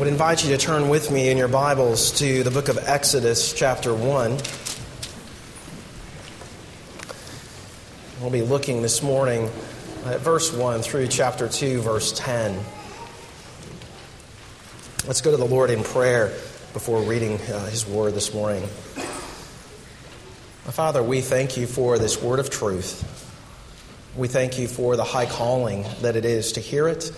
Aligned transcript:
would 0.00 0.08
invite 0.08 0.42
you 0.42 0.48
to 0.48 0.56
turn 0.56 0.88
with 0.88 1.10
me 1.10 1.28
in 1.28 1.36
your 1.36 1.46
Bibles 1.46 2.12
to 2.12 2.42
the 2.42 2.50
book 2.50 2.68
of 2.68 2.78
Exodus, 2.88 3.52
chapter 3.52 3.92
1. 3.94 4.38
We'll 8.22 8.30
be 8.30 8.40
looking 8.40 8.80
this 8.80 9.02
morning 9.02 9.50
at 10.06 10.20
verse 10.20 10.54
1 10.54 10.80
through 10.80 11.08
chapter 11.08 11.50
2, 11.50 11.82
verse 11.82 12.18
10. 12.18 12.58
Let's 15.06 15.20
go 15.20 15.32
to 15.32 15.36
the 15.36 15.44
Lord 15.44 15.68
in 15.68 15.84
prayer 15.84 16.28
before 16.72 17.02
reading 17.02 17.34
uh, 17.34 17.66
His 17.66 17.86
word 17.86 18.14
this 18.14 18.32
morning. 18.32 18.66
Father, 20.64 21.02
we 21.02 21.20
thank 21.20 21.58
you 21.58 21.66
for 21.66 21.98
this 21.98 22.22
word 22.22 22.40
of 22.40 22.48
truth. 22.48 23.04
We 24.16 24.28
thank 24.28 24.58
you 24.58 24.66
for 24.66 24.96
the 24.96 25.04
high 25.04 25.26
calling 25.26 25.84
that 26.00 26.16
it 26.16 26.24
is 26.24 26.52
to 26.52 26.60
hear 26.60 26.88
it 26.88 27.12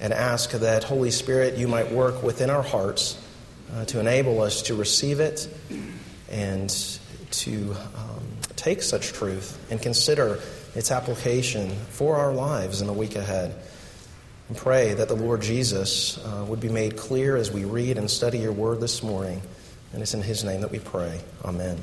and 0.00 0.12
ask 0.12 0.50
that, 0.52 0.84
Holy 0.84 1.10
Spirit, 1.10 1.56
you 1.56 1.68
might 1.68 1.90
work 1.90 2.22
within 2.22 2.50
our 2.50 2.62
hearts 2.62 3.20
uh, 3.74 3.84
to 3.86 4.00
enable 4.00 4.40
us 4.40 4.62
to 4.62 4.74
receive 4.74 5.20
it 5.20 5.48
and 6.30 6.70
to 7.30 7.72
um, 7.96 8.22
take 8.56 8.82
such 8.82 9.12
truth 9.12 9.58
and 9.70 9.80
consider 9.80 10.40
its 10.74 10.90
application 10.90 11.70
for 11.90 12.16
our 12.16 12.32
lives 12.32 12.80
in 12.80 12.86
the 12.86 12.92
week 12.92 13.16
ahead. 13.16 13.54
And 14.48 14.56
pray 14.56 14.94
that 14.94 15.08
the 15.08 15.16
Lord 15.16 15.42
Jesus 15.42 16.18
uh, 16.18 16.44
would 16.48 16.60
be 16.60 16.68
made 16.70 16.96
clear 16.96 17.36
as 17.36 17.50
we 17.50 17.64
read 17.64 17.98
and 17.98 18.10
study 18.10 18.38
your 18.38 18.52
word 18.52 18.80
this 18.80 19.02
morning. 19.02 19.42
And 19.92 20.02
it's 20.02 20.14
in 20.14 20.22
his 20.22 20.44
name 20.44 20.62
that 20.62 20.70
we 20.70 20.78
pray. 20.78 21.20
Amen. 21.44 21.78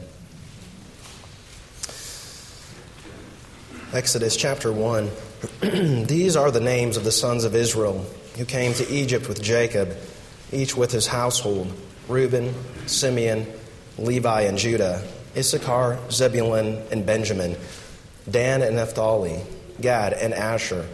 Exodus 3.93 4.35
chapter 4.35 4.71
1. 4.71 5.09
These 5.61 6.35
are 6.35 6.51
the 6.51 6.59
names 6.59 6.97
of 6.97 7.03
the 7.03 7.11
sons 7.11 7.43
of 7.43 7.55
Israel 7.55 8.05
who 8.37 8.45
came 8.45 8.73
to 8.75 8.89
Egypt 8.89 9.27
with 9.27 9.41
Jacob, 9.41 9.95
each 10.51 10.75
with 10.75 10.91
his 10.91 11.07
household 11.07 11.71
Reuben, 12.07 12.53
Simeon, 12.85 13.47
Levi, 13.97 14.41
and 14.41 14.57
Judah, 14.57 15.05
Issachar, 15.35 15.99
Zebulun, 16.11 16.83
and 16.91 17.05
Benjamin, 17.05 17.57
Dan 18.29 18.61
and 18.61 18.75
Naphtali, 18.75 19.41
Gad 19.81 20.13
and 20.13 20.33
Asher. 20.33 20.87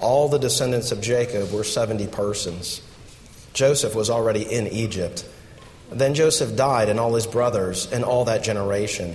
All 0.00 0.28
the 0.28 0.38
descendants 0.38 0.92
of 0.92 1.00
Jacob 1.00 1.52
were 1.52 1.64
70 1.64 2.06
persons. 2.08 2.82
Joseph 3.52 3.94
was 3.94 4.10
already 4.10 4.42
in 4.42 4.66
Egypt. 4.68 5.24
Then 5.90 6.14
Joseph 6.14 6.56
died, 6.56 6.88
and 6.88 7.00
all 7.00 7.14
his 7.14 7.26
brothers, 7.26 7.90
and 7.92 8.04
all 8.04 8.24
that 8.26 8.42
generation. 8.42 9.14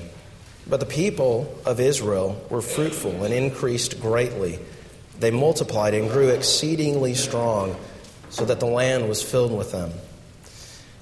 But 0.68 0.80
the 0.80 0.86
people 0.86 1.54
of 1.66 1.80
Israel 1.80 2.42
were 2.50 2.62
fruitful 2.62 3.24
and 3.24 3.34
increased 3.34 4.02
greatly. 4.02 4.60
They 5.20 5.32
multiplied 5.32 5.94
and 5.94 6.10
grew 6.10 6.30
exceedingly 6.30 7.14
strong, 7.14 7.76
so 8.30 8.46
that 8.46 8.60
the 8.60 8.66
land 8.66 9.08
was 9.08 9.22
filled 9.22 9.56
with 9.56 9.72
them. 9.72 9.92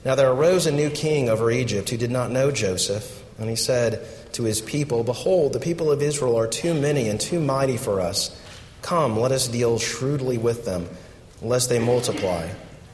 Now 0.06 0.16
there 0.16 0.32
arose 0.32 0.66
a 0.66 0.72
new 0.72 0.90
king 0.90 1.30
over 1.30 1.50
Egypt 1.50 1.90
who 1.90 1.98
did 1.98 2.12
not 2.12 2.30
know 2.30 2.52
Joseph, 2.52 3.24
and 3.40 3.50
he 3.50 3.56
said 3.56 4.06
to 4.34 4.44
his 4.44 4.62
people, 4.62 5.04
Behold, 5.04 5.54
the 5.54 5.60
people 5.60 5.92
of 5.92 6.02
Israel 6.02 6.38
are 6.38 6.48
too 6.48 6.74
many 6.74 7.08
and 7.08 7.20
too 7.20 7.40
mighty 7.40 7.78
for 7.78 8.02
us. 8.02 8.38
Come, 8.82 9.18
let 9.18 9.32
us 9.32 9.48
deal 9.48 9.80
shrewdly 9.80 10.38
with 10.38 10.66
them, 10.66 10.90
lest 11.42 11.70
they 11.70 11.80
multiply. 11.80 12.50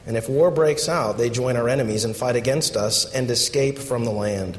And 0.06 0.16
if 0.16 0.28
war 0.28 0.50
breaks 0.50 0.88
out, 0.88 1.18
they 1.18 1.30
join 1.30 1.56
our 1.56 1.68
enemies 1.68 2.04
and 2.04 2.16
fight 2.16 2.36
against 2.36 2.76
us 2.76 3.12
and 3.12 3.28
escape 3.30 3.78
from 3.78 4.04
the 4.04 4.12
land. 4.12 4.58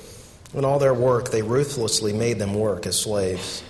In 0.53 0.65
all 0.65 0.79
their 0.79 0.93
work, 0.93 1.31
they 1.31 1.41
ruthlessly 1.41 2.11
made 2.11 2.39
them 2.39 2.53
work 2.53 2.85
as 2.85 2.99
slaves. 2.99 3.63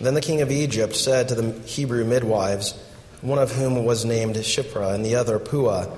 then 0.00 0.14
the 0.14 0.20
king 0.20 0.40
of 0.40 0.50
Egypt 0.50 0.96
said 0.96 1.28
to 1.28 1.34
the 1.34 1.52
Hebrew 1.66 2.04
midwives, 2.04 2.74
one 3.20 3.38
of 3.38 3.52
whom 3.52 3.84
was 3.84 4.04
named 4.04 4.36
Shiphrah 4.36 4.94
and 4.94 5.04
the 5.04 5.14
other 5.14 5.38
Puah, 5.38 5.88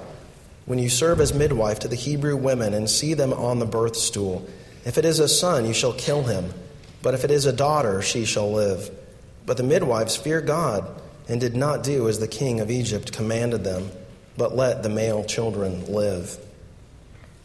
When 0.67 0.79
you 0.79 0.89
serve 0.89 1.21
as 1.21 1.35
midwife 1.35 1.81
to 1.81 1.89
the 1.89 1.97
Hebrew 1.97 2.37
women 2.37 2.75
and 2.75 2.89
see 2.89 3.15
them 3.15 3.33
on 3.33 3.59
the 3.59 3.67
birth 3.67 3.97
stool, 3.97 4.49
if 4.85 4.99
it 4.99 5.05
is 5.05 5.19
a 5.19 5.29
son, 5.29 5.67
you 5.67 5.73
shall 5.73 5.93
kill 5.93 6.23
him, 6.25 6.53
but 7.03 7.15
if 7.15 7.25
it 7.25 7.31
is 7.31 7.47
a 7.47 7.53
daughter, 7.53 8.03
she 8.03 8.25
shall 8.25 8.53
live. 8.53 8.91
But 9.47 9.57
the 9.57 9.63
midwives 9.63 10.17
feared 10.17 10.47
God 10.47 10.87
and 11.29 11.41
did 11.41 11.55
not 11.55 11.83
do 11.85 12.09
as 12.09 12.19
the 12.19 12.29
king 12.29 12.61
of 12.61 12.71
Egypt 12.71 13.13
commanded 13.13 13.65
them, 13.65 13.91
but 14.37 14.57
let 14.57 14.83
the 14.83 14.89
male 14.89 15.25
children 15.25 15.85
live. 15.87 16.39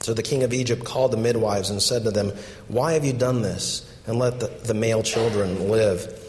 So 0.04 0.14
the 0.14 0.22
king 0.22 0.44
of 0.44 0.54
Egypt 0.54 0.84
called 0.84 1.12
the 1.12 1.18
midwives 1.18 1.70
and 1.70 1.82
said 1.82 2.04
to 2.04 2.12
them, 2.12 2.34
Why 2.68 2.92
have 2.94 3.06
you 3.06 3.14
done 3.14 3.42
this? 3.42 3.90
And 4.06 4.20
let 4.20 4.42
the, 4.42 4.48
the 4.48 4.74
male 4.74 5.02
children 5.02 5.70
live. 5.70 6.20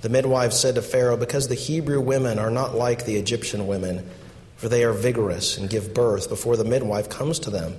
The 0.00 0.08
midwives 0.08 0.58
said 0.58 0.74
to 0.74 0.82
Pharaoh, 0.82 1.16
Because 1.16 1.46
the 1.46 1.54
Hebrew 1.54 2.00
women 2.00 2.40
are 2.40 2.50
not 2.50 2.74
like 2.74 3.04
the 3.04 3.14
Egyptian 3.14 3.68
women, 3.68 4.10
for 4.56 4.68
they 4.68 4.82
are 4.82 4.92
vigorous 4.92 5.56
and 5.56 5.70
give 5.70 5.94
birth 5.94 6.28
before 6.28 6.56
the 6.56 6.64
midwife 6.64 7.08
comes 7.08 7.38
to 7.40 7.50
them. 7.50 7.76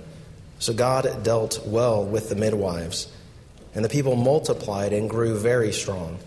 So 0.60 0.72
God 0.72 1.22
dealt 1.22 1.60
well 1.66 2.02
with 2.02 2.30
the 2.30 2.36
midwives. 2.36 3.12
And 3.74 3.84
the 3.84 3.90
people 3.90 4.16
multiplied 4.16 4.94
and 4.94 5.10
grew 5.10 5.36
very 5.36 5.72
strong. 5.72 6.20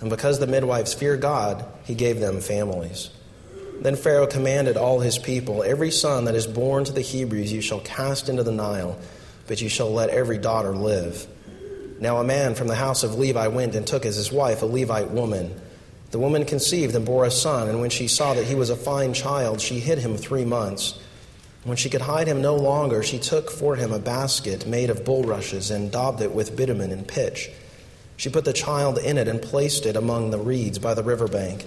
And 0.00 0.08
because 0.08 0.38
the 0.38 0.46
midwives 0.46 0.94
feared 0.94 1.20
God, 1.20 1.64
he 1.82 1.96
gave 1.96 2.20
them 2.20 2.40
families. 2.40 3.10
Then 3.82 3.96
Pharaoh 3.96 4.28
commanded 4.28 4.76
all 4.76 5.00
his 5.00 5.18
people 5.18 5.64
Every 5.64 5.90
son 5.90 6.26
that 6.26 6.36
is 6.36 6.46
born 6.46 6.84
to 6.84 6.92
the 6.92 7.00
Hebrews 7.00 7.52
you 7.52 7.60
shall 7.60 7.80
cast 7.80 8.28
into 8.28 8.44
the 8.44 8.52
Nile, 8.52 8.96
but 9.48 9.60
you 9.60 9.68
shall 9.68 9.90
let 9.90 10.10
every 10.10 10.38
daughter 10.38 10.70
live. 10.70 11.26
Now 11.98 12.18
a 12.18 12.24
man 12.24 12.54
from 12.54 12.68
the 12.68 12.76
house 12.76 13.02
of 13.02 13.16
Levi 13.16 13.48
went 13.48 13.74
and 13.74 13.84
took 13.84 14.06
as 14.06 14.14
his 14.14 14.30
wife 14.30 14.62
a 14.62 14.66
Levite 14.66 15.10
woman. 15.10 15.60
The 16.12 16.20
woman 16.20 16.44
conceived 16.44 16.94
and 16.94 17.04
bore 17.04 17.24
a 17.24 17.30
son, 17.30 17.68
and 17.68 17.80
when 17.80 17.90
she 17.90 18.06
saw 18.06 18.34
that 18.34 18.46
he 18.46 18.54
was 18.54 18.70
a 18.70 18.76
fine 18.76 19.14
child, 19.14 19.60
she 19.60 19.80
hid 19.80 19.98
him 19.98 20.16
three 20.16 20.44
months. 20.44 21.00
When 21.64 21.76
she 21.76 21.90
could 21.90 22.02
hide 22.02 22.28
him 22.28 22.40
no 22.40 22.54
longer, 22.54 23.02
she 23.02 23.18
took 23.18 23.50
for 23.50 23.74
him 23.74 23.92
a 23.92 23.98
basket 23.98 24.64
made 24.64 24.90
of 24.90 25.04
bulrushes 25.04 25.72
and 25.72 25.90
daubed 25.90 26.20
it 26.20 26.32
with 26.32 26.56
bitumen 26.56 26.92
and 26.92 27.06
pitch. 27.06 27.50
She 28.16 28.30
put 28.30 28.44
the 28.44 28.52
child 28.52 28.98
in 28.98 29.18
it 29.18 29.26
and 29.26 29.42
placed 29.42 29.86
it 29.86 29.96
among 29.96 30.30
the 30.30 30.38
reeds 30.38 30.78
by 30.78 30.94
the 30.94 31.02
river 31.02 31.26
bank 31.26 31.66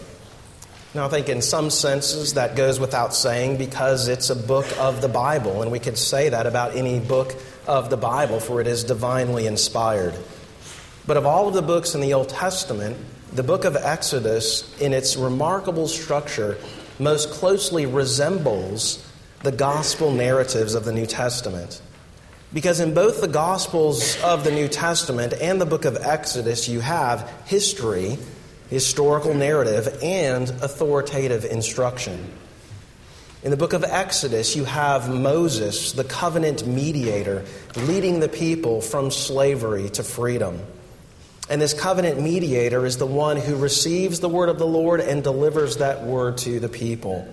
Now, 0.93 1.05
I 1.05 1.09
think 1.09 1.29
in 1.29 1.41
some 1.41 1.69
senses 1.69 2.33
that 2.33 2.57
goes 2.57 2.77
without 2.77 3.15
saying 3.15 3.55
because 3.55 4.09
it's 4.09 4.29
a 4.29 4.35
book 4.35 4.65
of 4.77 4.99
the 4.99 5.07
Bible, 5.07 5.61
and 5.61 5.71
we 5.71 5.79
could 5.79 5.97
say 5.97 6.27
that 6.27 6.45
about 6.45 6.75
any 6.75 6.99
book 6.99 7.33
of 7.65 7.89
the 7.89 7.95
Bible, 7.95 8.41
for 8.41 8.59
it 8.59 8.67
is 8.67 8.83
divinely 8.83 9.47
inspired. 9.47 10.13
But 11.07 11.15
of 11.15 11.25
all 11.25 11.47
of 11.47 11.53
the 11.53 11.61
books 11.61 11.95
in 11.95 12.01
the 12.01 12.13
Old 12.13 12.27
Testament, 12.27 12.97
the 13.31 13.41
book 13.41 13.63
of 13.63 13.77
Exodus, 13.77 14.77
in 14.81 14.91
its 14.91 15.15
remarkable 15.15 15.87
structure, 15.87 16.57
most 16.99 17.31
closely 17.31 17.85
resembles 17.85 19.07
the 19.43 19.51
gospel 19.53 20.11
narratives 20.11 20.75
of 20.75 20.83
the 20.83 20.91
New 20.91 21.05
Testament. 21.05 21.81
Because 22.53 22.81
in 22.81 22.93
both 22.93 23.21
the 23.21 23.29
Gospels 23.29 24.21
of 24.23 24.43
the 24.43 24.51
New 24.51 24.67
Testament 24.67 25.33
and 25.39 25.61
the 25.61 25.65
book 25.65 25.85
of 25.85 25.95
Exodus, 25.95 26.67
you 26.67 26.81
have 26.81 27.31
history, 27.45 28.17
historical 28.71 29.33
narrative, 29.33 29.99
and 30.01 30.49
authoritative 30.49 31.43
instruction. 31.43 32.31
In 33.43 33.51
the 33.51 33.57
book 33.57 33.73
of 33.73 33.83
Exodus, 33.83 34.55
you 34.55 34.63
have 34.63 35.13
Moses, 35.13 35.91
the 35.91 36.05
covenant 36.05 36.65
mediator, 36.65 37.43
leading 37.75 38.21
the 38.21 38.29
people 38.29 38.79
from 38.79 39.11
slavery 39.11 39.89
to 39.89 40.03
freedom. 40.03 40.57
And 41.49 41.61
this 41.61 41.73
covenant 41.73 42.21
mediator 42.21 42.85
is 42.85 42.97
the 42.97 43.05
one 43.05 43.35
who 43.35 43.57
receives 43.57 44.21
the 44.21 44.29
word 44.29 44.47
of 44.47 44.57
the 44.57 44.67
Lord 44.67 45.01
and 45.01 45.21
delivers 45.21 45.77
that 45.77 46.03
word 46.03 46.37
to 46.39 46.61
the 46.61 46.69
people. 46.69 47.27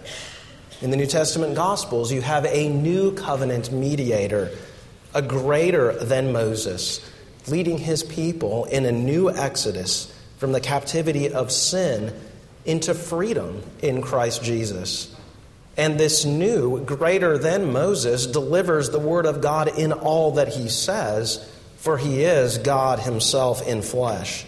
In 0.83 0.91
the 0.91 0.97
New 0.97 1.07
Testament 1.07 1.55
Gospels, 1.55 2.11
you 2.11 2.21
have 2.21 2.47
a 2.47 2.69
new 2.69 3.13
covenant 3.13 3.71
mediator, 3.71 4.51
a 5.15 5.23
greater 5.23 5.93
than 5.93 6.33
Moses, 6.33 7.01
leading 7.47 7.79
his 7.79 8.03
people 8.03 8.65
in 8.65 8.85
a 8.87 8.93
new 8.93 9.31
exodus 9.31 10.13
from 10.39 10.53
the 10.53 10.61
captivity 10.61 11.33
of 11.33 11.53
sin 11.53 12.13
into 12.65 12.95
freedom 12.95 13.63
in 13.83 14.03
Christ 14.03 14.43
Jesus. 14.43 15.15
And 15.77 15.99
this 15.99 16.25
new, 16.25 16.85
greater 16.85 17.39
than 17.39 17.73
Moses, 17.73 18.27
delivers 18.27 18.91
the 18.91 18.99
word 18.99 19.27
of 19.27 19.41
God 19.41 19.79
in 19.79 19.93
all 19.93 20.33
that 20.33 20.49
he 20.49 20.69
says, 20.69 21.49
for 21.77 21.99
he 21.99 22.23
is 22.25 22.59
God 22.59 22.99
himself 22.99 23.67
in 23.67 23.83
flesh. 23.83 24.45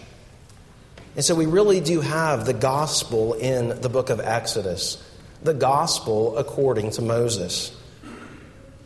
And 1.15 1.23
so 1.23 1.35
we 1.35 1.45
really 1.45 1.79
do 1.79 2.01
have 2.01 2.45
the 2.45 2.53
gospel 2.53 3.33
in 3.33 3.81
the 3.81 3.89
book 3.89 4.09
of 4.09 4.19
Exodus 4.19 5.01
the 5.43 5.53
gospel 5.53 6.37
according 6.37 6.91
to 6.91 7.01
Moses. 7.01 7.75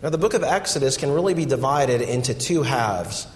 Now, 0.02 0.10
the 0.10 0.18
book 0.18 0.34
of 0.34 0.44
Exodus 0.44 0.98
can 0.98 1.12
really 1.12 1.34
be 1.34 1.46
divided 1.46 2.02
into 2.02 2.34
two 2.34 2.64
halves. 2.64 3.28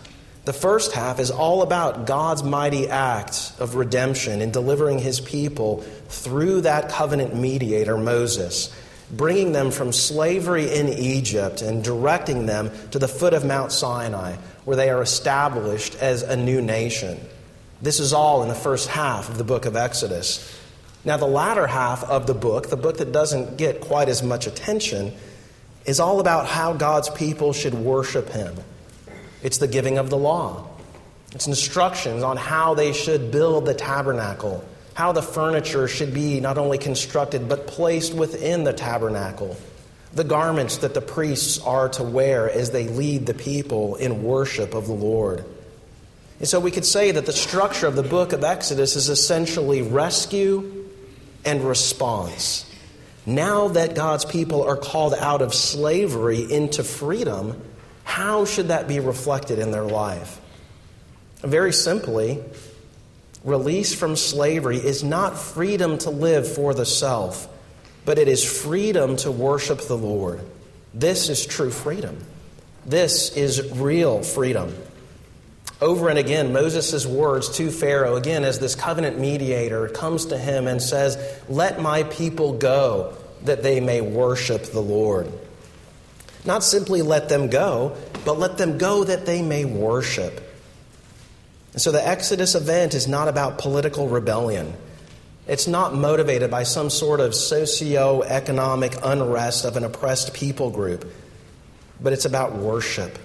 The 0.50 0.54
first 0.54 0.94
half 0.94 1.20
is 1.20 1.30
all 1.30 1.62
about 1.62 2.08
God's 2.08 2.42
mighty 2.42 2.90
act 2.90 3.52
of 3.60 3.76
redemption 3.76 4.42
in 4.42 4.50
delivering 4.50 4.98
his 4.98 5.20
people 5.20 5.82
through 6.08 6.62
that 6.62 6.90
covenant 6.90 7.36
mediator, 7.36 7.96
Moses, 7.96 8.76
bringing 9.12 9.52
them 9.52 9.70
from 9.70 9.94
slavery 9.94 10.74
in 10.74 10.88
Egypt 10.88 11.62
and 11.62 11.84
directing 11.84 12.48
them 12.48 12.72
to 12.90 12.98
the 12.98 13.08
foot 13.08 13.36
of 13.36 13.46
Mount 13.46 13.72
Sinai, 13.72 14.38
where 14.66 14.76
they 14.76 14.90
are 14.90 15.04
established 15.04 15.94
as 15.98 16.24
a 16.24 16.36
new 16.36 16.64
nation. 16.64 17.20
This 17.84 18.00
is 18.00 18.12
all 18.12 18.42
in 18.42 18.50
the 18.50 18.56
first 18.56 18.90
half 18.90 19.30
of 19.30 19.38
the 19.38 19.44
book 19.44 19.68
of 19.68 19.76
Exodus. 19.76 20.60
Now, 21.06 21.18
the 21.18 21.28
latter 21.28 21.68
half 21.68 22.04
of 22.04 22.26
the 22.26 22.34
book, 22.34 22.72
the 22.72 22.76
book 22.76 22.98
that 22.98 23.12
doesn't 23.12 23.60
get 23.60 23.82
quite 23.82 24.10
as 24.10 24.24
much 24.24 24.48
attention, 24.48 25.14
is 25.86 26.00
all 26.00 26.20
about 26.20 26.48
how 26.48 26.74
God's 26.74 27.12
people 27.12 27.54
should 27.54 27.76
worship 27.76 28.30
Him. 28.30 28.56
It's 29.42 29.58
the 29.58 29.68
giving 29.68 29.98
of 29.98 30.10
the 30.10 30.18
law, 30.18 30.68
it's 31.34 31.48
instructions 31.48 32.24
on 32.24 32.38
how 32.38 32.74
they 32.74 32.94
should 32.94 33.32
build 33.32 33.66
the 33.66 33.74
tabernacle, 33.74 34.64
how 34.94 35.12
the 35.12 35.22
furniture 35.22 35.88
should 35.88 36.14
be 36.14 36.40
not 36.40 36.58
only 36.58 36.78
constructed 36.78 37.48
but 37.48 37.68
placed 37.68 38.14
within 38.14 38.64
the 38.64 38.74
tabernacle, 38.74 39.56
the 40.14 40.24
garments 40.24 40.78
that 40.78 40.94
the 40.94 41.02
priests 41.02 41.60
are 41.60 41.90
to 41.90 42.04
wear 42.04 42.50
as 42.50 42.72
they 42.72 42.88
lead 42.88 43.26
the 43.26 43.34
people 43.34 43.96
in 43.96 44.24
worship 44.24 44.74
of 44.74 44.88
the 44.88 44.94
Lord. 44.94 45.46
And 46.40 46.48
so 46.48 46.60
we 46.60 46.72
could 46.72 46.86
say 46.86 47.12
that 47.12 47.26
the 47.26 47.34
structure 47.34 47.86
of 47.86 47.96
the 47.96 48.04
book 48.04 48.34
of 48.34 48.44
Exodus 48.44 48.96
is 48.96 49.10
essentially 49.10 49.82
rescue 49.82 50.88
and 51.46 51.64
response. 51.64 52.66
Now 53.26 53.68
that 53.70 53.94
God's 53.94 54.26
people 54.26 54.64
are 54.64 54.78
called 54.78 55.14
out 55.14 55.42
of 55.42 55.54
slavery 55.54 56.52
into 56.52 56.84
freedom, 56.84 57.62
how 58.10 58.44
should 58.44 58.70
that 58.70 58.88
be 58.88 59.00
reflected 59.00 59.60
in 59.60 59.70
their 59.70 59.84
life? 59.84 60.42
Very 61.42 61.72
simply, 61.72 62.44
release 63.44 63.94
from 63.94 64.16
slavery 64.16 64.78
is 64.78 65.04
not 65.04 65.38
freedom 65.38 66.00
to 66.00 66.10
live 66.10 66.52
for 66.52 66.74
the 66.74 66.88
self, 66.88 67.48
but 68.06 68.18
it 68.18 68.28
is 68.28 68.44
freedom 68.44 69.16
to 69.18 69.32
worship 69.32 69.82
the 69.82 69.96
Lord. 69.96 70.42
This 70.92 71.30
is 71.30 71.46
true 71.46 71.70
freedom. 71.70 72.18
This 72.84 73.32
is 73.38 73.72
real 73.74 74.24
freedom. 74.24 74.76
Over 75.80 76.10
and 76.10 76.18
again, 76.18 76.52
Moses' 76.52 77.06
words 77.06 77.58
to 77.58 77.70
Pharaoh, 77.70 78.16
again, 78.16 78.44
as 78.44 78.58
this 78.58 78.74
covenant 78.74 79.20
mediator, 79.20 79.88
comes 79.88 80.26
to 80.26 80.38
him 80.38 80.66
and 80.66 80.82
says, 80.82 81.16
Let 81.48 81.80
my 81.80 82.04
people 82.04 82.54
go 82.58 83.16
that 83.44 83.62
they 83.62 83.80
may 83.80 84.02
worship 84.02 84.64
the 84.64 84.82
Lord. 84.82 85.32
Not 86.46 86.64
simply 86.64 87.02
let 87.02 87.30
them 87.30 87.50
go, 87.50 87.96
but 88.26 88.40
let 88.40 88.58
them 88.58 88.78
go 88.78 89.04
that 89.04 89.26
they 89.26 89.42
may 89.42 89.66
worship. 89.66 90.46
And 91.74 91.82
so 91.82 91.92
the 91.92 92.06
Exodus 92.06 92.56
event 92.56 92.94
is 92.94 93.08
not 93.08 93.28
about 93.28 93.58
political 93.58 94.08
rebellion. 94.08 94.74
It's 95.48 95.68
not 95.68 95.94
motivated 95.94 96.52
by 96.52 96.64
some 96.64 96.90
sort 96.90 97.20
of 97.20 97.36
socio 97.36 98.22
economic 98.22 98.96
unrest 99.04 99.66
of 99.66 99.78
an 99.78 99.84
oppressed 99.84 100.34
people 100.34 100.70
group, 100.70 101.12
but 102.02 102.14
it's 102.14 102.26
about 102.26 102.56
worship 102.56 103.18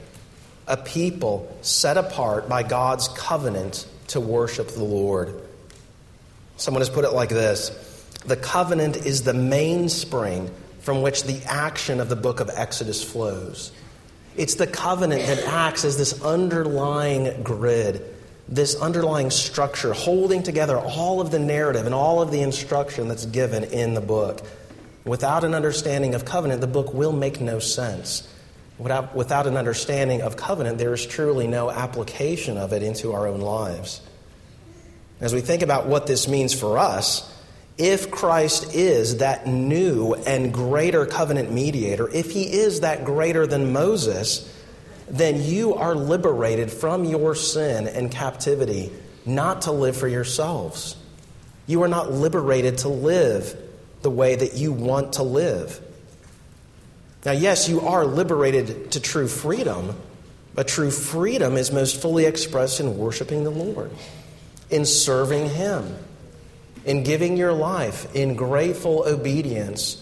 a 0.67 0.77
people 0.77 1.57
set 1.63 1.97
apart 1.97 2.49
by 2.49 2.63
God's 2.63 3.09
covenant 3.09 3.87
to 4.09 4.21
worship 4.21 4.69
the 4.69 4.85
Lord. 4.85 5.35
Someone 6.57 6.81
has 6.81 6.91
put 6.91 7.05
it 7.05 7.11
like 7.11 7.29
this 7.29 7.71
The 8.27 8.37
covenant 8.37 8.97
is 8.97 9.23
the 9.23 9.35
mainspring 9.35 10.51
from 10.85 11.01
which 11.01 11.25
the 11.25 11.43
action 11.47 11.99
of 11.99 12.11
the 12.11 12.17
book 12.17 12.41
of 12.41 12.51
Exodus 12.53 13.03
flows. 13.03 13.73
It's 14.37 14.57
the 14.57 14.67
covenant 14.67 15.23
that 15.27 15.43
acts 15.45 15.83
as 15.83 15.97
this 15.97 16.23
underlying 16.23 17.43
grid, 17.43 18.05
this 18.49 18.79
underlying 18.83 19.31
structure, 19.31 19.95
holding 19.95 20.43
together 20.43 20.77
all 20.77 21.23
of 21.23 21.31
the 21.31 21.39
narrative 21.39 21.87
and 21.87 21.95
all 21.95 22.21
of 22.21 22.31
the 22.31 22.43
instruction 22.43 23.09
that's 23.09 23.25
given 23.25 23.65
in 23.65 23.95
the 23.95 24.03
book. 24.03 24.43
Without 25.07 25.43
an 25.43 25.55
understanding 25.55 26.15
of 26.15 26.27
covenant, 26.27 26.61
the 26.61 26.67
book 26.67 26.93
will 26.93 27.13
make 27.13 27.41
no 27.41 27.59
sense. 27.61 28.29
Without, 28.77 29.17
without 29.17 29.47
an 29.47 29.57
understanding 29.57 30.21
of 30.21 30.37
covenant, 30.37 30.77
there 30.77 30.93
is 30.93 31.07
truly 31.07 31.47
no 31.47 31.71
application 31.71 32.59
of 32.59 32.75
it 32.75 32.83
into 32.83 33.15
our 33.15 33.27
own 33.27 33.41
lives. 33.41 34.03
As 35.19 35.33
we 35.33 35.41
think 35.41 35.63
about 35.63 35.87
what 35.87 36.07
this 36.07 36.29
means 36.29 36.53
for 36.53 36.77
us, 36.77 37.34
if 37.77 38.11
Christ 38.11 38.75
is 38.75 39.19
that 39.19 39.47
new 39.47 40.15
and 40.15 40.53
greater 40.53 41.07
covenant 41.07 41.53
mediator, 41.53 42.09
if 42.09 42.31
he 42.31 42.45
is 42.45 42.81
that 42.81 43.05
greater 43.05 43.47
than 43.47 43.73
Moses, 43.73 44.51
then 45.09 45.43
you 45.43 45.75
are 45.75 45.95
liberated 45.95 46.71
from 46.71 47.05
your 47.05 47.35
sin 47.35 47.89
and 47.89 48.11
captivity 48.11 48.93
not 49.27 49.63
to 49.63 49.73
live 49.73 49.97
for 49.97 50.09
yourselves. 50.09 50.97
You 51.67 51.83
are 51.83 51.89
not 51.89 52.13
liberated 52.13 52.79
to 52.79 52.89
live 52.89 53.57
the 54.03 54.11
way 54.11 54.37
that 54.37 54.55
you 54.55 54.73
want 54.73 55.15
to 55.15 55.23
live. 55.23 55.81
Now, 57.25 57.33
yes, 57.33 57.69
you 57.69 57.81
are 57.81 58.05
liberated 58.05 58.93
to 58.93 59.01
true 59.01 59.29
freedom, 59.29 59.97
but 60.55 60.69
true 60.69 60.91
freedom 60.91 61.57
is 61.57 61.73
most 61.73 62.01
fully 62.01 62.27
expressed 62.27 62.81
in 62.81 62.99
worshiping 62.99 63.45
the 63.45 63.51
Lord, 63.51 63.91
in 64.69 64.85
serving 64.85 65.49
Him, 65.49 65.97
in 66.85 67.03
giving 67.03 67.37
your 67.37 67.53
life 67.53 68.15
in 68.15 68.35
grateful 68.35 69.05
obedience 69.07 70.01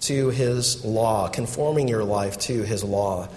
to 0.00 0.30
His 0.30 0.84
law, 0.84 1.28
conforming 1.28 1.88
your 1.88 2.04
life 2.04 2.38
to 2.40 2.62
His 2.62 2.84
law. 2.84 3.28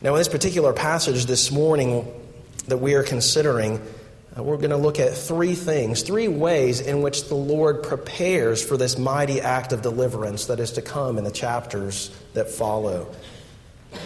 Now, 0.00 0.14
in 0.14 0.18
this 0.18 0.28
particular 0.28 0.72
passage 0.72 1.26
this 1.26 1.50
morning 1.50 2.06
that 2.68 2.78
we 2.78 2.94
are 2.94 3.02
considering, 3.02 3.80
uh, 4.36 4.42
we're 4.42 4.58
going 4.58 4.70
to 4.70 4.76
look 4.76 5.00
at 5.00 5.14
three 5.14 5.54
things, 5.54 6.02
three 6.02 6.28
ways 6.28 6.80
in 6.80 7.02
which 7.02 7.28
the 7.28 7.34
Lord 7.34 7.82
prepares 7.82 8.64
for 8.64 8.76
this 8.76 8.98
mighty 8.98 9.40
act 9.40 9.72
of 9.72 9.82
deliverance 9.82 10.46
that 10.46 10.60
is 10.60 10.72
to 10.72 10.82
come 10.82 11.18
in 11.18 11.24
the 11.24 11.30
chapters 11.30 12.14
that 12.34 12.48
follow. 12.48 13.12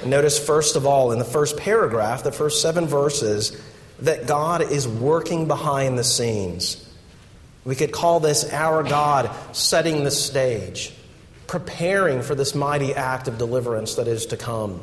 Notice, 0.07 0.39
first 0.39 0.77
of 0.77 0.87
all, 0.87 1.13
in 1.13 1.19
the 1.19 1.25
first 1.25 1.57
paragraph, 1.57 2.23
the 2.23 2.33
first 2.33 2.63
seven 2.63 2.87
verses, 2.87 3.61
that 4.01 4.27
God 4.27 4.63
is 4.63 4.87
working 4.87 5.49
behind 5.49 5.99
the 5.99 6.05
scenes. 6.05 6.89
We 7.65 7.77
could 7.77 7.93
call 7.93 8.21
this 8.21 8.51
our 8.53 8.83
God 8.83 9.31
setting 9.55 10.05
the 10.05 10.11
stage, 10.11 10.93
preparing 11.47 12.23
for 12.23 12.35
this 12.35 12.55
mighty 12.55 12.95
act 12.95 13.29
of 13.29 13.39
deliverance 13.39 13.95
that 13.97 14.09
is 14.09 14.27
to 14.27 14.37
come. 14.37 14.81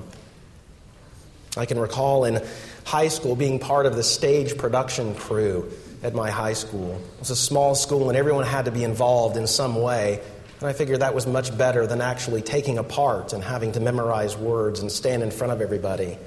I 1.58 1.66
can 1.66 1.80
recall 1.80 2.26
in 2.26 2.42
high 2.86 3.10
school 3.10 3.36
being 3.36 3.60
part 3.60 3.86
of 3.86 3.96
the 3.96 4.04
stage 4.04 4.58
production 4.58 5.14
crew 5.16 5.72
at 6.04 6.14
my 6.14 6.30
high 6.32 6.54
school. 6.54 6.94
It 7.16 7.20
was 7.20 7.30
a 7.32 7.36
small 7.36 7.76
school, 7.76 8.10
and 8.10 8.18
everyone 8.18 8.46
had 8.46 8.66
to 8.66 8.72
be 8.72 8.84
involved 8.84 9.36
in 9.36 9.48
some 9.48 9.82
way. 9.82 10.22
And 10.60 10.68
I 10.70 10.74
figured 10.74 11.02
that 11.02 11.14
was 11.14 11.28
much 11.28 11.58
better 11.58 11.88
than 11.88 12.02
actually 12.02 12.42
taking 12.42 12.78
a 12.78 12.84
part 12.84 13.34
and 13.34 13.44
having 13.44 13.74
to 13.74 13.80
memorize 13.80 14.38
words 14.38 14.80
and 14.80 14.92
stand 14.92 15.24
in 15.24 15.32
front 15.32 15.54
of 15.54 15.62
everybody. 15.62 16.18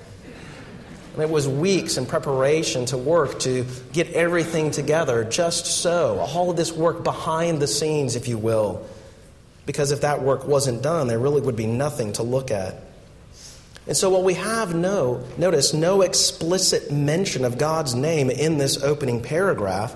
And 1.14 1.22
it 1.22 1.28
was 1.28 1.46
weeks 1.46 1.98
in 1.98 2.06
preparation 2.06 2.86
to 2.86 2.96
work 2.96 3.40
to 3.40 3.66
get 3.92 4.10
everything 4.12 4.70
together 4.70 5.24
just 5.24 5.66
so. 5.66 6.18
All 6.18 6.50
of 6.50 6.56
this 6.56 6.72
work 6.72 7.04
behind 7.04 7.60
the 7.60 7.66
scenes, 7.66 8.16
if 8.16 8.28
you 8.28 8.38
will. 8.38 8.86
Because 9.66 9.92
if 9.92 10.00
that 10.00 10.22
work 10.22 10.46
wasn't 10.46 10.82
done, 10.82 11.08
there 11.08 11.18
really 11.18 11.40
would 11.40 11.56
be 11.56 11.66
nothing 11.66 12.14
to 12.14 12.22
look 12.22 12.50
at. 12.50 12.76
And 13.86 13.96
so, 13.96 14.10
while 14.10 14.22
we 14.22 14.34
have 14.34 14.74
no, 14.74 15.24
notice, 15.36 15.74
no 15.74 16.02
explicit 16.02 16.92
mention 16.92 17.44
of 17.44 17.58
God's 17.58 17.94
name 17.94 18.30
in 18.30 18.58
this 18.58 18.82
opening 18.82 19.22
paragraph, 19.22 19.94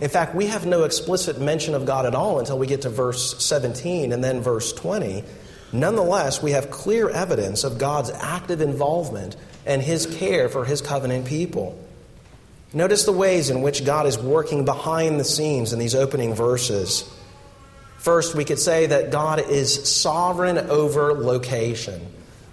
in 0.00 0.08
fact, 0.08 0.34
we 0.34 0.46
have 0.46 0.66
no 0.66 0.84
explicit 0.84 1.40
mention 1.40 1.74
of 1.74 1.84
God 1.84 2.06
at 2.06 2.14
all 2.14 2.38
until 2.38 2.58
we 2.58 2.66
get 2.66 2.82
to 2.82 2.90
verse 2.90 3.42
17 3.44 4.12
and 4.12 4.22
then 4.22 4.40
verse 4.40 4.72
20. 4.72 5.24
Nonetheless, 5.72 6.42
we 6.42 6.52
have 6.52 6.70
clear 6.70 7.08
evidence 7.08 7.64
of 7.64 7.78
God's 7.78 8.10
active 8.10 8.60
involvement 8.60 9.36
and 9.66 9.82
his 9.82 10.06
care 10.06 10.48
for 10.48 10.64
his 10.64 10.80
covenant 10.80 11.26
people. 11.26 11.78
Notice 12.72 13.04
the 13.04 13.12
ways 13.12 13.50
in 13.50 13.62
which 13.62 13.84
God 13.84 14.06
is 14.06 14.18
working 14.18 14.64
behind 14.64 15.20
the 15.20 15.24
scenes 15.24 15.72
in 15.72 15.78
these 15.78 15.94
opening 15.94 16.34
verses. 16.34 17.08
First, 17.98 18.34
we 18.34 18.44
could 18.44 18.58
say 18.58 18.86
that 18.86 19.12
God 19.12 19.48
is 19.48 19.88
sovereign 19.88 20.58
over 20.58 21.14
location, 21.14 22.04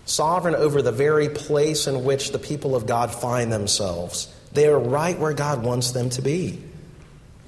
sovereign 0.06 0.56
over 0.56 0.82
the 0.82 0.92
very 0.92 1.28
place 1.28 1.88
in 1.88 2.04
which 2.04 2.32
the 2.32 2.40
people 2.40 2.76
of 2.76 2.86
God 2.86 3.14
find 3.14 3.52
themselves. 3.52 4.34
They 4.54 4.68
are 4.68 4.80
right 4.80 5.18
where 5.18 5.34
God 5.34 5.64
wants 5.64 5.92
them 5.92 6.10
to 6.12 6.22
be. 6.22 6.62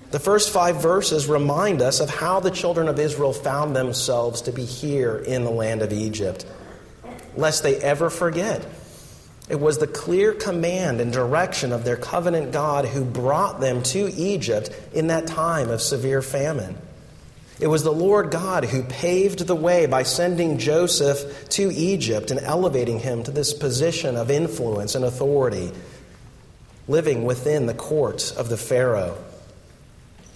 The 0.10 0.20
first 0.20 0.52
five 0.52 0.82
verses 0.82 1.28
remind 1.28 1.82
us 1.82 2.00
of 2.00 2.10
how 2.10 2.40
the 2.40 2.52
children 2.52 2.88
of 2.88 3.00
Israel 3.00 3.34
found 3.34 3.76
themselves 3.76 4.42
to 4.42 4.52
be 4.52 4.66
here 4.66 5.18
in 5.18 5.44
the 5.44 5.52
land 5.52 5.82
of 5.82 5.94
Egypt, 5.94 6.46
lest 7.36 7.64
they 7.64 7.78
ever 7.78 8.10
forget. 8.10 8.66
It 9.50 9.60
was 9.60 9.78
the 9.78 9.88
clear 9.88 10.34
command 10.34 11.02
and 11.02 11.12
direction 11.12 11.74
of 11.74 11.84
their 11.84 11.98
covenant 11.98 12.54
God 12.54 12.86
who 12.86 13.04
brought 13.04 13.60
them 13.60 13.84
to 13.84 14.12
Egypt 14.14 14.70
in 14.94 15.08
that 15.08 15.28
time 15.28 15.70
of 15.70 15.82
severe 15.82 16.22
famine. 16.22 16.78
It 17.60 17.68
was 17.68 17.84
the 17.84 17.92
Lord 17.92 18.32
God 18.32 18.66
who 18.66 18.84
paved 18.84 19.46
the 19.46 19.56
way 19.56 19.86
by 19.86 20.04
sending 20.04 20.58
Joseph 20.58 21.50
to 21.50 21.72
Egypt 21.72 22.32
and 22.32 22.40
elevating 22.40 23.00
him 23.00 23.24
to 23.24 23.32
this 23.32 23.54
position 23.54 24.16
of 24.16 24.32
influence 24.32 24.96
and 24.96 25.06
authority, 25.06 25.72
living 26.88 27.26
within 27.26 27.66
the 27.66 27.74
court 27.74 28.34
of 28.38 28.50
the 28.50 28.58
Pharaoh. 28.58 29.18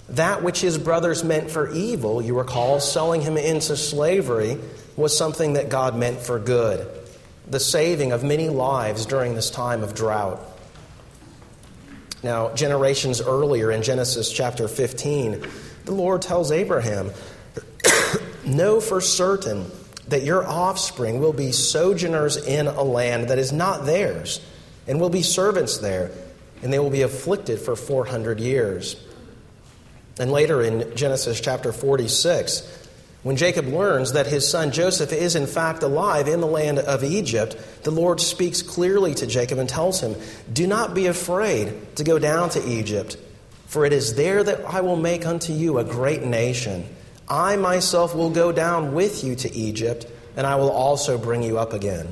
That 0.09 0.43
which 0.43 0.61
his 0.61 0.77
brothers 0.77 1.23
meant 1.23 1.49
for 1.49 1.71
evil, 1.71 2.21
you 2.21 2.37
recall, 2.37 2.79
selling 2.79 3.21
him 3.21 3.35
into 3.35 3.75
slavery, 3.75 4.57
was 4.95 5.17
something 5.17 5.53
that 5.53 5.69
God 5.69 5.97
meant 5.97 6.19
for 6.19 6.39
good. 6.39 6.87
The 7.49 7.59
saving 7.59 8.11
of 8.11 8.23
many 8.23 8.49
lives 8.49 9.05
during 9.05 9.35
this 9.35 9.49
time 9.49 9.83
of 9.83 9.95
drought. 9.95 10.39
Now, 12.23 12.53
generations 12.53 13.21
earlier 13.21 13.71
in 13.71 13.83
Genesis 13.83 14.31
chapter 14.31 14.67
15, 14.67 15.45
the 15.85 15.93
Lord 15.93 16.21
tells 16.21 16.51
Abraham, 16.51 17.11
Know 18.45 18.79
for 18.81 19.01
certain 19.01 19.69
that 20.07 20.23
your 20.23 20.45
offspring 20.45 21.19
will 21.19 21.33
be 21.33 21.51
sojourners 21.51 22.37
in 22.37 22.67
a 22.67 22.83
land 22.83 23.29
that 23.29 23.39
is 23.39 23.51
not 23.51 23.85
theirs, 23.85 24.39
and 24.87 24.99
will 24.99 25.09
be 25.09 25.21
servants 25.21 25.77
there, 25.77 26.11
and 26.61 26.71
they 26.71 26.79
will 26.79 26.89
be 26.89 27.01
afflicted 27.01 27.59
for 27.59 27.75
400 27.75 28.39
years. 28.39 28.95
And 30.19 30.31
later 30.31 30.61
in 30.61 30.95
Genesis 30.95 31.39
chapter 31.39 31.71
46, 31.71 32.76
when 33.27 33.35
Jacob 33.35 33.67
learns 33.67 34.13
that 34.13 34.25
his 34.25 34.49
son 34.49 34.71
Joseph 34.71 35.11
is 35.11 35.35
in 35.35 35.47
fact 35.47 35.83
alive 35.83 36.29
in 36.29 36.39
the 36.39 36.47
land 36.47 36.79
of 36.79 37.03
Egypt, 37.03 37.57
the 37.83 37.91
Lord 37.91 38.21
speaks 38.21 38.61
clearly 38.61 39.13
to 39.15 39.27
Jacob 39.27 39.57
and 39.57 39.67
tells 39.67 39.99
him, 39.99 40.15
Do 40.53 40.65
not 40.65 40.93
be 40.93 41.07
afraid 41.07 41.97
to 41.97 42.05
go 42.05 42.19
down 42.19 42.51
to 42.51 42.65
Egypt, 42.65 43.17
for 43.65 43.85
it 43.85 43.91
is 43.91 44.15
there 44.15 44.41
that 44.45 44.63
I 44.63 44.79
will 44.79 44.95
make 44.95 45.25
unto 45.25 45.51
you 45.51 45.77
a 45.77 45.83
great 45.83 46.23
nation. 46.23 46.85
I 47.27 47.57
myself 47.57 48.15
will 48.15 48.29
go 48.29 48.53
down 48.53 48.93
with 48.93 49.25
you 49.25 49.35
to 49.35 49.53
Egypt, 49.53 50.07
and 50.37 50.47
I 50.47 50.55
will 50.55 50.71
also 50.71 51.17
bring 51.17 51.43
you 51.43 51.59
up 51.59 51.73
again. 51.73 52.07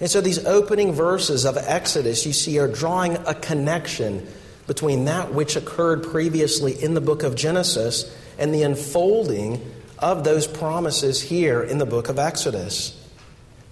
And 0.00 0.10
so 0.10 0.20
these 0.20 0.44
opening 0.44 0.90
verses 0.90 1.46
of 1.46 1.56
Exodus, 1.56 2.26
you 2.26 2.32
see, 2.32 2.58
are 2.58 2.66
drawing 2.66 3.14
a 3.28 3.34
connection 3.34 4.26
between 4.66 5.04
that 5.04 5.32
which 5.32 5.54
occurred 5.54 6.02
previously 6.02 6.72
in 6.82 6.94
the 6.94 7.00
book 7.00 7.22
of 7.22 7.36
Genesis 7.36 8.12
and 8.40 8.52
the 8.52 8.64
unfolding 8.64 9.60
of 9.98 10.24
those 10.24 10.46
promises 10.46 11.20
here 11.20 11.62
in 11.62 11.78
the 11.78 11.86
book 11.86 12.08
of 12.08 12.18
Exodus. 12.18 13.00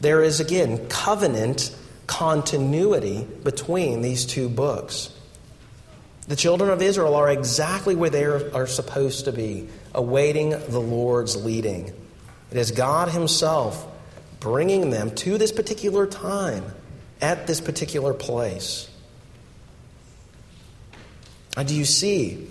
There 0.00 0.22
is, 0.22 0.40
again, 0.40 0.88
covenant 0.88 1.74
continuity 2.06 3.26
between 3.44 4.02
these 4.02 4.26
two 4.26 4.48
books. 4.48 5.10
The 6.28 6.36
children 6.36 6.70
of 6.70 6.82
Israel 6.82 7.14
are 7.14 7.30
exactly 7.30 7.96
where 7.96 8.10
they 8.10 8.24
are, 8.24 8.66
supposed 8.66 9.24
to 9.24 9.32
be, 9.32 9.68
awaiting 9.94 10.50
the 10.50 10.80
Lord's 10.80 11.36
leading. 11.36 11.92
It 12.50 12.56
is 12.56 12.70
God 12.70 13.08
Himself 13.08 13.86
bringing 14.40 14.90
them 14.90 15.14
to 15.14 15.38
this 15.38 15.52
particular 15.52 16.06
time, 16.06 16.64
at 17.20 17.46
this 17.46 17.60
particular 17.60 18.12
place. 18.12 18.90
And 21.56 21.68
do 21.68 21.74
you 21.74 21.84
see 21.84 22.48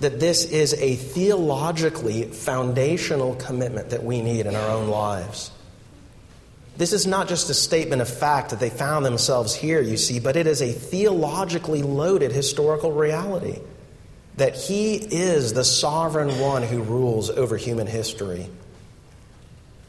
that 0.00 0.20
this 0.20 0.44
is 0.44 0.74
a 0.74 0.96
theologically 0.96 2.24
foundational 2.24 3.34
commitment 3.36 3.90
that 3.90 4.02
we 4.02 4.22
need 4.22 4.46
in 4.46 4.54
our 4.54 4.70
own 4.70 4.88
lives? 4.88 5.50
This 6.76 6.92
is 6.92 7.06
not 7.06 7.28
just 7.28 7.50
a 7.50 7.54
statement 7.54 8.02
of 8.02 8.08
fact 8.08 8.50
that 8.50 8.58
they 8.58 8.70
found 8.70 9.04
themselves 9.04 9.54
here, 9.54 9.80
you 9.80 9.96
see, 9.96 10.18
but 10.18 10.36
it 10.36 10.46
is 10.46 10.60
a 10.60 10.72
theologically 10.72 11.82
loaded 11.82 12.32
historical 12.32 12.90
reality 12.90 13.60
that 14.36 14.56
He 14.56 14.94
is 14.96 15.52
the 15.52 15.64
sovereign 15.64 16.40
one 16.40 16.62
who 16.62 16.82
rules 16.82 17.30
over 17.30 17.56
human 17.56 17.86
history. 17.86 18.48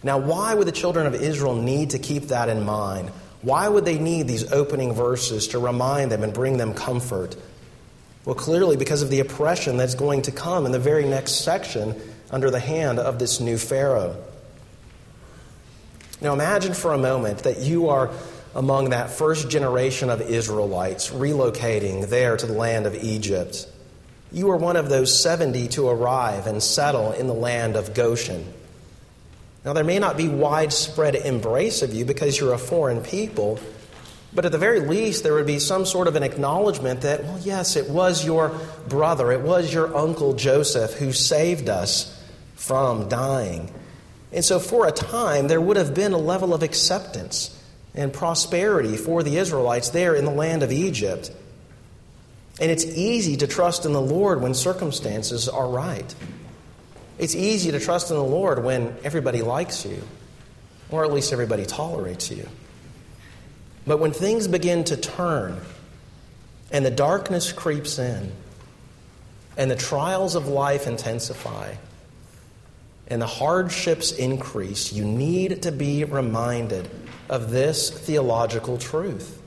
Now, 0.03 0.19
why 0.19 0.53
would 0.53 0.67
the 0.67 0.71
children 0.71 1.07
of 1.07 1.15
Israel 1.15 1.55
need 1.55 1.91
to 1.91 1.99
keep 1.99 2.25
that 2.25 2.47
in 2.49 2.63
mind? 2.63 3.09
Why 3.41 3.67
would 3.67 3.85
they 3.85 3.97
need 3.97 4.27
these 4.27 4.51
opening 4.51 4.93
verses 4.93 5.47
to 5.49 5.59
remind 5.59 6.11
them 6.11 6.23
and 6.23 6.31
bring 6.31 6.57
them 6.57 6.75
comfort? 6.75 7.35
Well, 8.25 8.35
clearly, 8.35 8.75
because 8.75 9.03
of 9.03 9.09
the 9.09 9.19
oppression 9.19 9.77
that's 9.77 9.95
going 9.95 10.23
to 10.23 10.31
come 10.31 10.65
in 10.65 10.71
the 10.71 10.79
very 10.79 11.05
next 11.05 11.43
section 11.43 11.95
under 12.31 12.49
the 12.49 12.59
hand 12.59 12.99
of 12.99 13.19
this 13.19 13.39
new 13.39 13.57
Pharaoh. 13.57 14.21
Now, 16.21 16.33
imagine 16.33 16.73
for 16.73 16.91
a 16.93 16.97
moment 16.97 17.39
that 17.39 17.59
you 17.59 17.89
are 17.89 18.09
among 18.55 18.89
that 18.89 19.11
first 19.11 19.49
generation 19.49 20.09
of 20.09 20.21
Israelites 20.21 21.11
relocating 21.11 22.09
there 22.09 22.35
to 22.37 22.45
the 22.45 22.53
land 22.53 22.87
of 22.87 22.95
Egypt. 22.95 23.67
You 24.31 24.49
are 24.49 24.57
one 24.57 24.75
of 24.75 24.89
those 24.89 25.17
70 25.17 25.67
to 25.69 25.87
arrive 25.87 26.47
and 26.47 26.63
settle 26.63 27.11
in 27.11 27.27
the 27.27 27.33
land 27.33 27.75
of 27.75 27.93
Goshen. 27.93 28.51
Now, 29.63 29.73
there 29.73 29.83
may 29.83 29.99
not 29.99 30.17
be 30.17 30.29
widespread 30.29 31.15
embrace 31.15 31.81
of 31.81 31.93
you 31.93 32.05
because 32.05 32.39
you're 32.39 32.53
a 32.53 32.57
foreign 32.57 33.01
people, 33.01 33.59
but 34.35 34.45
at 34.45 34.51
the 34.51 34.57
very 34.57 34.81
least, 34.81 35.23
there 35.23 35.33
would 35.33 35.47
be 35.47 35.59
some 35.59 35.85
sort 35.85 36.09
of 36.09 36.17
an 36.17 36.23
acknowledgement 36.23 37.01
that, 37.01 37.23
well, 37.23 37.39
yes, 37.39 37.77
it 37.77 37.89
was 37.89 38.25
your 38.25 38.49
brother, 38.89 39.31
it 39.31 39.41
was 39.41 39.73
your 39.73 39.95
uncle 39.95 40.33
Joseph 40.33 40.93
who 40.95 41.13
saved 41.13 41.69
us 41.69 42.11
from 42.55 43.07
dying. 43.07 43.73
And 44.33 44.43
so, 44.43 44.59
for 44.59 44.85
a 44.87 44.91
time, 44.91 45.47
there 45.47 45.61
would 45.61 45.77
have 45.77 45.93
been 45.93 46.11
a 46.11 46.17
level 46.17 46.53
of 46.53 46.63
acceptance 46.63 47.57
and 47.93 48.11
prosperity 48.11 48.97
for 48.97 49.23
the 49.23 49.37
Israelites 49.37 49.89
there 49.89 50.13
in 50.13 50.25
the 50.25 50.31
land 50.31 50.63
of 50.63 50.71
Egypt. 50.73 51.31
And 52.59 52.69
it's 52.69 52.85
easy 52.85 53.37
to 53.37 53.47
trust 53.47 53.85
in 53.85 53.93
the 53.93 54.01
Lord 54.01 54.41
when 54.41 54.53
circumstances 54.53 55.47
are 55.47 55.67
right. 55.67 56.13
It's 57.17 57.35
easy 57.35 57.71
to 57.71 57.79
trust 57.79 58.11
in 58.11 58.17
the 58.17 58.23
Lord 58.23 58.61
when 58.63 58.97
everybody 59.05 59.41
likes 59.41 59.85
you, 59.85 60.01
or 60.89 61.05
at 61.05 61.13
least 61.13 61.31
everybody 61.31 61.65
tolerates 61.65 62.29
you. 62.29 62.49
But 63.87 63.99
when 63.99 64.11
things 64.11 64.47
begin 64.47 64.83
to 64.85 64.97
turn 64.97 65.59
and 66.71 66.85
the 66.85 66.91
darkness 66.91 67.51
creeps 67.51 67.99
in 67.99 68.31
and 69.57 69.69
the 69.69 69.75
trials 69.75 70.35
of 70.35 70.47
life 70.47 70.87
intensify 70.87 71.75
and 73.07 73.21
the 73.21 73.27
hardships 73.27 74.11
increase, 74.11 74.91
you 74.91 75.05
need 75.05 75.63
to 75.63 75.71
be 75.71 76.03
reminded 76.03 76.89
of 77.29 77.51
this 77.51 77.89
theological 77.89 78.77
truth 78.77 79.41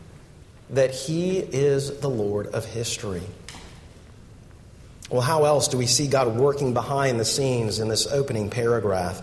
that 0.71 0.93
He 0.93 1.39
is 1.39 2.01
the 2.01 2.11
Lord 2.11 2.49
of 2.49 2.65
history. 2.65 3.23
Well, 5.11 5.23
how 5.23 5.45
else 5.45 5.69
do 5.69 5.79
we 5.79 5.87
see 5.87 6.07
God 6.07 6.37
working 6.37 6.75
behind 6.75 7.19
the 7.19 7.25
scenes 7.25 7.81
in 7.81 7.89
this 7.89 8.07
opening 8.07 8.51
paragraph? 8.51 9.23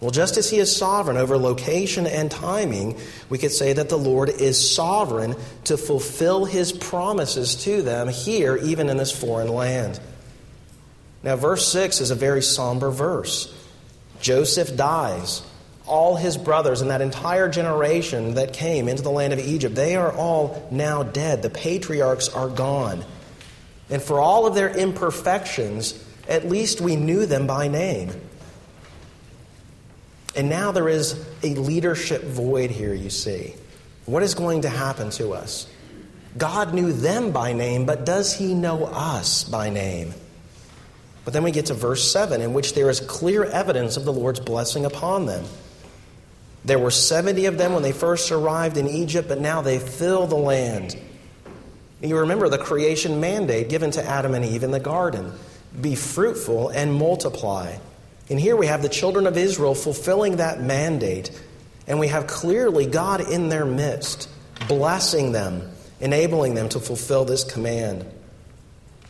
Well, 0.00 0.10
just 0.10 0.36
as 0.36 0.50
He 0.50 0.58
is 0.58 0.74
sovereign 0.74 1.16
over 1.16 1.38
location 1.38 2.06
and 2.06 2.30
timing, 2.30 2.98
we 3.30 3.38
could 3.38 3.52
say 3.52 3.72
that 3.72 3.88
the 3.88 3.96
Lord 3.96 4.28
is 4.28 4.74
sovereign 4.74 5.34
to 5.64 5.76
fulfill 5.76 6.44
His 6.44 6.72
promises 6.72 7.54
to 7.64 7.82
them 7.82 8.08
here, 8.08 8.56
even 8.56 8.88
in 8.88 8.98
this 8.98 9.10
foreign 9.10 9.48
land. 9.48 9.98
Now, 11.22 11.36
verse 11.36 11.66
6 11.72 12.00
is 12.00 12.10
a 12.10 12.14
very 12.14 12.42
somber 12.42 12.90
verse. 12.90 13.52
Joseph 14.20 14.76
dies. 14.76 15.42
All 15.86 16.16
his 16.16 16.36
brothers 16.36 16.80
and 16.80 16.90
that 16.90 17.00
entire 17.00 17.48
generation 17.48 18.34
that 18.34 18.52
came 18.52 18.88
into 18.88 19.02
the 19.02 19.10
land 19.10 19.32
of 19.32 19.38
Egypt, 19.38 19.74
they 19.74 19.96
are 19.96 20.12
all 20.12 20.66
now 20.70 21.02
dead. 21.04 21.42
The 21.42 21.50
patriarchs 21.50 22.28
are 22.28 22.48
gone. 22.48 23.04
And 23.88 24.02
for 24.02 24.18
all 24.18 24.46
of 24.46 24.54
their 24.54 24.70
imperfections, 24.76 26.02
at 26.28 26.48
least 26.48 26.80
we 26.80 26.96
knew 26.96 27.24
them 27.24 27.46
by 27.46 27.68
name. 27.68 28.10
And 30.36 30.50
now 30.50 30.70
there 30.70 30.88
is 30.88 31.26
a 31.42 31.54
leadership 31.54 32.22
void 32.22 32.70
here, 32.70 32.92
you 32.92 33.10
see. 33.10 33.54
What 34.04 34.22
is 34.22 34.34
going 34.34 34.62
to 34.62 34.68
happen 34.68 35.10
to 35.12 35.32
us? 35.32 35.66
God 36.36 36.74
knew 36.74 36.92
them 36.92 37.32
by 37.32 37.54
name, 37.54 37.86
but 37.86 38.04
does 38.04 38.34
he 38.34 38.54
know 38.54 38.84
us 38.84 39.44
by 39.44 39.70
name? 39.70 40.12
But 41.24 41.32
then 41.32 41.42
we 41.42 41.50
get 41.50 41.66
to 41.66 41.74
verse 41.74 42.12
7, 42.12 42.40
in 42.40 42.52
which 42.52 42.74
there 42.74 42.90
is 42.90 43.00
clear 43.00 43.44
evidence 43.44 43.96
of 43.96 44.04
the 44.04 44.12
Lord's 44.12 44.38
blessing 44.38 44.84
upon 44.84 45.26
them. 45.26 45.44
There 46.64 46.78
were 46.78 46.90
70 46.90 47.46
of 47.46 47.58
them 47.58 47.72
when 47.72 47.82
they 47.82 47.92
first 47.92 48.30
arrived 48.30 48.76
in 48.76 48.86
Egypt, 48.86 49.28
but 49.28 49.40
now 49.40 49.62
they 49.62 49.78
fill 49.78 50.26
the 50.26 50.36
land. 50.36 50.96
You 52.02 52.18
remember 52.18 52.48
the 52.48 52.58
creation 52.58 53.20
mandate 53.20 53.68
given 53.68 53.90
to 53.92 54.04
Adam 54.04 54.34
and 54.34 54.44
Eve 54.44 54.62
in 54.62 54.70
the 54.70 54.80
garden 54.80 55.32
be 55.80 55.94
fruitful 55.94 56.68
and 56.68 56.94
multiply. 56.94 57.76
And 58.28 58.40
here 58.40 58.56
we 58.56 58.66
have 58.66 58.82
the 58.82 58.88
children 58.88 59.26
of 59.26 59.36
Israel 59.36 59.74
fulfilling 59.74 60.36
that 60.36 60.60
mandate, 60.60 61.30
and 61.86 62.00
we 62.00 62.08
have 62.08 62.26
clearly 62.26 62.86
God 62.86 63.20
in 63.20 63.48
their 63.48 63.64
midst, 63.64 64.28
blessing 64.66 65.32
them, 65.32 65.70
enabling 66.00 66.54
them 66.54 66.68
to 66.70 66.80
fulfill 66.80 67.24
this 67.24 67.44
command. 67.44 68.04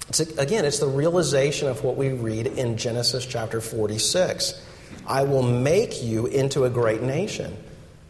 It's, 0.09 0.21
again, 0.21 0.65
it's 0.65 0.79
the 0.79 0.87
realization 0.87 1.69
of 1.69 1.83
what 1.83 1.97
we 1.97 2.11
read 2.11 2.47
in 2.47 2.77
Genesis 2.77 3.27
chapter 3.27 3.61
46. 3.61 4.63
I 5.07 5.23
will 5.25 5.43
make 5.43 6.03
you 6.03 6.27
into 6.27 6.65
a 6.65 6.71
great 6.71 7.03
nation. 7.03 7.57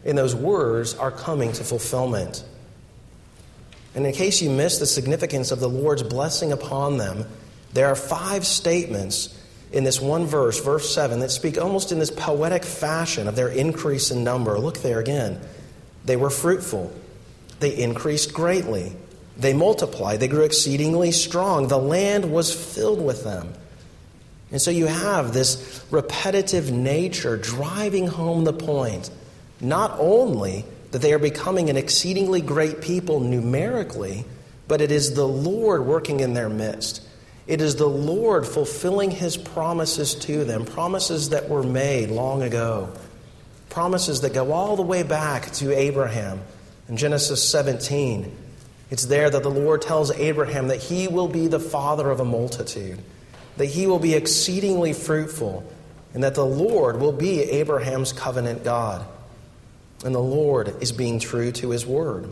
And 0.05 0.17
those 0.17 0.35
words 0.35 0.93
are 0.95 1.11
coming 1.11 1.51
to 1.53 1.63
fulfillment. 1.63 2.43
And 3.95 4.05
in 4.05 4.13
case 4.13 4.41
you 4.41 4.49
miss 4.49 4.77
the 4.77 4.85
significance 4.85 5.51
of 5.51 5.59
the 5.59 5.69
Lord's 5.69 6.03
blessing 6.03 6.51
upon 6.51 6.97
them, 6.97 7.25
there 7.73 7.87
are 7.87 7.95
five 7.95 8.45
statements 8.45 9.36
in 9.71 9.83
this 9.83 9.99
one 9.99 10.25
verse, 10.25 10.63
verse 10.63 10.93
7, 10.93 11.19
that 11.19 11.31
speak 11.31 11.57
almost 11.57 11.91
in 11.91 11.99
this 11.99 12.11
poetic 12.11 12.63
fashion 12.63 13.27
of 13.27 13.35
their 13.35 13.49
increase 13.49 14.11
in 14.11 14.23
number. 14.23 14.57
Look 14.57 14.79
there 14.79 14.99
again. 14.99 15.39
They 16.05 16.15
were 16.15 16.29
fruitful, 16.29 16.93
they 17.59 17.77
increased 17.77 18.33
greatly, 18.33 18.93
they 19.35 19.53
multiplied, 19.53 20.19
they 20.19 20.27
grew 20.27 20.43
exceedingly 20.43 21.11
strong. 21.11 21.67
The 21.67 21.77
land 21.77 22.31
was 22.31 22.53
filled 22.53 23.03
with 23.03 23.23
them. 23.23 23.53
And 24.51 24.61
so 24.61 24.71
you 24.71 24.85
have 24.85 25.33
this 25.33 25.85
repetitive 25.91 26.71
nature 26.71 27.35
driving 27.35 28.07
home 28.07 28.45
the 28.45 28.53
point, 28.53 29.09
not 29.59 29.97
only 29.99 30.65
that 30.91 31.01
they 31.01 31.11
are 31.11 31.19
becoming 31.19 31.69
an 31.69 31.75
exceedingly 31.75 32.39
great 32.39 32.81
people 32.81 33.19
numerically, 33.19 34.23
but 34.67 34.79
it 34.79 34.91
is 34.91 35.13
the 35.13 35.27
Lord 35.27 35.85
working 35.85 36.21
in 36.21 36.33
their 36.33 36.49
midst. 36.49 37.01
It 37.47 37.61
is 37.61 37.77
the 37.77 37.87
Lord 37.87 38.45
fulfilling 38.45 39.09
his 39.09 39.37
promises 39.37 40.15
to 40.15 40.43
them, 40.43 40.65
promises 40.65 41.29
that 41.29 41.47
were 41.47 41.63
made 41.63 42.09
long 42.09 42.43
ago, 42.43 42.89
promises 43.69 44.21
that 44.21 44.33
go 44.33 44.51
all 44.51 44.75
the 44.75 44.81
way 44.81 45.03
back 45.03 45.51
to 45.53 45.75
Abraham 45.75 46.41
in 46.89 46.97
Genesis 46.97 47.49
17. 47.49 48.35
It's 48.89 49.05
there 49.05 49.29
that 49.29 49.43
the 49.43 49.49
Lord 49.49 49.81
tells 49.81 50.11
Abraham 50.11 50.67
that 50.67 50.81
he 50.81 51.07
will 51.07 51.27
be 51.29 51.47
the 51.47 51.59
father 51.59 52.09
of 52.09 52.19
a 52.19 52.25
multitude, 52.25 52.99
that 53.55 53.65
he 53.65 53.87
will 53.87 53.99
be 53.99 54.13
exceedingly 54.13 54.91
fruitful, 54.91 55.69
and 56.13 56.23
that 56.23 56.35
the 56.35 56.45
Lord 56.45 56.99
will 56.99 57.13
be 57.13 57.41
Abraham's 57.41 58.11
covenant 58.11 58.65
God. 58.65 59.05
And 60.03 60.13
the 60.13 60.19
Lord 60.19 60.75
is 60.81 60.91
being 60.91 61.19
true 61.19 61.51
to 61.53 61.69
his 61.69 61.85
word. 61.85 62.29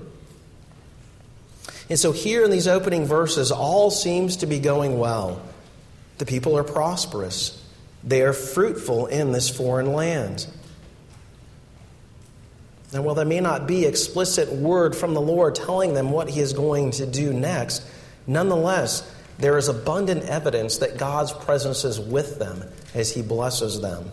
And 1.90 2.00
so, 2.00 2.12
here 2.12 2.44
in 2.44 2.52
these 2.52 2.68
opening 2.68 3.06
verses, 3.06 3.52
all 3.52 3.92
seems 3.92 4.38
to 4.38 4.48
be 4.48 4.60
going 4.60 4.98
well. 4.98 5.42
The 6.18 6.26
people 6.26 6.58
are 6.58 6.64
prosperous, 6.64 7.62
they 8.04 8.22
are 8.22 8.34
fruitful 8.34 9.08
in 9.08 9.32
this 9.32 9.50
foreign 9.50 9.94
land. 9.94 10.48
And 12.94 13.04
while 13.04 13.16
there 13.16 13.26
may 13.26 13.42
not 13.42 13.68
be 13.68 13.86
explicit 13.86 14.52
word 14.52 14.96
from 14.96 15.14
the 15.14 15.22
Lord 15.22 15.56
telling 15.56 15.94
them 15.94 16.12
what 16.12 16.30
He 16.30 16.40
is 16.40 16.54
going 16.54 16.92
to 16.92 17.06
do 17.06 17.34
next, 17.34 17.86
nonetheless, 18.26 19.12
there 19.38 19.58
is 19.58 19.68
abundant 19.68 20.24
evidence 20.24 20.78
that 20.78 20.98
God's 20.98 21.34
presence 21.34 21.84
is 21.84 22.00
with 22.00 22.40
them 22.40 22.64
as 22.94 23.12
He 23.12 23.22
blesses 23.22 23.82
them. 23.82 24.12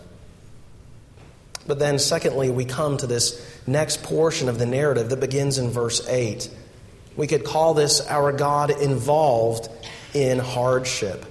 But 1.65 1.79
then, 1.79 1.97
secondly, 1.97 2.49
we 2.49 2.65
come 2.65 2.97
to 2.97 3.07
this 3.07 3.41
next 3.65 4.03
portion 4.03 4.49
of 4.49 4.59
the 4.59 4.65
narrative 4.65 5.09
that 5.09 5.21
begins 5.21 5.57
in 5.57 5.69
verse 5.69 6.05
8. 6.07 6.49
We 7.15 7.27
could 7.27 7.43
call 7.43 7.73
this 7.73 8.01
our 8.07 8.31
God 8.31 8.71
involved 8.71 9.69
in 10.13 10.39
hardship, 10.39 11.25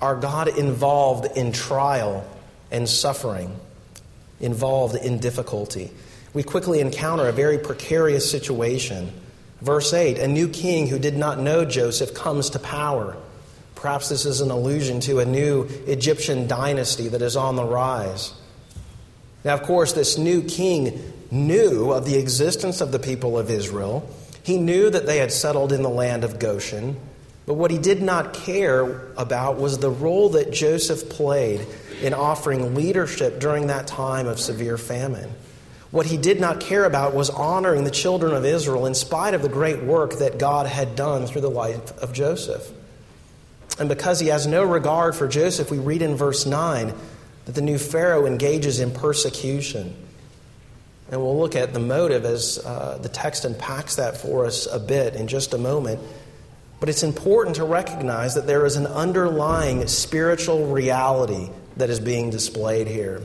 our 0.00 0.16
God 0.16 0.48
involved 0.48 1.36
in 1.36 1.52
trial 1.52 2.26
and 2.70 2.88
suffering, 2.88 3.54
involved 4.40 4.96
in 4.96 5.18
difficulty. 5.18 5.90
We 6.34 6.42
quickly 6.42 6.80
encounter 6.80 7.28
a 7.28 7.32
very 7.32 7.58
precarious 7.58 8.30
situation. 8.30 9.12
Verse 9.62 9.92
8 9.92 10.18
A 10.18 10.28
new 10.28 10.48
king 10.48 10.86
who 10.86 10.98
did 10.98 11.16
not 11.16 11.38
know 11.40 11.64
Joseph 11.64 12.14
comes 12.14 12.50
to 12.50 12.58
power. 12.58 13.16
Perhaps 13.74 14.08
this 14.08 14.24
is 14.24 14.40
an 14.40 14.50
allusion 14.50 15.00
to 15.00 15.20
a 15.20 15.24
new 15.24 15.64
Egyptian 15.86 16.46
dynasty 16.46 17.08
that 17.08 17.22
is 17.22 17.36
on 17.36 17.56
the 17.56 17.64
rise. 17.64 18.32
Now, 19.44 19.54
of 19.54 19.62
course, 19.62 19.92
this 19.92 20.18
new 20.18 20.42
king 20.42 21.12
knew 21.30 21.92
of 21.92 22.04
the 22.04 22.16
existence 22.16 22.80
of 22.80 22.90
the 22.90 22.98
people 22.98 23.38
of 23.38 23.50
Israel 23.50 24.08
he 24.46 24.58
knew 24.58 24.88
that 24.88 25.06
they 25.06 25.18
had 25.18 25.32
settled 25.32 25.72
in 25.72 25.82
the 25.82 25.88
land 25.88 26.22
of 26.22 26.38
Goshen, 26.38 26.96
but 27.46 27.54
what 27.54 27.72
he 27.72 27.78
did 27.78 28.00
not 28.00 28.32
care 28.32 29.08
about 29.16 29.58
was 29.58 29.78
the 29.78 29.90
role 29.90 30.28
that 30.28 30.52
Joseph 30.52 31.10
played 31.10 31.66
in 32.00 32.14
offering 32.14 32.76
leadership 32.76 33.40
during 33.40 33.66
that 33.66 33.88
time 33.88 34.28
of 34.28 34.38
severe 34.38 34.78
famine. 34.78 35.28
What 35.90 36.06
he 36.06 36.16
did 36.16 36.40
not 36.40 36.60
care 36.60 36.84
about 36.84 37.12
was 37.12 37.28
honoring 37.28 37.82
the 37.82 37.90
children 37.90 38.34
of 38.34 38.44
Israel 38.44 38.86
in 38.86 38.94
spite 38.94 39.34
of 39.34 39.42
the 39.42 39.48
great 39.48 39.82
work 39.82 40.20
that 40.20 40.38
God 40.38 40.68
had 40.68 40.94
done 40.94 41.26
through 41.26 41.40
the 41.40 41.50
life 41.50 41.98
of 41.98 42.12
Joseph. 42.12 42.70
And 43.80 43.88
because 43.88 44.20
he 44.20 44.28
has 44.28 44.46
no 44.46 44.62
regard 44.62 45.16
for 45.16 45.26
Joseph, 45.26 45.72
we 45.72 45.78
read 45.78 46.02
in 46.02 46.14
verse 46.14 46.46
9 46.46 46.94
that 47.46 47.52
the 47.52 47.62
new 47.62 47.78
Pharaoh 47.78 48.26
engages 48.26 48.78
in 48.78 48.92
persecution. 48.92 50.05
And 51.10 51.20
we'll 51.20 51.38
look 51.38 51.54
at 51.54 51.72
the 51.72 51.80
motive 51.80 52.24
as 52.24 52.58
uh, 52.64 52.98
the 53.00 53.08
text 53.08 53.44
unpacks 53.44 53.96
that 53.96 54.16
for 54.16 54.44
us 54.44 54.66
a 54.66 54.80
bit 54.80 55.14
in 55.14 55.28
just 55.28 55.54
a 55.54 55.58
moment. 55.58 56.00
But 56.80 56.88
it's 56.88 57.02
important 57.02 57.56
to 57.56 57.64
recognize 57.64 58.34
that 58.34 58.46
there 58.46 58.66
is 58.66 58.76
an 58.76 58.86
underlying 58.86 59.86
spiritual 59.86 60.66
reality 60.66 61.48
that 61.76 61.90
is 61.90 62.00
being 62.00 62.30
displayed 62.30 62.86
here. 62.86 63.22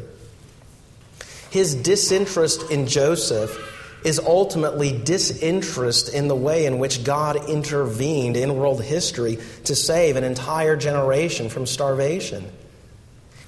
His 1.50 1.76
disinterest 1.76 2.70
in 2.72 2.88
Joseph 2.88 3.58
is 4.06 4.20
ultimately 4.20 4.98
disinterest 4.98 6.14
in 6.14 6.28
the 6.28 6.36
way 6.36 6.66
in 6.66 6.80
which 6.80 7.04
God 7.04 7.50
intervened 7.50 8.38
in 8.38 8.56
world 8.56 8.82
history 8.82 9.38
to 9.66 9.76
save 9.76 10.16
an 10.16 10.24
entire 10.24 10.76
generation 10.76 11.50
from 11.50 11.66
starvation. 11.66 12.50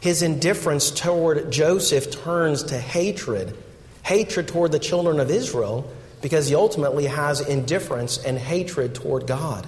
His 0.01 0.21
indifference 0.21 0.91
toward 0.91 1.49
Joseph 1.51 2.11
turns 2.11 2.63
to 2.63 2.77
hatred 2.77 3.57
hatred 4.03 4.47
toward 4.47 4.71
the 4.71 4.79
children 4.79 5.19
of 5.19 5.31
Israel 5.31 5.89
because 6.21 6.47
he 6.47 6.55
ultimately 6.55 7.05
has 7.05 7.41
indifference 7.41 8.17
and 8.17 8.37
hatred 8.37 8.95
toward 8.95 9.27
God. 9.27 9.67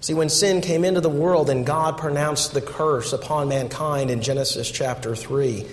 See, 0.00 0.14
when 0.14 0.28
sin 0.28 0.60
came 0.60 0.84
into 0.84 1.00
the 1.00 1.08
world 1.08 1.50
and 1.50 1.66
God 1.66 1.98
pronounced 1.98 2.54
the 2.54 2.60
curse 2.60 3.12
upon 3.12 3.48
mankind 3.48 4.10
in 4.10 4.22
Genesis 4.22 4.70
chapter 4.70 5.16
3, 5.16 5.66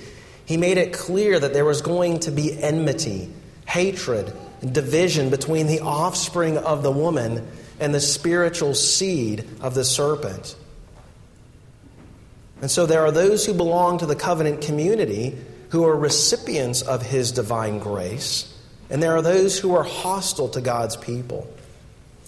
he 0.45 0.58
made 0.58 0.77
it 0.77 0.93
clear 0.93 1.39
that 1.39 1.53
there 1.53 1.65
was 1.65 1.82
going 1.82 2.19
to 2.21 2.32
be 2.32 2.60
enmity, 2.62 3.29
hatred, 3.67 4.34
division 4.71 5.29
between 5.29 5.67
the 5.67 5.82
offspring 5.82 6.58
of 6.58 6.84
the 6.84 6.91
woman 6.91 7.47
and 7.79 7.93
the 7.93 7.99
spiritual 7.99 8.73
seed 8.73 9.45
of 9.62 9.75
the 9.75 9.84
serpent. 9.84 10.56
And 12.62 12.71
so 12.71 12.86
there 12.86 13.01
are 13.01 13.12
those 13.12 13.45
who 13.45 13.53
belong 13.53 13.99
to 13.99 14.06
the 14.06 14.15
covenant 14.15 14.62
community 14.62 15.38
who 15.73 15.86
are 15.86 15.97
recipients 15.97 16.83
of 16.83 17.01
His 17.01 17.31
divine 17.31 17.79
grace, 17.79 18.47
and 18.91 19.01
there 19.01 19.17
are 19.17 19.23
those 19.23 19.57
who 19.57 19.73
are 19.73 19.81
hostile 19.81 20.47
to 20.49 20.62
God's 20.62 20.95
people. 20.95 21.51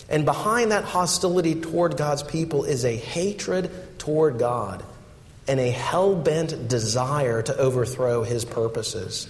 And 0.10 0.26
behind 0.26 0.72
that 0.72 0.84
hostility 0.84 1.54
toward 1.54 1.96
God's 1.96 2.24
people 2.24 2.64
is 2.64 2.84
a 2.84 2.96
hatred 2.96 4.00
toward 4.00 4.40
God 4.40 4.84
and 5.48 5.60
a 5.60 5.70
hell 5.70 6.16
bent 6.16 6.68
desire 6.68 7.44
to 7.44 7.56
overthrow 7.56 8.24
His 8.24 8.46
purposes. 8.46 9.30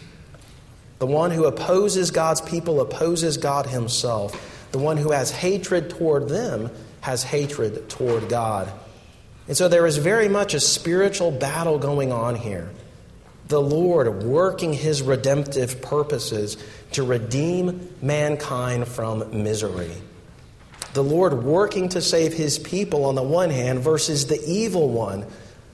The 1.00 1.08
one 1.08 1.32
who 1.32 1.44
opposes 1.44 2.12
God's 2.12 2.40
people 2.40 2.80
opposes 2.80 3.36
God 3.36 3.66
Himself. 3.66 4.70
The 4.72 4.80
one 4.80 4.96
who 4.96 5.12
has 5.12 5.30
hatred 5.30 5.90
toward 5.90 6.30
them 6.30 6.70
has 7.02 7.22
hatred 7.22 7.90
toward 7.90 8.30
God. 8.30 8.72
And 9.50 9.58
so 9.58 9.68
there 9.68 9.86
is 9.86 9.98
very 9.98 10.30
much 10.30 10.54
a 10.54 10.62
spiritual 10.62 11.32
battle 11.32 11.80
going 11.80 12.14
on 12.14 12.36
here 12.36 12.70
the 13.48 13.62
Lord 13.62 14.24
working 14.24 14.74
his 14.74 15.02
redemptive 15.02 15.82
purposes 15.82 16.58
to 16.94 17.04
redeem 17.04 17.96
mankind 18.02 18.88
from 18.88 19.44
misery. 19.44 19.92
The 20.94 21.04
Lord 21.04 21.44
working 21.44 21.90
to 21.90 22.02
save 22.02 22.34
his 22.34 22.58
people 22.58 23.06
on 23.06 23.16
the 23.16 23.24
one 23.24 23.50
hand 23.50 23.80
versus 23.80 24.28
the 24.28 24.42
evil 24.46 24.90
one 24.90 25.26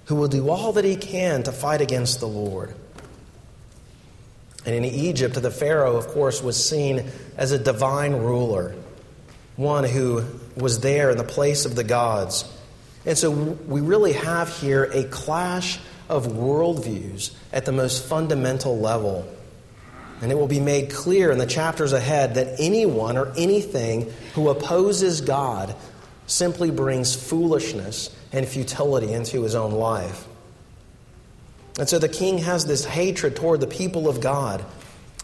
who 0.05 0.15
will 0.15 0.27
do 0.27 0.49
all 0.49 0.73
that 0.73 0.83
he 0.83 0.95
can 0.95 1.43
to 1.43 1.51
fight 1.51 1.79
against 1.79 2.19
the 2.19 2.27
Lord. 2.27 2.73
And 4.65 4.75
in 4.75 4.83
Egypt, 4.83 5.41
the 5.41 5.51
Pharaoh, 5.51 5.95
of 5.95 6.07
course, 6.07 6.41
was 6.41 6.63
seen 6.63 7.09
as 7.37 7.51
a 7.51 7.57
divine 7.57 8.13
ruler, 8.13 8.75
one 9.55 9.83
who 9.83 10.25
was 10.55 10.81
there 10.81 11.09
in 11.09 11.17
the 11.17 11.23
place 11.23 11.65
of 11.65 11.75
the 11.75 11.83
gods. 11.83 12.45
And 13.05 13.17
so 13.17 13.31
we 13.31 13.81
really 13.81 14.13
have 14.13 14.55
here 14.59 14.83
a 14.83 15.03
clash 15.05 15.79
of 16.11 16.27
worldviews 16.27 17.33
at 17.53 17.65
the 17.65 17.71
most 17.71 18.05
fundamental 18.05 18.77
level. 18.77 19.25
And 20.21 20.31
it 20.31 20.35
will 20.35 20.47
be 20.47 20.59
made 20.59 20.91
clear 20.91 21.31
in 21.31 21.39
the 21.39 21.47
chapters 21.47 21.93
ahead 21.93 22.35
that 22.35 22.59
anyone 22.59 23.17
or 23.17 23.33
anything 23.35 24.11
who 24.35 24.49
opposes 24.49 25.21
God 25.21 25.75
simply 26.27 26.69
brings 26.69 27.15
foolishness 27.15 28.15
and 28.31 28.47
futility 28.47 29.11
into 29.13 29.41
his 29.41 29.55
own 29.55 29.71
life. 29.71 30.27
And 31.79 31.87
so 31.89 31.97
the 31.97 32.09
king 32.09 32.39
has 32.39 32.65
this 32.65 32.85
hatred 32.85 33.35
toward 33.35 33.61
the 33.61 33.67
people 33.67 34.07
of 34.07 34.21
God. 34.21 34.63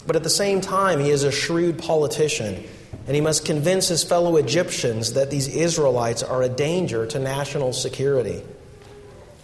But 0.07 0.15
at 0.15 0.23
the 0.23 0.29
same 0.29 0.61
time, 0.61 0.99
he 0.99 1.11
is 1.11 1.23
a 1.23 1.31
shrewd 1.31 1.77
politician, 1.77 2.63
and 3.05 3.15
he 3.15 3.21
must 3.21 3.45
convince 3.45 3.89
his 3.89 4.03
fellow 4.03 4.37
Egyptians 4.37 5.13
that 5.13 5.29
these 5.29 5.49
Israelites 5.49 6.23
are 6.23 6.41
a 6.41 6.49
danger 6.49 7.05
to 7.07 7.19
national 7.19 7.73
security. 7.73 8.41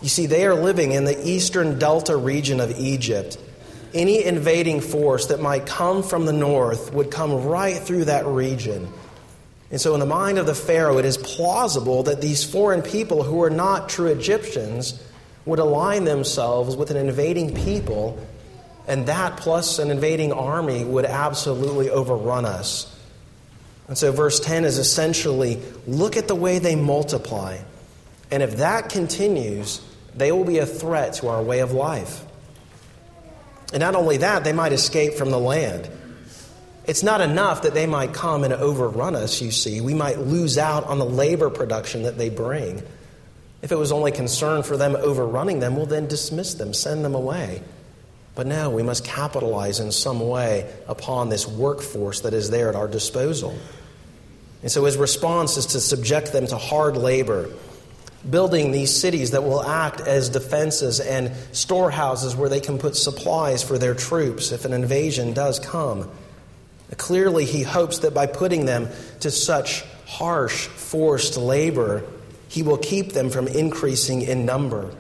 You 0.03 0.09
see, 0.09 0.25
they 0.25 0.45
are 0.45 0.53
living 0.53 0.91
in 0.91 1.05
the 1.05 1.27
eastern 1.27 1.79
delta 1.79 2.17
region 2.17 2.59
of 2.59 2.77
Egypt. 2.77 3.37
Any 3.93 4.25
invading 4.25 4.81
force 4.81 5.27
that 5.27 5.39
might 5.39 5.65
come 5.65 6.03
from 6.03 6.25
the 6.25 6.33
north 6.33 6.93
would 6.93 7.09
come 7.09 7.45
right 7.45 7.77
through 7.77 8.05
that 8.05 8.25
region. 8.25 8.91
And 9.71 9.79
so, 9.79 9.93
in 9.93 10.01
the 10.01 10.05
mind 10.05 10.39
of 10.39 10.45
the 10.45 10.55
Pharaoh, 10.55 10.97
it 10.97 11.05
is 11.05 11.15
plausible 11.15 12.03
that 12.03 12.19
these 12.19 12.43
foreign 12.43 12.81
people 12.81 13.23
who 13.23 13.41
are 13.43 13.49
not 13.49 13.87
true 13.87 14.07
Egyptians 14.07 15.01
would 15.45 15.59
align 15.59 16.03
themselves 16.03 16.75
with 16.75 16.91
an 16.91 16.97
invading 16.97 17.55
people, 17.55 18.19
and 18.87 19.05
that 19.05 19.37
plus 19.37 19.79
an 19.79 19.89
invading 19.89 20.33
army 20.33 20.83
would 20.83 21.05
absolutely 21.05 21.89
overrun 21.89 22.43
us. 22.43 22.93
And 23.87 23.97
so, 23.97 24.11
verse 24.11 24.41
10 24.41 24.65
is 24.65 24.77
essentially 24.77 25.61
look 25.87 26.17
at 26.17 26.27
the 26.27 26.35
way 26.35 26.59
they 26.59 26.75
multiply. 26.75 27.59
And 28.29 28.43
if 28.43 28.57
that 28.57 28.89
continues, 28.89 29.79
they 30.15 30.31
will 30.31 30.45
be 30.45 30.59
a 30.59 30.65
threat 30.65 31.13
to 31.15 31.27
our 31.27 31.41
way 31.41 31.59
of 31.59 31.71
life. 31.71 32.23
And 33.71 33.79
not 33.79 33.95
only 33.95 34.17
that, 34.17 34.43
they 34.43 34.53
might 34.53 34.71
escape 34.71 35.15
from 35.15 35.31
the 35.31 35.39
land. 35.39 35.89
It's 36.85 37.01
not 37.01 37.21
enough 37.21 37.61
that 37.61 37.73
they 37.73 37.87
might 37.87 38.13
come 38.13 38.43
and 38.43 38.53
overrun 38.53 39.15
us, 39.15 39.41
you 39.41 39.51
see. 39.51 39.81
We 39.81 39.93
might 39.93 40.19
lose 40.19 40.57
out 40.57 40.83
on 40.85 40.99
the 40.99 41.05
labor 41.05 41.49
production 41.49 42.03
that 42.03 42.17
they 42.17 42.29
bring. 42.29 42.83
If 43.61 43.71
it 43.71 43.77
was 43.77 43.93
only 43.93 44.11
concern 44.11 44.63
for 44.63 44.75
them 44.75 44.95
overrunning 44.95 45.59
them, 45.59 45.77
we'll 45.77 45.85
then 45.85 46.07
dismiss 46.07 46.55
them, 46.55 46.73
send 46.73 47.05
them 47.05 47.15
away. 47.15 47.63
But 48.35 48.47
now 48.47 48.69
we 48.69 48.83
must 48.83 49.05
capitalize 49.05 49.79
in 49.79 49.91
some 49.91 50.19
way 50.19 50.71
upon 50.87 51.29
this 51.29 51.47
workforce 51.47 52.21
that 52.21 52.33
is 52.33 52.49
there 52.49 52.67
at 52.67 52.75
our 52.75 52.87
disposal. 52.87 53.57
And 54.61 54.71
so 54.71 54.85
his 54.85 54.97
response 54.97 55.55
is 55.57 55.67
to 55.67 55.79
subject 55.79 56.33
them 56.33 56.47
to 56.47 56.57
hard 56.57 56.97
labor, 56.97 57.49
building 58.29 58.71
these 58.71 58.95
cities 58.95 59.31
that 59.31 59.43
will 59.43 59.63
act 59.63 59.99
as 60.01 60.29
defenses 60.29 60.99
and 60.99 61.31
storehouses 61.51 62.35
where 62.35 62.49
they 62.49 62.59
can 62.59 62.77
put 62.77 62.95
supplies 62.95 63.63
for 63.63 63.77
their 63.77 63.93
troops 63.93 64.51
if 64.51 64.65
an 64.65 64.73
invasion 64.73 65.33
does 65.33 65.59
come. 65.59 66.09
Clearly, 66.97 67.45
he 67.45 67.63
hopes 67.63 67.99
that 67.99 68.13
by 68.13 68.27
putting 68.27 68.65
them 68.65 68.87
to 69.21 69.31
such 69.31 69.83
harsh, 70.05 70.67
forced 70.67 71.37
labor, 71.37 72.03
he 72.47 72.63
will 72.63 72.77
keep 72.77 73.13
them 73.13 73.29
from 73.29 73.47
increasing 73.47 74.21
in 74.21 74.45
number. 74.45 74.93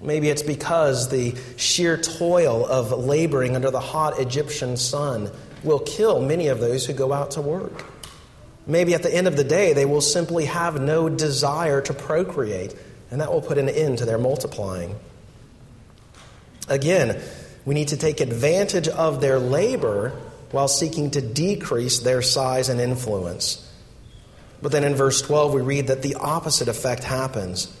Maybe 0.00 0.28
it's 0.28 0.42
because 0.42 1.08
the 1.08 1.34
sheer 1.56 1.96
toil 1.96 2.64
of 2.66 2.92
laboring 2.92 3.56
under 3.56 3.70
the 3.70 3.80
hot 3.80 4.20
Egyptian 4.20 4.76
sun 4.76 5.30
will 5.64 5.80
kill 5.80 6.20
many 6.20 6.48
of 6.48 6.60
those 6.60 6.86
who 6.86 6.92
go 6.92 7.12
out 7.12 7.32
to 7.32 7.40
work. 7.40 7.84
Maybe 8.68 8.92
at 8.94 9.02
the 9.02 9.12
end 9.12 9.26
of 9.26 9.36
the 9.36 9.44
day, 9.44 9.72
they 9.72 9.86
will 9.86 10.02
simply 10.02 10.44
have 10.44 10.78
no 10.78 11.08
desire 11.08 11.80
to 11.80 11.94
procreate, 11.94 12.76
and 13.10 13.20
that 13.22 13.32
will 13.32 13.40
put 13.40 13.56
an 13.56 13.68
end 13.68 13.98
to 13.98 14.04
their 14.04 14.18
multiplying. 14.18 14.94
Again, 16.68 17.20
we 17.64 17.74
need 17.74 17.88
to 17.88 17.96
take 17.96 18.20
advantage 18.20 18.86
of 18.86 19.22
their 19.22 19.38
labor 19.38 20.10
while 20.50 20.68
seeking 20.68 21.10
to 21.12 21.22
decrease 21.22 22.00
their 22.00 22.20
size 22.20 22.68
and 22.68 22.78
influence. 22.78 23.64
But 24.60 24.72
then 24.72 24.84
in 24.84 24.94
verse 24.94 25.22
12, 25.22 25.54
we 25.54 25.62
read 25.62 25.86
that 25.86 26.02
the 26.02 26.16
opposite 26.16 26.68
effect 26.68 27.04
happens. 27.04 27.74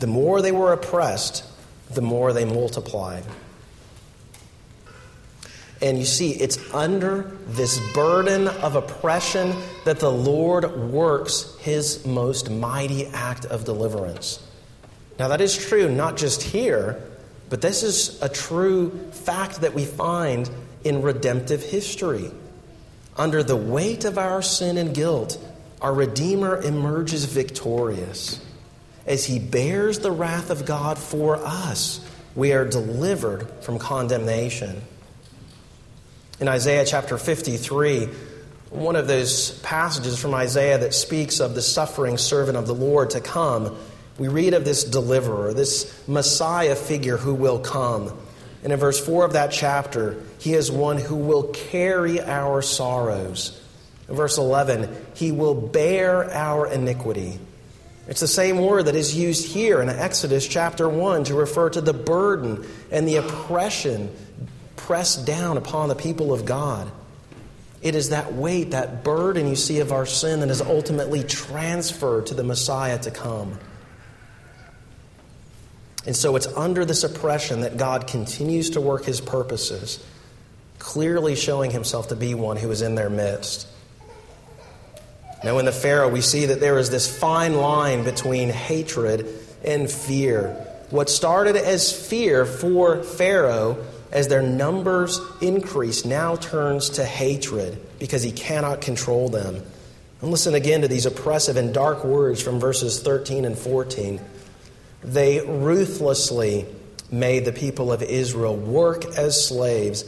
The 0.00 0.08
more 0.08 0.42
they 0.42 0.52
were 0.52 0.72
oppressed, 0.72 1.44
the 1.90 2.02
more 2.02 2.32
they 2.32 2.44
multiplied. 2.44 3.24
And 5.82 5.98
you 5.98 6.04
see, 6.04 6.30
it's 6.30 6.72
under 6.72 7.36
this 7.48 7.80
burden 7.92 8.46
of 8.46 8.76
oppression 8.76 9.52
that 9.84 9.98
the 9.98 10.12
Lord 10.12 10.92
works 10.92 11.56
his 11.58 12.06
most 12.06 12.48
mighty 12.48 13.06
act 13.08 13.46
of 13.46 13.64
deliverance. 13.64 14.40
Now, 15.18 15.28
that 15.28 15.40
is 15.40 15.56
true 15.56 15.90
not 15.90 16.16
just 16.16 16.40
here, 16.42 17.02
but 17.50 17.60
this 17.60 17.82
is 17.82 18.22
a 18.22 18.28
true 18.28 19.10
fact 19.10 19.62
that 19.62 19.74
we 19.74 19.84
find 19.84 20.48
in 20.84 21.02
redemptive 21.02 21.62
history. 21.62 22.30
Under 23.16 23.42
the 23.42 23.56
weight 23.56 24.04
of 24.04 24.18
our 24.18 24.40
sin 24.40 24.78
and 24.78 24.94
guilt, 24.94 25.36
our 25.80 25.92
Redeemer 25.92 26.62
emerges 26.62 27.24
victorious. 27.24 28.40
As 29.04 29.24
he 29.24 29.40
bears 29.40 29.98
the 29.98 30.12
wrath 30.12 30.50
of 30.50 30.64
God 30.64 30.96
for 30.96 31.36
us, 31.36 32.00
we 32.36 32.52
are 32.52 32.64
delivered 32.64 33.50
from 33.62 33.78
condemnation. 33.78 34.80
In 36.42 36.48
Isaiah 36.48 36.84
chapter 36.84 37.18
53, 37.18 38.08
one 38.70 38.96
of 38.96 39.06
those 39.06 39.52
passages 39.60 40.20
from 40.20 40.34
Isaiah 40.34 40.76
that 40.76 40.92
speaks 40.92 41.38
of 41.38 41.54
the 41.54 41.62
suffering 41.62 42.18
servant 42.18 42.58
of 42.58 42.66
the 42.66 42.74
Lord 42.74 43.10
to 43.10 43.20
come, 43.20 43.76
we 44.18 44.26
read 44.26 44.52
of 44.52 44.64
this 44.64 44.82
deliverer, 44.82 45.54
this 45.54 46.02
Messiah 46.08 46.74
figure 46.74 47.16
who 47.16 47.32
will 47.32 47.60
come. 47.60 48.12
And 48.64 48.72
in 48.72 48.78
verse 48.80 48.98
4 48.98 49.24
of 49.24 49.34
that 49.34 49.52
chapter, 49.52 50.20
he 50.40 50.54
is 50.54 50.68
one 50.68 50.98
who 50.98 51.14
will 51.14 51.44
carry 51.44 52.20
our 52.20 52.60
sorrows 52.60 53.62
verse 54.08 54.36
11, 54.36 54.90
he 55.14 55.30
will 55.30 55.54
bear 55.54 56.28
our 56.28 56.66
iniquity. 56.66 57.38
It's 58.08 58.20
the 58.20 58.26
same 58.26 58.58
word 58.58 58.86
that 58.86 58.96
is 58.96 59.16
used 59.16 59.46
here 59.46 59.80
in 59.80 59.88
Exodus 59.88 60.48
chapter 60.48 60.88
1 60.88 61.22
to 61.24 61.34
refer 61.34 61.70
to 61.70 61.80
the 61.80 61.92
burden 61.92 62.66
and 62.90 63.06
the 63.06 63.16
oppression 63.16 64.12
pressed 64.86 65.26
down 65.26 65.56
upon 65.56 65.88
the 65.88 65.94
people 65.94 66.32
of 66.32 66.44
God. 66.44 66.90
It 67.82 67.94
is 67.94 68.10
that 68.10 68.32
weight, 68.32 68.70
that 68.70 69.02
burden 69.02 69.48
you 69.48 69.56
see 69.56 69.80
of 69.80 69.90
our 69.90 70.06
sin 70.06 70.40
that 70.40 70.50
is 70.50 70.60
ultimately 70.60 71.24
transferred 71.24 72.26
to 72.26 72.34
the 72.34 72.44
Messiah 72.44 72.98
to 73.00 73.10
come. 73.10 73.58
And 76.06 76.16
so 76.16 76.36
it's 76.36 76.46
under 76.48 76.84
this 76.84 77.04
oppression 77.04 77.60
that 77.60 77.76
God 77.76 78.06
continues 78.06 78.70
to 78.70 78.80
work 78.80 79.04
his 79.04 79.20
purposes, 79.20 80.04
clearly 80.78 81.36
showing 81.36 81.70
himself 81.70 82.08
to 82.08 82.16
be 82.16 82.34
one 82.34 82.56
who 82.56 82.70
is 82.70 82.82
in 82.82 82.94
their 82.94 83.10
midst. 83.10 83.68
Now, 85.44 85.58
in 85.58 85.64
the 85.64 85.72
Pharaoh, 85.72 86.08
we 86.08 86.20
see 86.20 86.46
that 86.46 86.60
there 86.60 86.78
is 86.78 86.90
this 86.90 87.18
fine 87.18 87.54
line 87.54 88.04
between 88.04 88.48
hatred 88.48 89.26
and 89.64 89.90
fear. 89.90 90.50
What 90.90 91.08
started 91.08 91.56
as 91.56 91.92
fear 91.92 92.44
for 92.44 93.02
Pharaoh 93.02 93.84
as 94.12 94.28
their 94.28 94.42
numbers 94.42 95.20
increase 95.40 96.04
now 96.04 96.36
turns 96.36 96.90
to 96.90 97.04
hatred 97.04 97.78
because 97.98 98.22
he 98.22 98.30
cannot 98.30 98.80
control 98.82 99.28
them. 99.28 99.62
And 100.20 100.30
listen 100.30 100.54
again 100.54 100.82
to 100.82 100.88
these 100.88 101.06
oppressive 101.06 101.56
and 101.56 101.74
dark 101.74 102.04
words 102.04 102.40
from 102.40 102.60
verses 102.60 103.02
13 103.02 103.44
and 103.44 103.58
14. 103.58 104.20
They 105.02 105.40
ruthlessly 105.40 106.66
made 107.10 107.44
the 107.44 107.52
people 107.52 107.90
of 107.90 108.02
Israel 108.02 108.56
work 108.56 109.04
as 109.16 109.48
slaves 109.48 110.04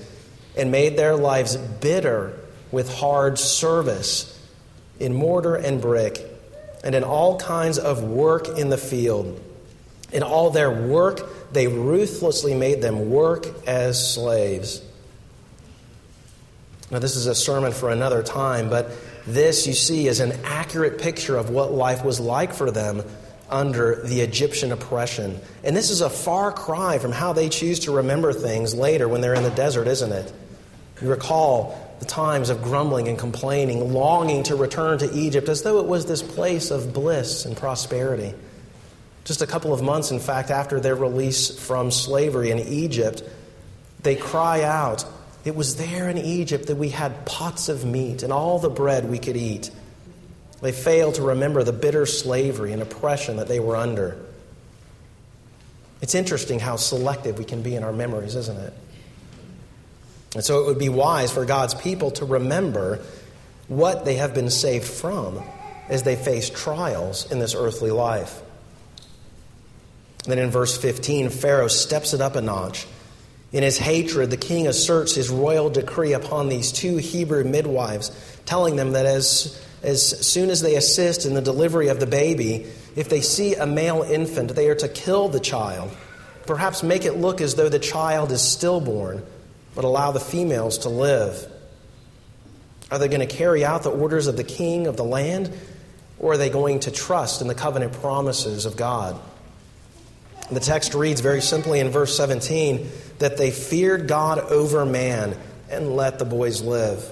and 0.56 0.70
made 0.70 0.96
their 0.96 1.16
lives 1.16 1.56
bitter 1.56 2.38
with 2.70 2.94
hard 2.94 3.38
service 3.38 4.30
in 5.00 5.12
mortar 5.12 5.56
and 5.56 5.80
brick, 5.80 6.20
and 6.84 6.94
in 6.94 7.02
all 7.02 7.38
kinds 7.38 7.78
of 7.78 8.04
work 8.04 8.48
in 8.58 8.68
the 8.68 8.78
field. 8.78 9.40
In 10.14 10.22
all 10.22 10.50
their 10.50 10.70
work, 10.70 11.52
they 11.52 11.66
ruthlessly 11.66 12.54
made 12.54 12.80
them 12.80 13.10
work 13.10 13.46
as 13.66 14.14
slaves. 14.14 14.80
Now, 16.90 17.00
this 17.00 17.16
is 17.16 17.26
a 17.26 17.34
sermon 17.34 17.72
for 17.72 17.90
another 17.90 18.22
time, 18.22 18.70
but 18.70 18.90
this, 19.26 19.66
you 19.66 19.72
see, 19.72 20.06
is 20.06 20.20
an 20.20 20.32
accurate 20.44 21.00
picture 21.00 21.36
of 21.36 21.50
what 21.50 21.72
life 21.72 22.04
was 22.04 22.20
like 22.20 22.54
for 22.54 22.70
them 22.70 23.02
under 23.50 24.02
the 24.04 24.20
Egyptian 24.20 24.70
oppression. 24.70 25.40
And 25.64 25.76
this 25.76 25.90
is 25.90 26.00
a 26.00 26.08
far 26.08 26.52
cry 26.52 26.98
from 26.98 27.10
how 27.10 27.32
they 27.32 27.48
choose 27.48 27.80
to 27.80 27.96
remember 27.96 28.32
things 28.32 28.72
later 28.72 29.08
when 29.08 29.20
they're 29.20 29.34
in 29.34 29.42
the 29.42 29.50
desert, 29.50 29.88
isn't 29.88 30.12
it? 30.12 30.32
You 31.02 31.10
recall 31.10 31.96
the 31.98 32.06
times 32.06 32.50
of 32.50 32.62
grumbling 32.62 33.08
and 33.08 33.18
complaining, 33.18 33.92
longing 33.92 34.44
to 34.44 34.54
return 34.54 34.98
to 34.98 35.12
Egypt 35.12 35.48
as 35.48 35.62
though 35.62 35.80
it 35.80 35.86
was 35.86 36.06
this 36.06 36.22
place 36.22 36.70
of 36.70 36.92
bliss 36.92 37.44
and 37.46 37.56
prosperity. 37.56 38.34
Just 39.24 39.40
a 39.40 39.46
couple 39.46 39.72
of 39.72 39.82
months, 39.82 40.10
in 40.10 40.20
fact, 40.20 40.50
after 40.50 40.80
their 40.80 40.94
release 40.94 41.50
from 41.58 41.90
slavery 41.90 42.50
in 42.50 42.58
Egypt, 42.58 43.22
they 44.02 44.16
cry 44.16 44.62
out 44.62 45.04
It 45.44 45.54
was 45.54 45.76
there 45.76 46.08
in 46.08 46.16
Egypt 46.16 46.68
that 46.68 46.76
we 46.76 46.88
had 46.88 47.26
pots 47.26 47.68
of 47.68 47.84
meat 47.84 48.22
and 48.22 48.32
all 48.32 48.58
the 48.58 48.70
bread 48.70 49.10
we 49.10 49.18
could 49.18 49.36
eat. 49.36 49.70
They 50.62 50.72
fail 50.72 51.12
to 51.12 51.22
remember 51.22 51.62
the 51.62 51.72
bitter 51.72 52.06
slavery 52.06 52.72
and 52.72 52.80
oppression 52.80 53.36
that 53.36 53.48
they 53.48 53.60
were 53.60 53.76
under. 53.76 54.16
It's 56.00 56.14
interesting 56.14 56.60
how 56.60 56.76
selective 56.76 57.38
we 57.38 57.44
can 57.44 57.62
be 57.62 57.76
in 57.76 57.84
our 57.84 57.92
memories, 57.92 58.34
isn't 58.34 58.58
it? 58.58 58.72
And 60.34 60.44
so 60.44 60.62
it 60.62 60.66
would 60.66 60.78
be 60.78 60.88
wise 60.88 61.30
for 61.30 61.44
God's 61.44 61.74
people 61.74 62.10
to 62.12 62.24
remember 62.24 63.00
what 63.68 64.04
they 64.04 64.14
have 64.14 64.34
been 64.34 64.50
saved 64.50 64.86
from 64.86 65.42
as 65.88 66.02
they 66.02 66.16
face 66.16 66.48
trials 66.48 67.30
in 67.30 67.38
this 67.38 67.54
earthly 67.54 67.90
life. 67.90 68.40
Then 70.24 70.38
in 70.38 70.50
verse 70.50 70.76
15, 70.76 71.30
Pharaoh 71.30 71.68
steps 71.68 72.14
it 72.14 72.20
up 72.20 72.36
a 72.36 72.40
notch. 72.40 72.86
In 73.52 73.62
his 73.62 73.78
hatred, 73.78 74.30
the 74.30 74.36
king 74.36 74.66
asserts 74.66 75.14
his 75.14 75.30
royal 75.30 75.70
decree 75.70 76.12
upon 76.12 76.48
these 76.48 76.72
two 76.72 76.96
Hebrew 76.96 77.44
midwives, 77.44 78.10
telling 78.46 78.76
them 78.76 78.92
that 78.92 79.06
as, 79.06 79.64
as 79.82 80.26
soon 80.26 80.50
as 80.50 80.60
they 80.60 80.74
assist 80.74 81.24
in 81.24 81.34
the 81.34 81.40
delivery 81.40 81.88
of 81.88 82.00
the 82.00 82.06
baby, 82.06 82.66
if 82.96 83.08
they 83.08 83.20
see 83.20 83.54
a 83.54 83.66
male 83.66 84.02
infant, 84.02 84.54
they 84.56 84.68
are 84.68 84.74
to 84.74 84.88
kill 84.88 85.28
the 85.28 85.40
child, 85.40 85.94
perhaps 86.46 86.82
make 86.82 87.04
it 87.04 87.18
look 87.18 87.40
as 87.40 87.54
though 87.54 87.68
the 87.68 87.78
child 87.78 88.32
is 88.32 88.42
stillborn, 88.42 89.22
but 89.74 89.84
allow 89.84 90.10
the 90.10 90.20
females 90.20 90.78
to 90.78 90.88
live. 90.88 91.46
Are 92.90 92.98
they 92.98 93.08
going 93.08 93.26
to 93.26 93.34
carry 93.36 93.64
out 93.64 93.82
the 93.82 93.90
orders 93.90 94.26
of 94.26 94.36
the 94.36 94.44
king 94.44 94.86
of 94.86 94.96
the 94.96 95.04
land, 95.04 95.52
or 96.18 96.32
are 96.32 96.36
they 96.36 96.50
going 96.50 96.80
to 96.80 96.90
trust 96.90 97.40
in 97.40 97.48
the 97.48 97.54
covenant 97.54 97.92
promises 97.92 98.66
of 98.66 98.76
God? 98.76 99.20
The 100.50 100.60
text 100.60 100.94
reads 100.94 101.20
very 101.20 101.40
simply 101.40 101.80
in 101.80 101.90
verse 101.90 102.16
17 102.16 102.90
that 103.18 103.36
they 103.36 103.50
feared 103.50 104.08
God 104.08 104.38
over 104.38 104.84
man 104.84 105.36
and 105.70 105.96
let 105.96 106.18
the 106.18 106.24
boys 106.24 106.62
live. 106.62 107.10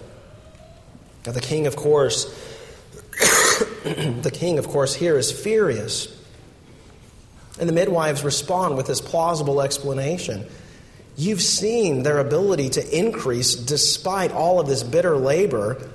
Now, 1.24 1.32
the 1.32 1.40
king, 1.40 1.66
of 1.66 1.76
course, 1.76 2.24
the 3.84 4.30
king, 4.32 4.58
of 4.58 4.68
course, 4.68 4.94
here 4.94 5.16
is 5.16 5.30
furious. 5.32 6.08
And 7.58 7.68
the 7.68 7.72
midwives 7.72 8.24
respond 8.24 8.76
with 8.76 8.86
this 8.86 9.00
plausible 9.00 9.62
explanation. 9.62 10.46
You've 11.16 11.42
seen 11.42 12.02
their 12.02 12.18
ability 12.18 12.70
to 12.70 12.98
increase 12.98 13.54
despite 13.54 14.32
all 14.32 14.60
of 14.60 14.66
this 14.66 14.82
bitter 14.82 15.16
labor 15.16 15.90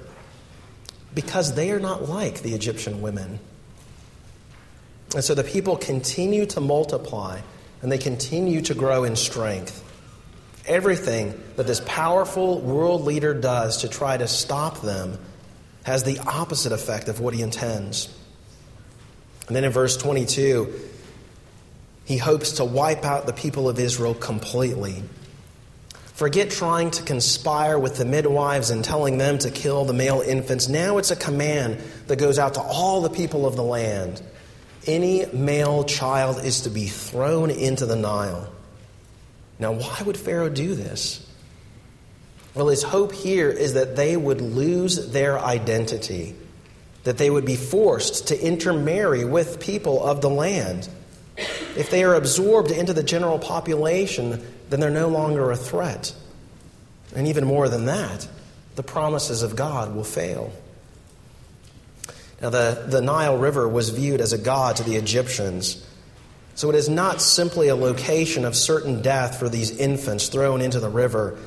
because 1.14 1.56
they 1.56 1.72
are 1.72 1.80
not 1.80 2.08
like 2.08 2.42
the 2.42 2.54
Egyptian 2.54 3.02
women. 3.02 3.40
And 5.14 5.24
so 5.24 5.34
the 5.34 5.44
people 5.44 5.78
continue 5.78 6.46
to 6.48 6.62
multiply 6.62 7.40
and 7.82 7.92
they 7.92 7.98
continue 7.98 8.62
to 8.62 8.74
grow 8.74 9.04
in 9.04 9.16
strength. 9.16 9.84
Everything 10.66 11.42
that 11.56 11.66
this 11.66 11.82
powerful 11.86 12.60
world 12.60 13.04
leader 13.04 13.34
does 13.34 13.78
to 13.78 13.88
try 13.88 14.18
to 14.18 14.28
stop 14.28 14.82
them 14.82 15.18
has 15.84 16.04
the 16.04 16.20
opposite 16.20 16.74
effect 16.74 17.08
of 17.08 17.22
what 17.22 17.34
he 17.34 17.42
intends. 17.42 18.14
And 19.48 19.56
then 19.56 19.64
in 19.64 19.72
verse 19.72 19.96
22, 19.96 20.74
he 22.04 22.18
hopes 22.18 22.54
to 22.54 22.66
wipe 22.66 23.06
out 23.06 23.26
the 23.26 23.34
people 23.34 23.70
of 23.70 23.80
Israel 23.80 24.14
completely. 24.14 25.04
Forget 26.14 26.50
trying 26.50 26.92
to 26.92 27.04
conspire 27.04 27.80
with 27.80 27.98
the 27.98 28.04
midwives 28.04 28.72
and 28.72 28.84
telling 28.84 29.18
them 29.18 29.38
to 29.38 29.52
kill 29.52 29.86
the 29.86 29.94
male 29.94 30.20
infants. 30.20 30.68
Now 30.68 30.98
it's 30.98 31.12
a 31.12 31.16
command 31.16 31.80
that 32.08 32.18
goes 32.18 32.40
out 32.40 32.56
to 32.56 32.62
all 32.62 33.02
the 33.02 33.10
people 33.10 33.46
of 33.46 33.56
the 33.56 33.64
land 33.64 34.22
any 34.86 35.26
male 35.28 35.84
child 35.84 36.44
is 36.44 36.62
to 36.62 36.70
be 36.70 36.88
thrown 36.88 37.50
into 37.50 37.86
the 37.86 37.96
Nile. 37.96 38.52
Now, 39.60 39.72
why 39.74 40.02
would 40.06 40.18
Pharaoh 40.18 40.50
do 40.50 40.76
this? 40.76 41.26
Well, 42.54 42.68
his 42.68 42.84
hope 42.84 43.12
here 43.12 43.50
is 43.50 43.74
that 43.74 43.96
they 43.96 44.18
would 44.18 44.42
lose 44.42 45.12
their 45.12 45.38
identity, 45.40 46.36
that 47.04 47.18
they 47.18 47.30
would 47.30 47.46
be 47.46 47.56
forced 47.56 48.28
to 48.30 48.40
intermarry 48.40 49.26
with 49.26 49.60
people 49.60 50.04
of 50.04 50.22
the 50.22 50.30
land. 50.30 50.90
If 51.76 51.92
they 51.92 52.04
are 52.04 52.16
absorbed 52.16 52.72
into 52.72 52.94
the 52.94 53.04
general 53.04 53.38
population, 53.38 54.44
then 54.70 54.80
they're 54.80 54.90
no 54.90 55.08
longer 55.08 55.52
a 55.52 55.56
threat. 55.56 56.16
And 57.16 57.28
even 57.28 57.46
more 57.46 57.70
than 57.70 57.86
that, 57.86 58.28
the 58.76 58.84
promises 58.84 59.44
of 59.44 59.56
God 59.56 59.96
will 59.96 60.04
fail. 60.04 60.52
Now, 62.42 62.50
the, 62.52 62.86
the 62.88 63.02
Nile 63.02 63.38
River 63.38 63.68
was 63.68 63.90
viewed 63.90 64.22
as 64.22 64.34
a 64.34 64.38
god 64.38 64.76
to 64.76 64.84
the 64.84 64.96
Egyptians. 64.96 65.84
So 66.56 66.70
it 66.70 66.76
is 66.76 66.90
not 66.90 67.22
simply 67.22 67.68
a 67.68 67.76
location 67.76 68.46
of 68.46 68.56
certain 68.56 69.02
death 69.02 69.40
for 69.40 69.50
these 69.50 69.78
infants 69.78 70.28
thrown 70.30 70.62
into 70.62 70.80
the 70.80 70.90
river, 70.90 71.38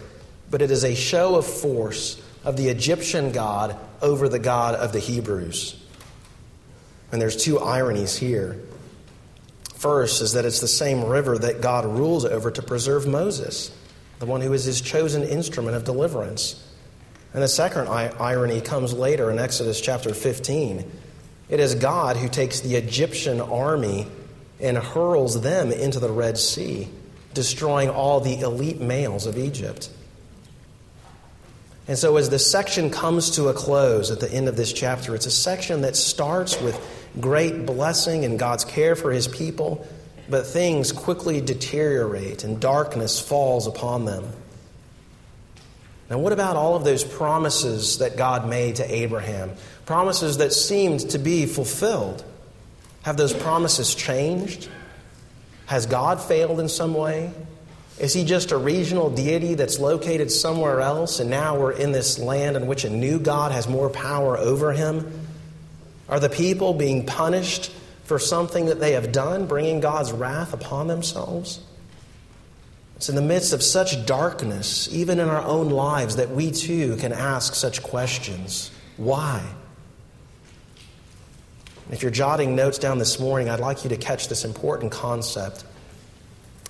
but 0.50 0.62
it 0.62 0.70
is 0.70 0.85
a 0.85 0.94
show 0.94 1.37
of 1.37 1.46
force 1.46 2.20
of 2.44 2.57
the 2.57 2.68
Egyptian 2.68 3.33
God 3.33 3.76
over 4.03 4.29
the 4.29 4.38
God 4.38 4.74
of 4.74 4.92
the 4.92 4.98
Hebrews. 4.98 5.76
And 7.12 7.20
there's 7.20 7.37
two 7.37 7.59
ironies 7.59 8.16
here. 8.16 8.61
First 9.74 10.22
is 10.22 10.35
that 10.35 10.44
it's 10.44 10.61
the 10.61 10.68
same 10.68 11.05
river 11.05 11.38
that 11.38 11.61
God 11.61 11.87
rules 11.87 12.24
over 12.24 12.50
to 12.50 12.62
preserve 12.62 13.07
Moses, 13.07 13.70
the 14.18 14.26
one 14.26 14.40
who 14.40 14.53
is 14.53 14.64
his 14.64 14.81
chosen 14.81 15.22
instrument 15.22 15.76
of 15.76 15.85
deliverance. 15.85 16.62
And 17.32 17.42
the 17.42 17.48
second 17.48 17.88
irony 17.88 18.60
comes 18.60 18.92
later 18.92 19.30
in 19.30 19.38
Exodus 19.38 19.80
chapter 19.80 20.12
15. 20.12 20.90
It 21.48 21.60
is 21.60 21.74
God 21.74 22.16
who 22.16 22.28
takes 22.28 22.60
the 22.60 22.76
Egyptian 22.76 23.40
army 23.40 24.06
and 24.60 24.76
hurls 24.76 25.40
them 25.40 25.72
into 25.72 26.00
the 26.00 26.10
Red 26.10 26.38
Sea, 26.38 26.88
destroying 27.32 27.88
all 27.88 28.20
the 28.20 28.40
elite 28.40 28.80
males 28.80 29.26
of 29.26 29.38
Egypt. 29.38 29.90
And 31.88 31.98
so, 31.98 32.16
as 32.16 32.30
this 32.30 32.48
section 32.48 32.90
comes 32.90 33.32
to 33.32 33.48
a 33.48 33.54
close 33.54 34.10
at 34.10 34.20
the 34.20 34.30
end 34.30 34.48
of 34.48 34.56
this 34.56 34.72
chapter, 34.72 35.14
it's 35.14 35.26
a 35.26 35.30
section 35.30 35.80
that 35.80 35.96
starts 35.96 36.60
with 36.60 36.78
great 37.20 37.66
blessing 37.66 38.24
and 38.24 38.38
God's 38.38 38.64
care 38.64 38.94
for 38.94 39.10
his 39.10 39.26
people, 39.26 39.86
but 40.28 40.46
things 40.46 40.92
quickly 40.92 41.40
deteriorate 41.40 42.44
and 42.44 42.60
darkness 42.60 43.18
falls 43.18 43.66
upon 43.66 44.04
them. 44.04 44.24
Now, 46.10 46.18
what 46.18 46.32
about 46.32 46.56
all 46.56 46.74
of 46.74 46.82
those 46.82 47.04
promises 47.04 47.98
that 47.98 48.16
God 48.16 48.48
made 48.48 48.76
to 48.76 48.94
Abraham? 48.94 49.52
Promises 49.86 50.38
that 50.38 50.52
seemed 50.52 51.10
to 51.10 51.18
be 51.18 51.46
fulfilled. 51.46 52.24
Have 53.02 53.16
those 53.16 53.32
promises 53.32 53.94
changed? 53.94 54.68
Has 55.66 55.86
God 55.86 56.20
failed 56.20 56.58
in 56.58 56.68
some 56.68 56.94
way? 56.94 57.32
Is 58.00 58.12
he 58.12 58.24
just 58.24 58.50
a 58.50 58.56
regional 58.56 59.08
deity 59.08 59.54
that's 59.54 59.78
located 59.78 60.32
somewhere 60.32 60.80
else, 60.80 61.20
and 61.20 61.30
now 61.30 61.56
we're 61.56 61.72
in 61.72 61.92
this 61.92 62.18
land 62.18 62.56
in 62.56 62.66
which 62.66 62.84
a 62.84 62.90
new 62.90 63.20
God 63.20 63.52
has 63.52 63.68
more 63.68 63.88
power 63.88 64.36
over 64.36 64.72
him? 64.72 65.12
Are 66.08 66.18
the 66.18 66.30
people 66.30 66.74
being 66.74 67.06
punished 67.06 67.70
for 68.04 68.18
something 68.18 68.66
that 68.66 68.80
they 68.80 68.92
have 68.92 69.12
done, 69.12 69.46
bringing 69.46 69.78
God's 69.78 70.10
wrath 70.10 70.52
upon 70.54 70.88
themselves? 70.88 71.60
It's 73.00 73.08
in 73.08 73.14
the 73.14 73.22
midst 73.22 73.54
of 73.54 73.62
such 73.62 74.04
darkness, 74.04 74.86
even 74.92 75.20
in 75.20 75.28
our 75.30 75.40
own 75.40 75.70
lives, 75.70 76.16
that 76.16 76.32
we 76.32 76.50
too 76.50 76.96
can 76.96 77.14
ask 77.14 77.54
such 77.54 77.82
questions. 77.82 78.70
Why? 78.98 79.42
If 81.90 82.02
you're 82.02 82.10
jotting 82.10 82.54
notes 82.54 82.76
down 82.76 82.98
this 82.98 83.18
morning, 83.18 83.48
I'd 83.48 83.58
like 83.58 83.84
you 83.84 83.88
to 83.88 83.96
catch 83.96 84.28
this 84.28 84.44
important 84.44 84.92
concept. 84.92 85.64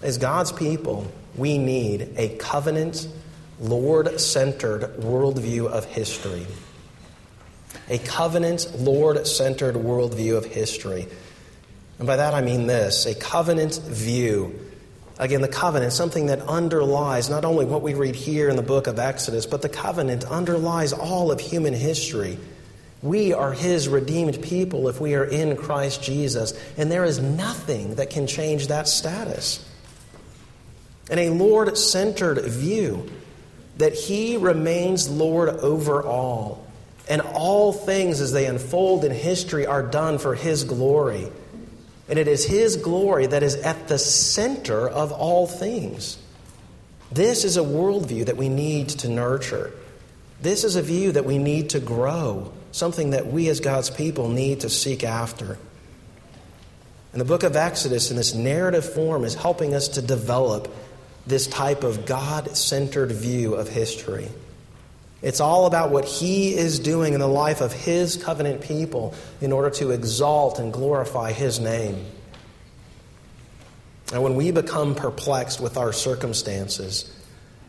As 0.05 0.19
God's 0.19 0.53
people, 0.53 1.11
we 1.35 1.59
need 1.59 2.11
a 2.17 2.29
covenant, 2.37 3.09
Lord 3.59 4.21
centered 4.21 4.83
worldview 4.99 5.67
of 5.67 5.85
history. 5.85 6.47
A 7.89 7.99
covenant, 7.99 8.71
Lord 8.79 9.27
centered 9.27 9.75
worldview 9.75 10.37
of 10.37 10.45
history. 10.45 11.09
And 11.99 12.07
by 12.07 12.15
that 12.15 12.35
I 12.35 12.41
mean 12.41 12.69
this 12.69 13.05
a 13.07 13.17
covenant 13.17 13.81
view 13.83 14.70
Again, 15.21 15.43
the 15.43 15.49
covenant, 15.49 15.93
something 15.93 16.27
that 16.27 16.41
underlies 16.41 17.29
not 17.29 17.45
only 17.45 17.67
what 17.67 17.83
we 17.83 17.93
read 17.93 18.17
here 18.17 18.49
in 18.49 18.57
the 18.57 18.63
book 18.63 18.87
of 18.87 18.99
Exodus, 18.99 19.45
but 19.45 19.61
the 19.61 19.69
covenant 19.69 20.25
underlies 20.25 20.95
all 20.95 21.31
of 21.31 21.39
human 21.39 21.75
history. 21.75 22.39
We 23.03 23.35
are 23.35 23.53
His 23.53 23.87
redeemed 23.87 24.43
people 24.43 24.89
if 24.89 24.99
we 24.99 25.15
are 25.15 25.25
in 25.25 25.59
Christ 25.59 26.03
Jesus, 26.03 26.59
and 26.79 26.91
there 26.91 27.05
is 27.05 27.19
nothing 27.19 27.97
that 27.97 28.09
can 28.09 28.27
change 28.27 28.69
that 28.69 28.89
status. 28.89 29.63
And 31.11 31.21
a 31.21 31.29
Lord 31.29 31.77
centered 31.77 32.43
view 32.47 33.11
that 33.77 33.93
He 33.93 34.39
remains 34.39 35.11
Lord 35.11 35.51
over 35.51 36.03
all, 36.03 36.67
and 37.11 37.21
all 37.21 37.75
things 37.75 38.23
as 38.23 38.33
they 38.33 38.47
unfold 38.47 39.05
in 39.05 39.13
history 39.13 39.67
are 39.67 39.83
done 39.83 40.17
for 40.17 40.35
His 40.35 40.65
glory. 40.65 41.29
And 42.11 42.19
it 42.19 42.29
is 42.29 42.45
His 42.45 42.77
glory 42.77 43.27
that 43.29 43.43
is 43.43 43.55
at 43.55 43.87
the 43.89 43.99
center 43.99 44.89
of 44.89 45.13
all 45.13 45.47
things. 45.47 46.19
This 47.13 47.45
is 47.45 47.57
a 47.57 47.63
worldview 47.63 48.27
that 48.27 48.37
we 48.37 48.49
need 48.49 48.89
to 48.91 49.09
nurture. 49.09 49.73
This 50.43 50.65
is 50.65 50.75
a 50.77 50.83
view 50.83 51.13
that 51.13 51.25
we 51.25 51.39
need 51.39 51.71
to 51.71 51.81
grow, 51.81 52.53
something 52.73 53.11
that 53.11 53.29
we 53.29 53.49
as 53.49 53.61
God's 53.61 53.91
people 53.91 54.29
need 54.29 54.61
to 54.61 54.69
seek 54.69 55.05
after. 55.05 55.57
And 57.13 57.21
the 57.21 57.25
book 57.25 57.43
of 57.43 57.57
Exodus, 57.57 58.11
in 58.11 58.17
this 58.17 58.35
narrative 58.35 58.93
form, 58.93 59.25
is 59.25 59.35
helping 59.35 59.75
us 59.75 59.89
to 59.89 60.03
develop 60.03 60.73
this 61.27 61.47
type 61.47 61.85
of 61.85 62.07
God 62.07 62.57
centered 62.57 63.13
view 63.13 63.55
of 63.55 63.69
history. 63.69 64.29
It's 65.23 65.41
all 65.41 65.67
about 65.67 65.91
what 65.91 66.05
He 66.05 66.55
is 66.57 66.79
doing 66.79 67.13
in 67.13 67.21
the 67.21 67.29
life 67.29 67.61
of 67.61 67.73
His 67.73 68.17
covenant 68.17 68.63
people 68.63 69.15
in 69.41 69.53
order 69.53 69.71
to 69.71 69.91
exalt 69.91 70.59
and 70.59 70.73
glorify 70.73 71.33
His 71.33 71.61
name. 71.61 72.07
And 74.13 74.23
when 74.23 74.35
we 74.35 74.51
become 74.51 74.95
perplexed 74.95 75.61
with 75.61 75.77
our 75.77 75.93
circumstances, 75.93 77.15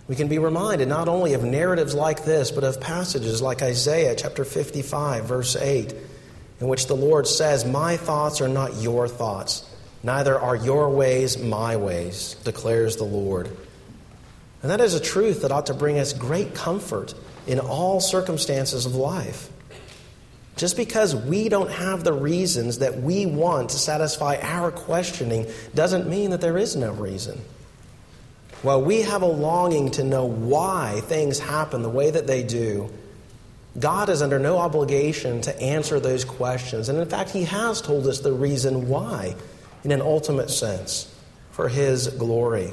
we 0.08 0.16
can 0.16 0.28
be 0.28 0.40
reminded 0.40 0.88
not 0.88 1.08
only 1.08 1.34
of 1.34 1.44
narratives 1.44 1.94
like 1.94 2.26
this, 2.26 2.52
but 2.52 2.64
of 2.64 2.82
passages 2.82 3.42
like 3.42 3.62
Isaiah 3.62 4.16
chapter 4.16 4.44
55, 4.44 5.26
verse 5.26 5.56
8, 5.56 5.94
in 6.60 6.68
which 6.68 6.88
the 6.88 6.96
Lord 6.96 7.28
says, 7.28 7.64
My 7.64 7.98
thoughts 7.98 8.42
are 8.42 8.48
not 8.48 8.76
your 8.82 9.08
thoughts, 9.08 9.70
neither 10.04 10.40
are 10.40 10.56
your 10.56 10.90
ways 10.90 11.38
my 11.38 11.78
ways, 11.78 12.36
declares 12.44 12.96
the 12.96 13.04
Lord. 13.04 13.56
And 14.62 14.72
that 14.72 14.82
is 14.82 14.94
a 14.94 15.00
truth 15.00 15.42
that 15.42 15.52
ought 15.52 15.66
to 15.68 15.74
bring 15.74 15.98
us 15.98 16.14
great 16.14 16.54
comfort 16.54 17.14
in 17.48 17.60
all 17.60 18.00
circumstances 18.00 18.86
of 18.86 18.96
life. 18.96 19.50
Just 20.56 20.78
because 20.78 21.16
we 21.16 21.50
don't 21.50 21.72
have 21.72 22.04
the 22.04 22.14
reasons 22.14 22.80
that 22.80 23.02
we 23.02 23.26
want 23.26 23.72
to 23.72 23.80
satisfy 23.80 24.38
our 24.42 24.72
questioning 24.72 25.48
doesn't 25.74 26.08
mean 26.08 26.32
that 26.32 26.42
there 26.42 26.58
is 26.58 26.76
no 26.76 26.92
reason. 26.92 27.42
While 28.62 28.84
we 28.84 29.02
have 29.02 29.24
a 29.24 29.28
longing 29.28 29.90
to 29.92 30.04
know 30.04 30.26
why 30.26 31.02
things 31.06 31.40
happen 31.40 31.82
the 31.82 31.90
way 31.90 32.12
that 32.12 32.28
they 32.28 32.44
do, 32.44 32.92
God 33.80 34.10
is 34.10 34.22
under 34.22 34.38
no 34.38 34.58
obligation 34.58 35.42
to 35.42 35.60
answer 35.60 36.00
those 36.00 36.26
questions. 36.26 36.90
And 36.90 37.00
in 37.00 37.08
fact, 37.08 37.32
He 37.32 37.46
has 37.46 37.82
told 37.82 38.06
us 38.06 38.20
the 38.20 38.34
reason 38.34 38.88
why 38.88 39.36
in 39.84 39.92
an 39.92 40.02
ultimate 40.02 40.52
sense 40.52 41.12
for 41.52 41.70
His 41.70 42.08
glory. 42.08 42.72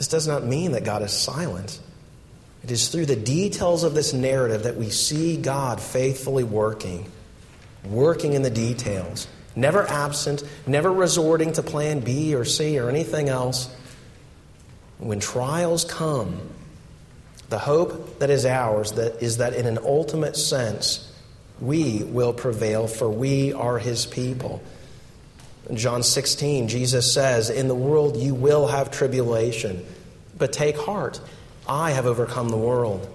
This 0.00 0.08
does 0.08 0.26
not 0.26 0.46
mean 0.46 0.72
that 0.72 0.82
God 0.82 1.02
is 1.02 1.12
silent. 1.12 1.78
It 2.64 2.70
is 2.70 2.88
through 2.88 3.04
the 3.04 3.16
details 3.16 3.84
of 3.84 3.92
this 3.92 4.14
narrative 4.14 4.62
that 4.62 4.76
we 4.76 4.88
see 4.88 5.36
God 5.36 5.78
faithfully 5.78 6.42
working, 6.42 7.04
working 7.84 8.32
in 8.32 8.40
the 8.40 8.48
details, 8.48 9.28
never 9.54 9.86
absent, 9.86 10.42
never 10.66 10.90
resorting 10.90 11.52
to 11.52 11.62
plan 11.62 12.00
B 12.00 12.34
or 12.34 12.46
C 12.46 12.78
or 12.78 12.88
anything 12.88 13.28
else. 13.28 13.68
When 14.96 15.20
trials 15.20 15.84
come, 15.84 16.48
the 17.50 17.58
hope 17.58 18.20
that 18.20 18.30
is 18.30 18.46
ours 18.46 18.92
that 18.92 19.22
is 19.22 19.36
that 19.36 19.52
in 19.52 19.66
an 19.66 19.76
ultimate 19.84 20.38
sense, 20.38 21.12
we 21.60 22.04
will 22.04 22.32
prevail, 22.32 22.86
for 22.86 23.10
we 23.10 23.52
are 23.52 23.78
his 23.78 24.06
people. 24.06 24.62
In 25.70 25.76
John 25.76 26.02
16, 26.02 26.66
Jesus 26.66 27.14
says, 27.14 27.48
In 27.48 27.68
the 27.68 27.76
world 27.76 28.16
you 28.16 28.34
will 28.34 28.66
have 28.66 28.90
tribulation, 28.90 29.86
but 30.36 30.52
take 30.52 30.76
heart. 30.76 31.20
I 31.68 31.92
have 31.92 32.06
overcome 32.06 32.48
the 32.48 32.56
world. 32.56 33.08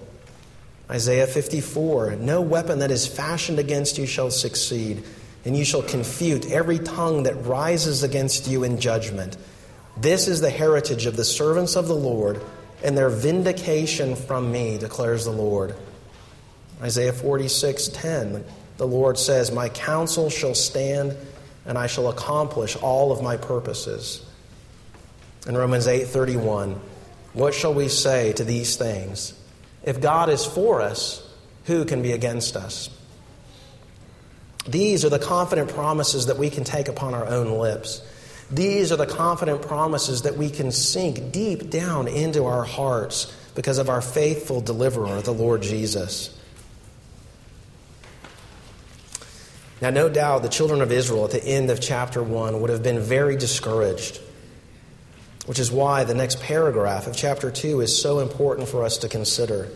Isaiah 0.88 1.26
54 1.26 2.16
No 2.16 2.40
weapon 2.40 2.78
that 2.78 2.90
is 2.90 3.06
fashioned 3.06 3.58
against 3.58 3.98
you 3.98 4.06
shall 4.06 4.30
succeed, 4.30 5.04
and 5.44 5.54
you 5.54 5.66
shall 5.66 5.82
confute 5.82 6.50
every 6.50 6.78
tongue 6.78 7.24
that 7.24 7.34
rises 7.44 8.02
against 8.02 8.48
you 8.48 8.64
in 8.64 8.80
judgment. 8.80 9.36
This 9.98 10.26
is 10.26 10.40
the 10.40 10.48
heritage 10.48 11.04
of 11.04 11.14
the 11.14 11.26
servants 11.26 11.76
of 11.76 11.88
the 11.88 11.94
Lord, 11.94 12.40
and 12.82 12.96
their 12.96 13.10
vindication 13.10 14.16
from 14.16 14.50
me, 14.50 14.78
declares 14.78 15.26
the 15.26 15.30
Lord. 15.30 15.74
Isaiah 16.80 17.12
46 17.12 17.88
10 17.88 18.46
The 18.78 18.86
Lord 18.86 19.18
says, 19.18 19.52
My 19.52 19.68
counsel 19.68 20.30
shall 20.30 20.54
stand 20.54 21.18
and 21.66 21.76
I 21.76 21.86
shall 21.86 22.08
accomplish 22.08 22.76
all 22.76 23.12
of 23.12 23.22
my 23.22 23.36
purposes. 23.36 24.24
In 25.46 25.56
Romans 25.56 25.86
8:31, 25.86 26.80
what 27.32 27.54
shall 27.54 27.74
we 27.74 27.88
say 27.88 28.32
to 28.34 28.44
these 28.44 28.76
things? 28.76 29.32
If 29.84 30.00
God 30.00 30.28
is 30.28 30.44
for 30.44 30.80
us, 30.80 31.22
who 31.64 31.84
can 31.84 32.02
be 32.02 32.12
against 32.12 32.56
us? 32.56 32.88
These 34.68 35.04
are 35.04 35.10
the 35.10 35.18
confident 35.18 35.68
promises 35.68 36.26
that 36.26 36.38
we 36.38 36.50
can 36.50 36.64
take 36.64 36.88
upon 36.88 37.14
our 37.14 37.26
own 37.26 37.58
lips. 37.58 38.02
These 38.50 38.92
are 38.92 38.96
the 38.96 39.06
confident 39.06 39.62
promises 39.62 40.22
that 40.22 40.36
we 40.36 40.50
can 40.50 40.70
sink 40.72 41.32
deep 41.32 41.70
down 41.70 42.08
into 42.08 42.44
our 42.46 42.64
hearts 42.64 43.32
because 43.54 43.78
of 43.78 43.88
our 43.88 44.00
faithful 44.00 44.60
deliverer, 44.60 45.20
the 45.22 45.32
Lord 45.32 45.62
Jesus. 45.62 46.35
Now, 49.80 49.90
no 49.90 50.08
doubt 50.08 50.42
the 50.42 50.48
children 50.48 50.80
of 50.80 50.90
Israel 50.90 51.24
at 51.26 51.32
the 51.32 51.44
end 51.44 51.70
of 51.70 51.80
chapter 51.80 52.22
1 52.22 52.60
would 52.60 52.70
have 52.70 52.82
been 52.82 53.00
very 53.00 53.36
discouraged, 53.36 54.20
which 55.44 55.58
is 55.58 55.70
why 55.70 56.04
the 56.04 56.14
next 56.14 56.40
paragraph 56.40 57.06
of 57.06 57.14
chapter 57.14 57.50
2 57.50 57.82
is 57.82 58.00
so 58.00 58.20
important 58.20 58.68
for 58.68 58.84
us 58.84 58.98
to 58.98 59.08
consider. 59.08 59.68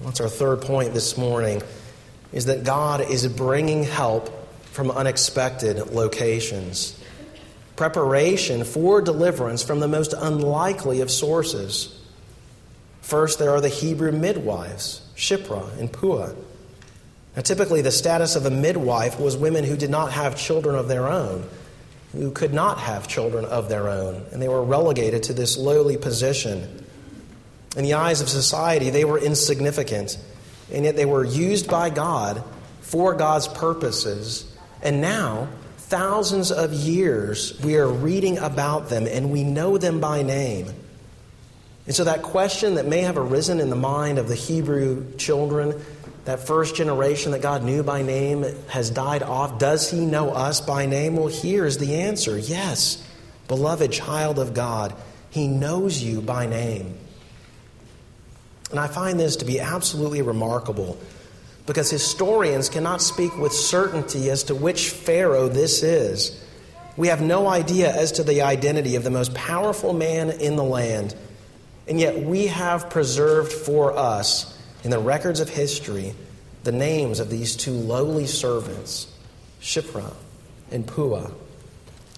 That's 0.00 0.20
our 0.20 0.28
third 0.28 0.60
point 0.62 0.92
this 0.92 1.16
morning 1.16 1.62
is 2.32 2.46
that 2.46 2.64
God 2.64 3.00
is 3.00 3.26
bringing 3.28 3.84
help 3.84 4.30
from 4.72 4.90
unexpected 4.90 5.92
locations. 5.92 7.00
Preparation 7.76 8.64
for 8.64 9.00
deliverance 9.00 9.62
from 9.62 9.80
the 9.80 9.88
most 9.88 10.12
unlikely 10.12 11.00
of 11.00 11.10
sources. 11.10 11.98
First, 13.02 13.38
there 13.38 13.52
are 13.52 13.60
the 13.60 13.68
Hebrew 13.68 14.10
midwives, 14.10 15.00
Shiphrah 15.14 15.78
and 15.78 15.92
Puah. 15.92 16.34
Now, 17.36 17.42
typically, 17.42 17.82
the 17.82 17.92
status 17.92 18.34
of 18.34 18.46
a 18.46 18.50
midwife 18.50 19.20
was 19.20 19.36
women 19.36 19.62
who 19.62 19.76
did 19.76 19.90
not 19.90 20.12
have 20.12 20.36
children 20.36 20.74
of 20.74 20.88
their 20.88 21.06
own, 21.06 21.46
who 22.12 22.30
could 22.30 22.54
not 22.54 22.78
have 22.78 23.06
children 23.06 23.44
of 23.44 23.68
their 23.68 23.90
own, 23.90 24.24
and 24.32 24.40
they 24.40 24.48
were 24.48 24.64
relegated 24.64 25.24
to 25.24 25.34
this 25.34 25.58
lowly 25.58 25.98
position. 25.98 26.84
In 27.76 27.84
the 27.84 27.92
eyes 27.92 28.22
of 28.22 28.30
society, 28.30 28.88
they 28.88 29.04
were 29.04 29.18
insignificant, 29.18 30.18
and 30.72 30.86
yet 30.86 30.96
they 30.96 31.04
were 31.04 31.24
used 31.24 31.68
by 31.68 31.90
God 31.90 32.42
for 32.80 33.14
God's 33.14 33.48
purposes. 33.48 34.50
And 34.82 35.02
now, 35.02 35.48
thousands 35.76 36.50
of 36.50 36.72
years, 36.72 37.60
we 37.62 37.76
are 37.76 37.88
reading 37.88 38.38
about 38.38 38.88
them 38.88 39.06
and 39.06 39.30
we 39.30 39.44
know 39.44 39.76
them 39.76 40.00
by 40.00 40.22
name. 40.22 40.72
And 41.86 41.94
so, 41.94 42.04
that 42.04 42.22
question 42.22 42.76
that 42.76 42.86
may 42.86 43.02
have 43.02 43.18
arisen 43.18 43.60
in 43.60 43.70
the 43.70 43.76
mind 43.76 44.18
of 44.18 44.28
the 44.28 44.34
Hebrew 44.34 45.14
children 45.16 45.80
that 46.26 46.40
first 46.40 46.74
generation 46.74 47.32
that 47.32 47.40
God 47.40 47.62
knew 47.62 47.84
by 47.84 48.02
name 48.02 48.44
has 48.68 48.90
died 48.90 49.22
off. 49.22 49.60
Does 49.60 49.90
he 49.90 50.04
know 50.04 50.30
us 50.30 50.60
by 50.60 50.84
name? 50.84 51.16
Well, 51.16 51.28
here's 51.28 51.78
the 51.78 51.94
answer 51.94 52.36
yes, 52.36 53.02
beloved 53.48 53.92
child 53.92 54.38
of 54.40 54.52
God, 54.52 54.92
he 55.30 55.46
knows 55.46 56.02
you 56.02 56.20
by 56.20 56.46
name. 56.46 56.98
And 58.70 58.80
I 58.80 58.88
find 58.88 59.20
this 59.20 59.36
to 59.36 59.44
be 59.44 59.60
absolutely 59.60 60.22
remarkable 60.22 60.98
because 61.64 61.90
historians 61.90 62.68
cannot 62.68 63.00
speak 63.00 63.36
with 63.38 63.52
certainty 63.52 64.28
as 64.28 64.42
to 64.44 64.54
which 64.56 64.90
Pharaoh 64.90 65.48
this 65.48 65.84
is. 65.84 66.42
We 66.96 67.06
have 67.06 67.20
no 67.20 67.46
idea 67.46 67.94
as 67.94 68.12
to 68.12 68.24
the 68.24 68.42
identity 68.42 68.96
of 68.96 69.04
the 69.04 69.10
most 69.10 69.32
powerful 69.32 69.92
man 69.92 70.30
in 70.30 70.56
the 70.56 70.64
land, 70.64 71.14
and 71.86 72.00
yet 72.00 72.18
we 72.18 72.48
have 72.48 72.90
preserved 72.90 73.52
for 73.52 73.96
us 73.96 74.55
in 74.86 74.92
the 74.92 74.98
records 75.00 75.40
of 75.40 75.48
history 75.48 76.14
the 76.62 76.70
names 76.70 77.18
of 77.18 77.28
these 77.28 77.56
two 77.56 77.72
lowly 77.72 78.24
servants, 78.24 79.12
Shiphrah 79.60 80.14
and 80.70 80.86
Puah. 80.86 81.32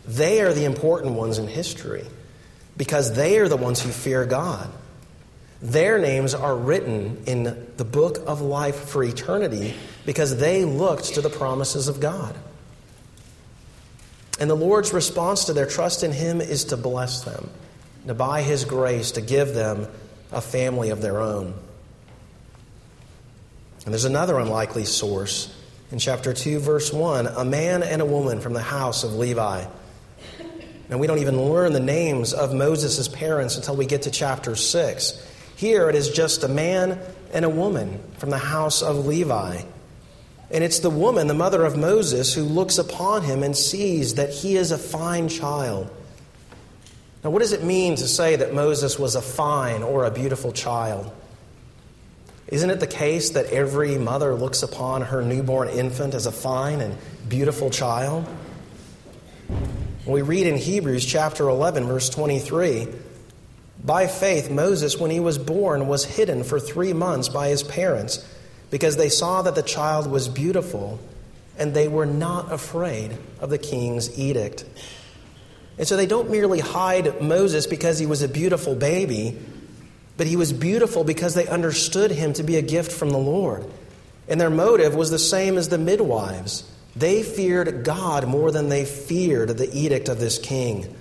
They 0.07 0.43
are 0.43 0.53
the 0.53 0.67
important 0.67 1.15
ones 1.15 1.39
in 1.39 1.49
history 1.49 2.05
because 2.77 3.15
they 3.15 3.39
are 3.39 3.49
the 3.49 3.57
ones 3.57 3.81
who 3.81 3.89
fear 3.89 4.27
God. 4.27 4.69
Their 5.63 5.99
names 5.99 6.35
are 6.35 6.55
written 6.55 7.23
in 7.25 7.45
the 7.79 7.87
book 7.87 8.19
of 8.27 8.43
life 8.43 8.91
for 8.91 9.03
eternity 9.03 9.73
because 10.05 10.37
they 10.37 10.67
looked 10.67 11.15
to 11.15 11.23
the 11.23 11.31
promises 11.31 11.89
of 11.89 12.01
God. 12.01 12.37
And 14.39 14.51
the 14.51 14.55
Lord's 14.55 14.93
response 14.93 15.47
to 15.47 15.55
their 15.55 15.65
trust 15.65 16.05
in 16.05 16.13
Him 16.13 16.43
is 16.43 16.65
to 16.67 16.77
bless 16.77 17.23
them, 17.23 17.49
to 18.07 18.13
by 18.13 18.43
His 18.43 18.67
grace, 18.67 19.13
to 19.13 19.23
give 19.23 19.55
them 19.55 19.87
a 20.31 20.43
family 20.43 20.91
of 20.91 21.01
their 21.01 21.23
own. 21.23 21.55
And 23.89 23.95
there's 23.95 24.05
another 24.05 24.39
unlikely 24.39 24.85
source. 24.85 25.51
In 25.91 25.99
chapter 25.99 26.35
2, 26.35 26.59
verse 26.59 26.93
1, 26.93 27.27
a 27.27 27.43
man 27.43 27.83
and 27.83 28.03
a 28.03 28.05
woman 28.05 28.39
from 28.39 28.53
the 28.53 28.61
house 28.61 29.03
of 29.03 29.15
Levi. 29.15 29.65
Now, 30.91 30.99
we 30.99 31.07
don't 31.07 31.21
even 31.21 31.41
learn 31.41 31.73
the 31.73 31.81
names 31.81 32.35
of 32.35 32.53
Moses' 32.53 33.09
parents 33.09 33.57
until 33.57 33.77
we 33.77 33.87
get 33.87 34.03
to 34.03 34.11
chapter 34.11 34.57
6. 34.57 35.27
Here 35.57 35.89
it 35.89 35.95
is 35.95 36.11
just 36.11 36.45
a 36.45 36.49
man 36.49 37.01
and 37.33 37.47
a 37.47 37.49
woman 37.49 37.99
from 38.19 38.29
the 38.29 38.37
house 38.37 38.83
of 38.83 39.07
Levi. 39.07 39.63
And 40.51 40.63
it's 40.63 40.81
the 40.81 40.91
woman, 40.91 41.27
the 41.27 41.33
mother 41.33 41.65
of 41.65 41.79
Moses, 41.79 42.35
who 42.35 42.43
looks 42.43 42.77
upon 42.77 43.23
him 43.23 43.43
and 43.43 43.57
sees 43.57 44.17
that 44.17 44.29
he 44.29 44.59
is 44.59 44.71
a 44.71 44.77
fine 44.77 45.31
child. 45.31 45.91
Now, 47.25 47.31
what 47.31 47.39
does 47.39 47.53
it 47.53 47.65
mean 47.65 47.97
to 47.97 48.07
say 48.07 48.37
that 48.37 48.53
Moses 48.53 48.99
was 48.99 49.15
a 49.15 49.23
fine 49.23 49.83
or 49.83 50.05
a 50.05 50.11
beautiful 50.11 50.53
child? 50.53 51.11
Isn't 52.49 52.71
it 52.71 52.81
the 52.81 52.87
case 52.87 53.31
that 53.31 53.47
every 53.47 53.99
mother 53.99 54.35
looks 54.35 54.63
upon 54.63 55.03
her 55.03 55.23
newborn 55.23 55.69
infant 55.69 56.15
as 56.15 56.25
a 56.25 56.33
fine 56.33 56.81
and 56.81 56.97
beautiful 57.29 57.69
child? 57.69 58.27
We 60.07 60.23
read 60.23 60.47
in 60.47 60.57
Hebrews 60.57 61.05
chapter 61.05 61.47
11, 61.47 61.87
verse 61.87 62.09
23 62.09 62.89
By 63.85 64.07
faith, 64.07 64.51
Moses, 64.51 64.97
when 64.97 65.11
he 65.11 65.21
was 65.21 65.37
born, 65.37 65.87
was 65.89 66.07
hidden 66.07 66.43
for 66.43 66.59
three 66.59 66.95
months 66.95 67.29
by 67.29 67.49
his 67.49 67.63
parents 67.63 68.27
because 68.71 68.97
they 68.97 69.11
saw 69.11 69.43
that 69.43 69.55
the 69.55 69.63
child 69.63 70.11
was 70.11 70.29
beautiful 70.29 70.99
and 71.59 71.75
they 71.75 71.89
were 71.89 72.07
not 72.07 72.51
afraid 72.51 73.19
of 73.41 73.51
the 73.51 73.59
king's 73.59 74.19
edict. 74.19 74.65
And 75.77 75.87
so 75.87 75.99
they 75.99 76.07
don't 76.07 76.31
merely 76.31 76.61
hide 76.61 77.21
Moses 77.21 77.67
because 77.67 77.99
he 77.99 78.07
was 78.07 78.23
a 78.23 78.29
beautiful 78.29 78.75
baby, 78.75 79.39
but 80.19 80.27
he 80.27 80.37
was 80.37 80.53
beautiful 80.53 81.05
because 81.05 81.35
they 81.35 81.47
understood 81.47 82.11
him 82.11 82.35
to 82.35 82.43
be 82.43 82.57
a 82.57 82.63
gift 82.63 82.93
from 82.93 83.11
the 83.11 83.19
Lord. 83.19 83.65
And 84.29 84.39
their 84.39 84.51
motive 84.51 84.95
was 84.95 85.11
the 85.11 85.19
same 85.19 85.57
as 85.57 85.69
the 85.69 85.79
midwives. 85.79 86.71
They 86.97 87.23
feared 87.23 87.85
God 87.85 88.27
more 88.27 88.51
than 88.51 88.69
they 88.69 88.85
feared 88.85 89.57
the 89.57 89.73
edict 89.73 90.09
of 90.09 90.19
this 90.19 90.39
king. 90.39 90.95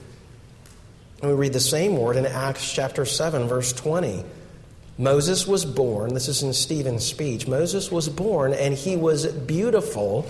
And 1.22 1.32
we 1.32 1.36
read 1.36 1.54
the 1.54 1.60
same 1.60 1.98
word 1.98 2.16
in 2.16 2.28
Acts 2.28 2.72
chapter 2.72 3.06
7, 3.06 3.48
verse 3.48 3.74
20. 3.74 4.24
Moses 5.00 5.48
was 5.48 5.66
born, 5.66 6.14
this 6.14 6.28
is 6.28 6.44
in 6.44 6.54
Stephen's 6.54 7.06
speech. 7.06 7.48
Moses 7.48 7.92
was 7.92 8.10
born 8.10 8.54
and 8.54 8.76
he 8.76 8.96
was 8.96 9.26
beautiful 9.26 10.28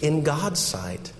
in 0.00 0.22
God's 0.22 0.60
sight. 0.60 1.12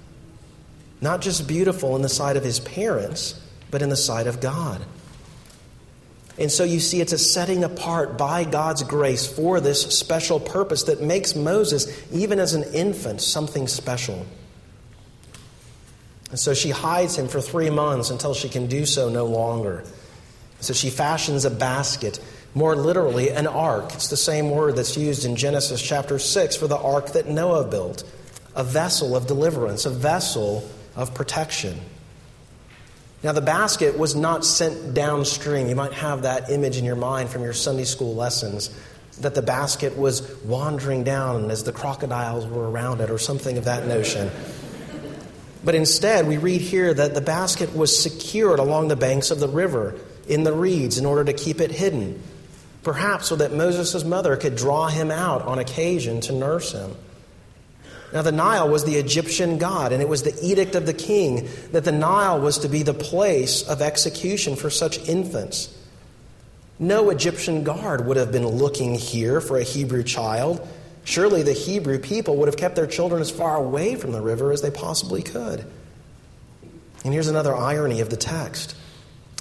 Not 1.02 1.20
just 1.20 1.46
beautiful 1.46 1.96
in 1.96 2.02
the 2.02 2.08
sight 2.08 2.38
of 2.38 2.44
his 2.44 2.60
parents, 2.60 3.38
but 3.70 3.82
in 3.82 3.90
the 3.90 3.96
sight 3.96 4.26
of 4.26 4.40
God. 4.40 4.84
And 6.38 6.50
so 6.50 6.64
you 6.64 6.80
see, 6.80 7.00
it's 7.00 7.12
a 7.12 7.18
setting 7.18 7.62
apart 7.62 8.18
by 8.18 8.44
God's 8.44 8.82
grace 8.82 9.26
for 9.26 9.60
this 9.60 9.82
special 9.82 10.40
purpose 10.40 10.84
that 10.84 11.00
makes 11.00 11.36
Moses, 11.36 11.86
even 12.12 12.40
as 12.40 12.54
an 12.54 12.64
infant, 12.74 13.20
something 13.20 13.68
special. 13.68 14.26
And 16.30 16.38
so 16.38 16.52
she 16.52 16.70
hides 16.70 17.16
him 17.16 17.28
for 17.28 17.40
three 17.40 17.70
months 17.70 18.10
until 18.10 18.34
she 18.34 18.48
can 18.48 18.66
do 18.66 18.84
so 18.84 19.08
no 19.08 19.26
longer. 19.26 19.84
So 20.58 20.72
she 20.72 20.90
fashions 20.90 21.44
a 21.44 21.50
basket, 21.50 22.18
more 22.54 22.74
literally, 22.74 23.30
an 23.30 23.46
ark. 23.46 23.92
It's 23.94 24.08
the 24.08 24.16
same 24.16 24.50
word 24.50 24.74
that's 24.74 24.96
used 24.96 25.24
in 25.24 25.36
Genesis 25.36 25.80
chapter 25.80 26.18
6 26.18 26.56
for 26.56 26.66
the 26.66 26.78
ark 26.78 27.12
that 27.12 27.28
Noah 27.28 27.68
built 27.68 28.02
a 28.56 28.64
vessel 28.64 29.14
of 29.14 29.28
deliverance, 29.28 29.84
a 29.84 29.90
vessel 29.90 30.68
of 30.96 31.14
protection. 31.14 31.78
Now, 33.24 33.32
the 33.32 33.40
basket 33.40 33.98
was 33.98 34.14
not 34.14 34.44
sent 34.44 34.92
downstream. 34.92 35.66
You 35.66 35.74
might 35.74 35.94
have 35.94 36.22
that 36.22 36.50
image 36.50 36.76
in 36.76 36.84
your 36.84 36.94
mind 36.94 37.30
from 37.30 37.42
your 37.42 37.54
Sunday 37.54 37.84
school 37.84 38.14
lessons 38.14 38.68
that 39.22 39.34
the 39.34 39.40
basket 39.40 39.96
was 39.96 40.30
wandering 40.44 41.04
down 41.04 41.50
as 41.50 41.64
the 41.64 41.72
crocodiles 41.72 42.46
were 42.46 42.70
around 42.70 43.00
it, 43.00 43.08
or 43.08 43.16
something 43.16 43.56
of 43.56 43.64
that 43.64 43.86
notion. 43.86 44.30
But 45.64 45.74
instead, 45.74 46.28
we 46.28 46.36
read 46.36 46.60
here 46.60 46.92
that 46.92 47.14
the 47.14 47.22
basket 47.22 47.74
was 47.74 47.98
secured 47.98 48.58
along 48.58 48.88
the 48.88 48.96
banks 48.96 49.30
of 49.30 49.40
the 49.40 49.48
river 49.48 49.94
in 50.28 50.44
the 50.44 50.52
reeds 50.52 50.98
in 50.98 51.06
order 51.06 51.24
to 51.24 51.32
keep 51.32 51.62
it 51.62 51.70
hidden, 51.70 52.22
perhaps 52.82 53.28
so 53.28 53.36
that 53.36 53.54
Moses' 53.54 54.04
mother 54.04 54.36
could 54.36 54.54
draw 54.54 54.88
him 54.88 55.10
out 55.10 55.40
on 55.42 55.58
occasion 55.58 56.20
to 56.22 56.32
nurse 56.32 56.72
him. 56.72 56.94
Now, 58.14 58.22
the 58.22 58.30
Nile 58.30 58.68
was 58.68 58.84
the 58.84 58.94
Egyptian 58.94 59.58
god, 59.58 59.92
and 59.92 60.00
it 60.00 60.08
was 60.08 60.22
the 60.22 60.38
edict 60.40 60.76
of 60.76 60.86
the 60.86 60.94
king 60.94 61.48
that 61.72 61.84
the 61.84 61.90
Nile 61.90 62.40
was 62.40 62.58
to 62.58 62.68
be 62.68 62.84
the 62.84 62.94
place 62.94 63.68
of 63.68 63.82
execution 63.82 64.54
for 64.54 64.70
such 64.70 65.08
infants. 65.08 65.76
No 66.78 67.10
Egyptian 67.10 67.64
guard 67.64 68.06
would 68.06 68.16
have 68.16 68.30
been 68.30 68.46
looking 68.46 68.94
here 68.94 69.40
for 69.40 69.56
a 69.56 69.64
Hebrew 69.64 70.04
child. 70.04 70.66
Surely 71.02 71.42
the 71.42 71.52
Hebrew 71.52 71.98
people 71.98 72.36
would 72.36 72.46
have 72.46 72.56
kept 72.56 72.76
their 72.76 72.86
children 72.86 73.20
as 73.20 73.32
far 73.32 73.56
away 73.56 73.96
from 73.96 74.12
the 74.12 74.20
river 74.20 74.52
as 74.52 74.62
they 74.62 74.70
possibly 74.70 75.22
could. 75.22 75.66
And 77.04 77.12
here's 77.12 77.28
another 77.28 77.54
irony 77.54 78.00
of 78.00 78.10
the 78.10 78.16
text 78.16 78.76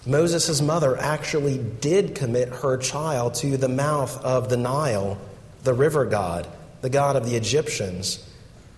Moses' 0.07 0.61
mother 0.61 0.97
actually 0.97 1.59
did 1.59 2.15
commit 2.15 2.49
her 2.49 2.77
child 2.77 3.35
to 3.35 3.55
the 3.55 3.69
mouth 3.69 4.19
of 4.25 4.49
the 4.49 4.57
Nile, 4.57 5.19
the 5.63 5.75
river 5.75 6.05
god, 6.05 6.47
the 6.81 6.89
god 6.89 7.15
of 7.15 7.29
the 7.29 7.35
Egyptians. 7.35 8.27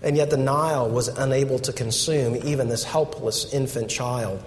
And 0.05 0.15
yet 0.15 0.29
the 0.29 0.37
Nile 0.37 0.87
was 0.87 1.07
unable 1.07 1.57
to 1.59 1.73
consume 1.73 2.35
even 2.35 2.69
this 2.69 2.83
helpless 2.83 3.51
infant 3.51 3.89
child 3.89 4.41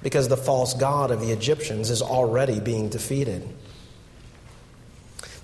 because 0.00 0.28
the 0.28 0.36
false 0.36 0.74
god 0.74 1.10
of 1.10 1.20
the 1.20 1.32
Egyptians 1.32 1.90
is 1.90 2.00
already 2.00 2.60
being 2.60 2.88
defeated. 2.88 3.46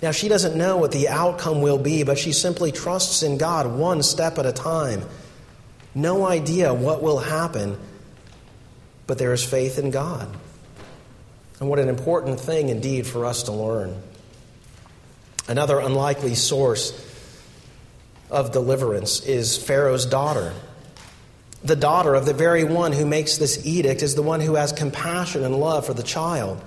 Now, 0.01 0.11
she 0.11 0.29
doesn't 0.29 0.55
know 0.55 0.77
what 0.77 0.93
the 0.93 1.09
outcome 1.09 1.61
will 1.61 1.77
be, 1.77 2.03
but 2.03 2.17
she 2.17 2.31
simply 2.31 2.71
trusts 2.71 3.21
in 3.21 3.37
God 3.37 3.67
one 3.67 4.01
step 4.01 4.37
at 4.37 4.45
a 4.45 4.53
time. 4.53 5.03
No 5.93 6.25
idea 6.25 6.73
what 6.73 7.03
will 7.03 7.19
happen, 7.19 7.77
but 9.07 9.17
there 9.17 9.33
is 9.33 9.43
faith 9.43 9.77
in 9.77 9.91
God. 9.91 10.33
And 11.59 11.69
what 11.69 11.79
an 11.79 11.89
important 11.89 12.39
thing 12.39 12.69
indeed 12.69 13.07
for 13.07 13.25
us 13.25 13.43
to 13.43 13.51
learn. 13.51 14.01
Another 15.47 15.79
unlikely 15.79 16.35
source 16.35 16.91
of 18.29 18.51
deliverance 18.51 19.21
is 19.25 19.57
Pharaoh's 19.57 20.05
daughter. 20.05 20.53
The 21.63 21.75
daughter 21.75 22.13
of 22.13 22.25
the 22.25 22.33
very 22.33 22.63
one 22.63 22.91
who 22.91 23.05
makes 23.05 23.37
this 23.37 23.65
edict 23.65 24.03
is 24.03 24.15
the 24.15 24.21
one 24.21 24.39
who 24.39 24.55
has 24.55 24.71
compassion 24.71 25.43
and 25.43 25.55
love 25.55 25.85
for 25.85 25.93
the 25.93 26.03
child. 26.03 26.61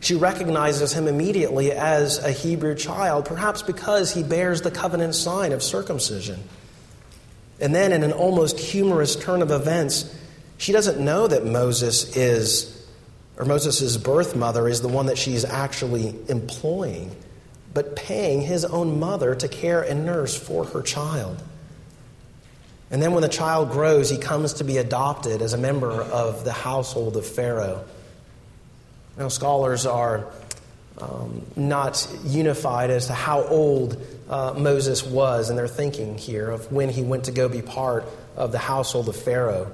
She 0.00 0.14
recognizes 0.14 0.92
him 0.92 1.08
immediately 1.08 1.72
as 1.72 2.18
a 2.18 2.30
Hebrew 2.30 2.74
child, 2.74 3.24
perhaps 3.24 3.62
because 3.62 4.12
he 4.12 4.22
bears 4.22 4.62
the 4.62 4.70
covenant 4.70 5.14
sign 5.14 5.52
of 5.52 5.62
circumcision. 5.62 6.42
And 7.60 7.74
then, 7.74 7.92
in 7.92 8.04
an 8.04 8.12
almost 8.12 8.60
humorous 8.60 9.16
turn 9.16 9.42
of 9.42 9.50
events, 9.50 10.14
she 10.56 10.72
doesn't 10.72 11.04
know 11.04 11.26
that 11.26 11.44
Moses 11.44 12.16
is, 12.16 12.86
or 13.36 13.44
Moses' 13.44 13.96
birth 13.96 14.36
mother 14.36 14.68
is 14.68 14.80
the 14.80 14.88
one 14.88 15.06
that 15.06 15.18
she's 15.18 15.44
actually 15.44 16.14
employing 16.28 17.14
but 17.74 17.96
paying 17.96 18.40
his 18.40 18.64
own 18.64 18.98
mother 18.98 19.34
to 19.34 19.48
care 19.48 19.82
and 19.82 20.06
nurse 20.06 20.36
for 20.36 20.64
her 20.64 20.82
child. 20.82 21.42
And 22.90 23.02
then 23.02 23.12
when 23.12 23.22
the 23.22 23.28
child 23.28 23.70
grows, 23.70 24.08
he 24.08 24.16
comes 24.16 24.54
to 24.54 24.64
be 24.64 24.78
adopted 24.78 25.42
as 25.42 25.52
a 25.52 25.58
member 25.58 25.90
of 25.90 26.44
the 26.44 26.52
household 26.52 27.16
of 27.16 27.26
Pharaoh. 27.26 27.84
Now, 29.18 29.28
scholars 29.28 29.84
are 29.84 30.26
um, 30.98 31.44
not 31.54 32.08
unified 32.24 32.90
as 32.90 33.08
to 33.08 33.12
how 33.12 33.42
old 33.42 34.02
uh, 34.30 34.54
Moses 34.56 35.04
was 35.04 35.50
in 35.50 35.56
their 35.56 35.68
thinking 35.68 36.16
here 36.16 36.50
of 36.50 36.72
when 36.72 36.88
he 36.88 37.02
went 37.02 37.24
to 37.24 37.32
go 37.32 37.48
be 37.48 37.62
part 37.62 38.04
of 38.36 38.52
the 38.52 38.58
household 38.58 39.08
of 39.08 39.16
Pharaoh. 39.16 39.70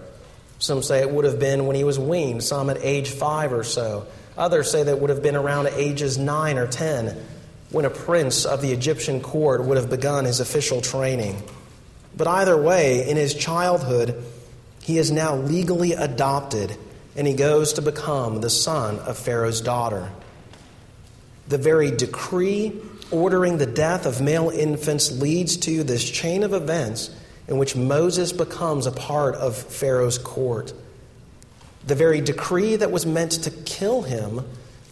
Some 0.59 0.83
say 0.83 1.01
it 1.01 1.11
would 1.11 1.25
have 1.25 1.39
been 1.39 1.67
when 1.67 1.77
he 1.77 1.85
was 1.85 1.99
weaned, 1.99 2.43
some 2.43 2.71
at 2.71 2.79
age 2.81 3.11
five 3.11 3.53
or 3.53 3.65
so. 3.65 4.07
Others 4.37 4.71
say 4.71 4.83
that 4.83 4.99
would 4.99 5.11
have 5.11 5.23
been 5.23 5.37
around 5.37 5.69
ages 5.69 6.19
nine 6.19 6.59
or 6.59 6.67
ten 6.67 7.25
when 7.75 7.85
a 7.85 7.91
prince 7.91 8.45
of 8.45 8.63
the 8.63 8.73
Egyptian 8.73 9.21
court 9.21 9.65
would 9.65 9.77
have 9.77 9.91
begun 9.91 10.25
his 10.25 10.39
official 10.39 10.81
training. 10.81 11.43
But 12.17 12.29
either 12.29 12.57
way, 12.57 13.09
in 13.09 13.17
his 13.17 13.35
childhood, 13.35 14.25
he 14.81 14.97
is 14.97 15.11
now 15.11 15.35
legally 15.35 15.93
adopted 15.93 16.77
and 17.17 17.27
he 17.27 17.35
goes 17.35 17.73
to 17.75 17.83
become 17.83 18.41
the 18.41 18.51
son 18.51 19.01
of 19.01 19.19
Pharaoh's 19.19 19.61
daughter. 19.61 20.11
The 21.49 21.59
very 21.59 21.91
decree 21.91 22.81
ordering 23.11 23.59
the 23.59 23.67
death 23.67 24.07
of 24.07 24.21
male 24.21 24.51
infants 24.51 25.11
leads 25.11 25.57
to 25.59 25.83
this 25.83 26.09
chain 26.09 26.45
of 26.45 26.53
events 26.53 27.11
in 27.49 27.59
which 27.59 27.75
Moses 27.75 28.33
becomes 28.33 28.87
a 28.87 28.93
part 28.93 29.35
of 29.35 29.57
Pharaoh's 29.57 30.19
court. 30.19 30.73
The 31.87 31.95
very 31.95 32.21
decree 32.21 32.77
that 32.77 32.93
was 32.93 33.05
meant 33.05 33.33
to 33.43 33.51
kill 33.51 34.03
him 34.03 34.45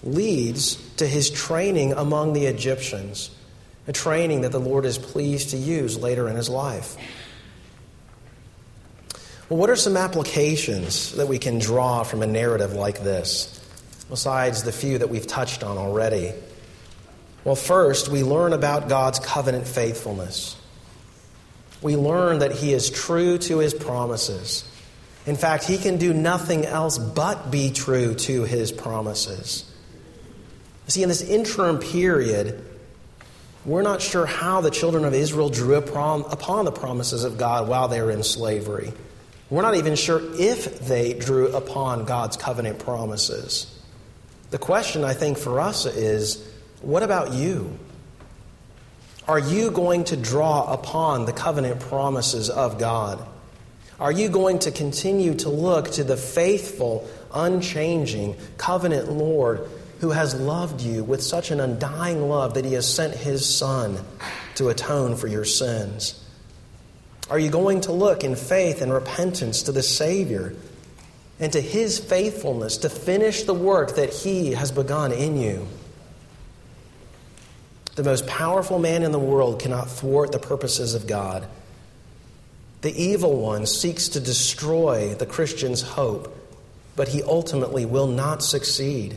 leads 0.04 0.76
to 0.96 1.06
his 1.06 1.30
training 1.30 1.92
among 1.92 2.32
the 2.32 2.46
Egyptians, 2.46 3.30
a 3.86 3.92
training 3.92 4.42
that 4.42 4.52
the 4.52 4.60
Lord 4.60 4.84
is 4.84 4.98
pleased 4.98 5.50
to 5.50 5.56
use 5.56 5.96
later 5.98 6.28
in 6.28 6.36
his 6.36 6.48
life. 6.48 6.96
Well, 9.48 9.58
what 9.58 9.70
are 9.70 9.76
some 9.76 9.96
applications 9.96 11.12
that 11.16 11.28
we 11.28 11.38
can 11.38 11.58
draw 11.58 12.04
from 12.04 12.22
a 12.22 12.26
narrative 12.26 12.72
like 12.72 13.02
this, 13.02 13.60
besides 14.08 14.62
the 14.62 14.72
few 14.72 14.98
that 14.98 15.08
we've 15.08 15.26
touched 15.26 15.62
on 15.62 15.78
already? 15.78 16.32
Well, 17.44 17.56
first, 17.56 18.08
we 18.08 18.22
learn 18.22 18.52
about 18.52 18.88
God's 18.88 19.18
covenant 19.18 19.66
faithfulness. 19.66 20.56
We 21.82 21.96
learn 21.96 22.38
that 22.38 22.52
He 22.52 22.72
is 22.72 22.88
true 22.88 23.38
to 23.38 23.58
His 23.58 23.74
promises. 23.74 24.64
In 25.26 25.36
fact, 25.36 25.64
He 25.64 25.76
can 25.76 25.98
do 25.98 26.14
nothing 26.14 26.64
else 26.64 26.98
but 26.98 27.50
be 27.50 27.72
true 27.72 28.14
to 28.14 28.44
His 28.44 28.70
promises. 28.70 29.71
See, 30.88 31.02
in 31.02 31.08
this 31.08 31.22
interim 31.22 31.78
period, 31.78 32.64
we're 33.64 33.82
not 33.82 34.02
sure 34.02 34.26
how 34.26 34.60
the 34.60 34.70
children 34.70 35.04
of 35.04 35.14
Israel 35.14 35.48
drew 35.48 35.76
upon 35.76 36.64
the 36.64 36.72
promises 36.72 37.24
of 37.24 37.38
God 37.38 37.68
while 37.68 37.88
they 37.88 38.00
were 38.00 38.10
in 38.10 38.22
slavery. 38.22 38.92
We're 39.50 39.62
not 39.62 39.76
even 39.76 39.94
sure 39.94 40.20
if 40.38 40.80
they 40.80 41.12
drew 41.14 41.48
upon 41.54 42.04
God's 42.04 42.36
covenant 42.36 42.78
promises. 42.80 43.68
The 44.50 44.58
question, 44.58 45.04
I 45.04 45.14
think, 45.14 45.38
for 45.38 45.60
us 45.60 45.86
is 45.86 46.46
what 46.80 47.02
about 47.02 47.32
you? 47.32 47.78
Are 49.28 49.38
you 49.38 49.70
going 49.70 50.04
to 50.04 50.16
draw 50.16 50.72
upon 50.72 51.26
the 51.26 51.32
covenant 51.32 51.80
promises 51.80 52.50
of 52.50 52.78
God? 52.78 53.24
Are 54.00 54.10
you 54.10 54.28
going 54.28 54.58
to 54.60 54.72
continue 54.72 55.34
to 55.36 55.48
look 55.48 55.92
to 55.92 56.02
the 56.02 56.16
faithful, 56.16 57.08
unchanging, 57.32 58.36
covenant 58.56 59.12
Lord 59.12 59.68
who 60.02 60.10
has 60.10 60.34
loved 60.34 60.80
you 60.80 61.04
with 61.04 61.22
such 61.22 61.52
an 61.52 61.60
undying 61.60 62.28
love 62.28 62.54
that 62.54 62.64
he 62.64 62.72
has 62.72 62.92
sent 62.92 63.14
his 63.14 63.46
Son 63.46 63.96
to 64.56 64.68
atone 64.68 65.14
for 65.14 65.28
your 65.28 65.44
sins? 65.44 66.20
Are 67.30 67.38
you 67.38 67.50
going 67.50 67.82
to 67.82 67.92
look 67.92 68.24
in 68.24 68.34
faith 68.34 68.82
and 68.82 68.92
repentance 68.92 69.62
to 69.62 69.70
the 69.70 69.82
Savior 69.82 70.56
and 71.38 71.52
to 71.52 71.60
his 71.60 72.00
faithfulness 72.00 72.78
to 72.78 72.88
finish 72.88 73.44
the 73.44 73.54
work 73.54 73.94
that 73.94 74.12
he 74.12 74.54
has 74.54 74.72
begun 74.72 75.12
in 75.12 75.36
you? 75.36 75.68
The 77.94 78.02
most 78.02 78.26
powerful 78.26 78.80
man 78.80 79.04
in 79.04 79.12
the 79.12 79.20
world 79.20 79.60
cannot 79.60 79.88
thwart 79.88 80.32
the 80.32 80.40
purposes 80.40 80.96
of 80.96 81.06
God. 81.06 81.46
The 82.80 83.00
evil 83.00 83.36
one 83.36 83.66
seeks 83.66 84.08
to 84.08 84.20
destroy 84.20 85.14
the 85.14 85.26
Christian's 85.26 85.82
hope, 85.82 86.36
but 86.96 87.06
he 87.06 87.22
ultimately 87.22 87.86
will 87.86 88.08
not 88.08 88.42
succeed. 88.42 89.16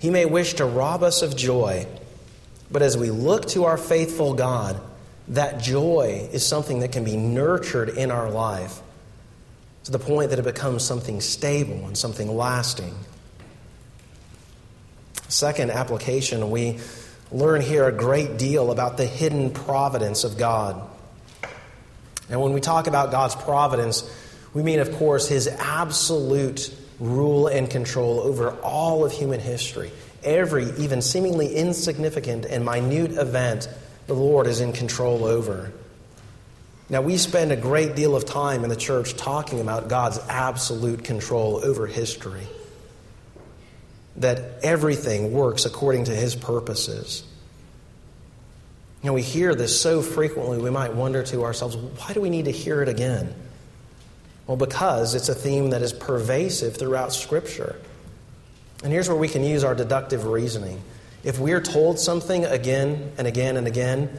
He 0.00 0.08
may 0.08 0.24
wish 0.24 0.54
to 0.54 0.64
rob 0.64 1.02
us 1.02 1.20
of 1.20 1.36
joy, 1.36 1.86
but 2.70 2.80
as 2.80 2.96
we 2.96 3.10
look 3.10 3.46
to 3.48 3.64
our 3.64 3.76
faithful 3.76 4.32
God, 4.32 4.80
that 5.28 5.60
joy 5.60 6.28
is 6.32 6.44
something 6.44 6.80
that 6.80 6.90
can 6.90 7.04
be 7.04 7.18
nurtured 7.18 7.90
in 7.90 8.10
our 8.10 8.30
life 8.30 8.80
to 9.84 9.92
the 9.92 9.98
point 9.98 10.30
that 10.30 10.38
it 10.38 10.44
becomes 10.44 10.82
something 10.82 11.20
stable 11.20 11.86
and 11.86 11.98
something 11.98 12.34
lasting. 12.34 12.94
Second 15.28 15.70
application, 15.70 16.50
we 16.50 16.78
learn 17.30 17.60
here 17.60 17.86
a 17.86 17.92
great 17.92 18.38
deal 18.38 18.70
about 18.70 18.96
the 18.96 19.06
hidden 19.06 19.50
providence 19.50 20.24
of 20.24 20.38
God. 20.38 20.82
And 22.30 22.40
when 22.40 22.54
we 22.54 22.60
talk 22.60 22.86
about 22.86 23.10
God's 23.10 23.34
providence, 23.34 24.10
we 24.54 24.62
mean, 24.62 24.80
of 24.80 24.92
course, 24.96 25.28
his 25.28 25.46
absolute 25.46 26.74
rule 27.00 27.46
and 27.48 27.68
control 27.68 28.20
over 28.20 28.50
all 28.60 29.04
of 29.04 29.12
human 29.12 29.40
history. 29.40 29.90
Every, 30.22 30.70
even 30.78 31.00
seemingly 31.02 31.54
insignificant 31.56 32.44
and 32.44 32.64
minute 32.64 33.12
event, 33.12 33.68
the 34.06 34.14
Lord 34.14 34.46
is 34.46 34.60
in 34.60 34.72
control 34.72 35.24
over. 35.24 35.72
Now, 36.90 37.00
we 37.02 37.16
spend 37.16 37.52
a 37.52 37.56
great 37.56 37.94
deal 37.94 38.14
of 38.16 38.24
time 38.24 38.64
in 38.64 38.70
the 38.70 38.76
church 38.76 39.16
talking 39.16 39.60
about 39.60 39.88
God's 39.88 40.18
absolute 40.28 41.04
control 41.04 41.64
over 41.64 41.86
history 41.86 42.46
that 44.16 44.62
everything 44.62 45.32
works 45.32 45.64
according 45.64 46.04
to 46.04 46.14
his 46.14 46.34
purposes. 46.34 47.22
You 49.02 49.06
know, 49.06 49.12
we 49.14 49.22
hear 49.22 49.54
this 49.54 49.80
so 49.80 50.02
frequently, 50.02 50.58
we 50.58 50.70
might 50.70 50.92
wonder 50.94 51.22
to 51.22 51.44
ourselves, 51.44 51.76
why 51.76 52.12
do 52.12 52.20
we 52.20 52.28
need 52.28 52.44
to 52.44 52.50
hear 52.50 52.82
it 52.82 52.88
again? 52.88 53.34
Well, 54.50 54.56
because 54.56 55.14
it's 55.14 55.28
a 55.28 55.34
theme 55.36 55.70
that 55.70 55.80
is 55.80 55.92
pervasive 55.92 56.76
throughout 56.76 57.12
Scripture. 57.12 57.76
And 58.82 58.92
here's 58.92 59.08
where 59.08 59.16
we 59.16 59.28
can 59.28 59.44
use 59.44 59.62
our 59.62 59.76
deductive 59.76 60.26
reasoning. 60.26 60.82
If 61.22 61.38
we're 61.38 61.60
told 61.60 62.00
something 62.00 62.44
again 62.44 63.12
and 63.16 63.28
again 63.28 63.56
and 63.56 63.68
again, 63.68 64.10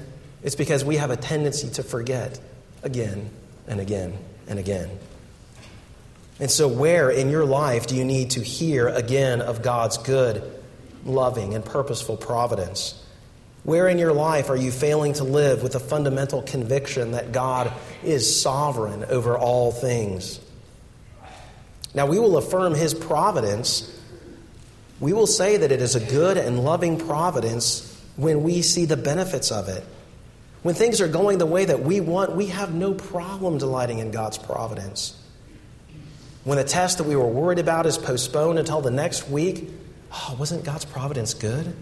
it's 0.42 0.56
because 0.56 0.86
we 0.86 0.96
have 0.96 1.12
a 1.12 1.18
tendency 1.18 1.70
to 1.72 1.84
forget 1.84 2.40
again 2.82 3.30
and 3.68 3.82
again 3.82 4.18
and 4.48 4.58
again. 4.58 4.90
And 6.40 6.50
so, 6.50 6.66
where 6.66 7.10
in 7.10 7.30
your 7.30 7.44
life 7.44 7.88
do 7.88 7.98
you 7.98 8.06
need 8.06 8.30
to 8.30 8.40
hear 8.40 8.88
again 8.88 9.42
of 9.42 9.62
God's 9.62 9.98
good, 9.98 10.50
loving, 11.04 11.56
and 11.56 11.66
purposeful 11.66 12.16
providence? 12.16 13.01
Where 13.64 13.88
in 13.88 14.00
your 14.00 14.14
life 14.14 14.50
are 14.50 14.56
you 14.56 14.72
failing 14.72 15.14
to 15.14 15.24
live 15.24 15.62
with 15.62 15.76
a 15.76 15.80
fundamental 15.80 16.42
conviction 16.42 17.12
that 17.12 17.32
God 17.32 17.72
is 18.04 18.42
sovereign 18.42 19.06
over 19.06 19.38
all 19.38 19.72
things? 19.72 20.40
Now, 21.94 22.08
we 22.08 22.18
will 22.18 22.38
affirm 22.38 22.74
His 22.74 22.94
providence. 22.94 23.88
We 25.00 25.14
will 25.14 25.28
say 25.28 25.58
that 25.58 25.72
it 25.72 25.82
is 25.82 25.96
a 25.96 26.00
good 26.00 26.38
and 26.38 26.64
loving 26.64 26.98
providence 26.98 27.88
when 28.16 28.44
we 28.44 28.62
see 28.62 28.86
the 28.86 28.98
benefits 28.98 29.52
of 29.52 29.68
it. 29.68 29.84
When 30.64 30.76
things 30.76 31.02
are 31.02 31.08
going 31.08 31.38
the 31.38 31.46
way 31.46 31.66
that 31.66 31.82
we 31.82 32.02
want, 32.02 32.36
we 32.36 32.48
have 32.48 32.74
no 32.74 32.94
problem 32.94 33.58
delighting 33.58 34.00
in 34.00 34.12
God's 34.12 34.38
providence. 34.38 35.18
When 36.44 36.58
a 36.58 36.64
test 36.64 36.98
that 36.98 37.04
we 37.04 37.16
were 37.16 37.28
worried 37.28 37.60
about 37.60 37.86
is 37.86 37.98
postponed 37.98 38.58
until 38.58 38.82
the 38.82 38.92
next 38.92 39.30
week, 39.30 39.70
oh, 40.12 40.36
wasn't 40.40 40.64
God's 40.64 40.86
providence 40.86 41.34
good? 41.34 41.76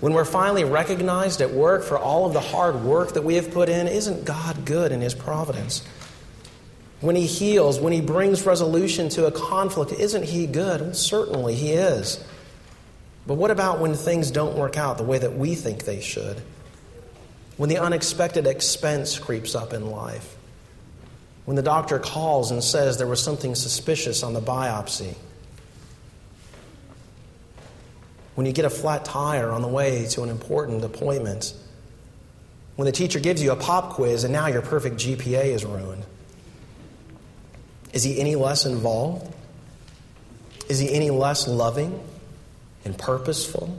When 0.00 0.12
we're 0.12 0.24
finally 0.24 0.64
recognized 0.64 1.40
at 1.40 1.52
work 1.52 1.82
for 1.82 1.98
all 1.98 2.26
of 2.26 2.32
the 2.32 2.40
hard 2.40 2.82
work 2.82 3.14
that 3.14 3.24
we 3.24 3.34
have 3.34 3.50
put 3.50 3.68
in, 3.68 3.88
isn't 3.88 4.24
God 4.24 4.64
good 4.64 4.92
in 4.92 5.00
His 5.00 5.14
providence? 5.14 5.84
When 7.00 7.16
He 7.16 7.26
heals, 7.26 7.80
when 7.80 7.92
He 7.92 8.00
brings 8.00 8.46
resolution 8.46 9.08
to 9.10 9.26
a 9.26 9.32
conflict, 9.32 9.92
isn't 9.92 10.24
He 10.24 10.46
good? 10.46 10.80
Well, 10.80 10.94
certainly 10.94 11.54
He 11.54 11.72
is. 11.72 12.22
But 13.26 13.34
what 13.34 13.50
about 13.50 13.80
when 13.80 13.94
things 13.94 14.30
don't 14.30 14.56
work 14.56 14.76
out 14.76 14.98
the 14.98 15.04
way 15.04 15.18
that 15.18 15.36
we 15.36 15.54
think 15.54 15.84
they 15.84 16.00
should? 16.00 16.40
When 17.56 17.68
the 17.68 17.78
unexpected 17.78 18.46
expense 18.46 19.18
creeps 19.18 19.54
up 19.54 19.72
in 19.72 19.90
life? 19.90 20.36
when 21.48 21.56
the 21.56 21.62
doctor 21.62 21.98
calls 21.98 22.50
and 22.50 22.62
says 22.62 22.98
there 22.98 23.06
was 23.06 23.22
something 23.22 23.54
suspicious 23.54 24.22
on 24.22 24.34
the 24.34 24.40
biopsy. 24.40 25.14
When 28.38 28.46
you 28.46 28.52
get 28.52 28.64
a 28.64 28.70
flat 28.70 29.04
tire 29.04 29.50
on 29.50 29.62
the 29.62 29.68
way 29.68 30.06
to 30.10 30.22
an 30.22 30.28
important 30.28 30.84
appointment. 30.84 31.54
When 32.76 32.86
the 32.86 32.92
teacher 32.92 33.18
gives 33.18 33.42
you 33.42 33.50
a 33.50 33.56
pop 33.56 33.94
quiz 33.94 34.22
and 34.22 34.32
now 34.32 34.46
your 34.46 34.62
perfect 34.62 34.94
GPA 34.94 35.46
is 35.46 35.64
ruined. 35.64 36.06
Is 37.92 38.04
he 38.04 38.20
any 38.20 38.36
less 38.36 38.64
involved? 38.64 39.34
Is 40.68 40.78
he 40.78 40.94
any 40.94 41.10
less 41.10 41.48
loving 41.48 42.00
and 42.84 42.96
purposeful? 42.96 43.76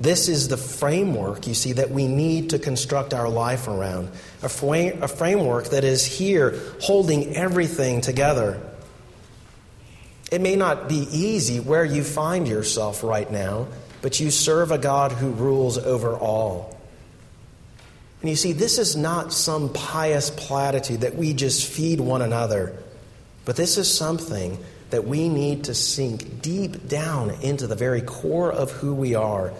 This 0.00 0.28
is 0.28 0.48
the 0.48 0.56
framework, 0.56 1.46
you 1.46 1.54
see, 1.54 1.74
that 1.74 1.92
we 1.92 2.08
need 2.08 2.50
to 2.50 2.58
construct 2.58 3.14
our 3.14 3.28
life 3.28 3.68
around. 3.68 4.10
A, 4.42 4.48
frame, 4.48 5.00
a 5.00 5.06
framework 5.06 5.66
that 5.66 5.84
is 5.84 6.04
here 6.04 6.60
holding 6.80 7.36
everything 7.36 8.00
together. 8.00 8.60
It 10.36 10.42
may 10.42 10.54
not 10.54 10.86
be 10.86 11.08
easy 11.10 11.60
where 11.60 11.82
you 11.82 12.04
find 12.04 12.46
yourself 12.46 13.02
right 13.02 13.30
now, 13.32 13.68
but 14.02 14.20
you 14.20 14.30
serve 14.30 14.70
a 14.70 14.76
God 14.76 15.12
who 15.12 15.30
rules 15.30 15.78
over 15.78 16.14
all. 16.14 16.78
And 18.20 18.28
you 18.28 18.36
see, 18.36 18.52
this 18.52 18.76
is 18.76 18.96
not 18.96 19.32
some 19.32 19.72
pious 19.72 20.28
platitude 20.28 21.00
that 21.00 21.14
we 21.14 21.32
just 21.32 21.66
feed 21.66 22.00
one 22.00 22.20
another, 22.20 22.76
but 23.46 23.56
this 23.56 23.78
is 23.78 23.90
something 23.90 24.58
that 24.90 25.06
we 25.06 25.30
need 25.30 25.64
to 25.64 25.74
sink 25.74 26.42
deep 26.42 26.86
down 26.86 27.30
into 27.40 27.66
the 27.66 27.74
very 27.74 28.02
core 28.02 28.52
of 28.52 28.70
who 28.72 28.92
we 28.92 29.14
are 29.14 29.54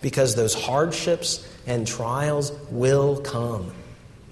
because 0.00 0.34
those 0.34 0.54
hardships 0.54 1.46
and 1.66 1.86
trials 1.86 2.52
will 2.70 3.20
come. 3.20 3.70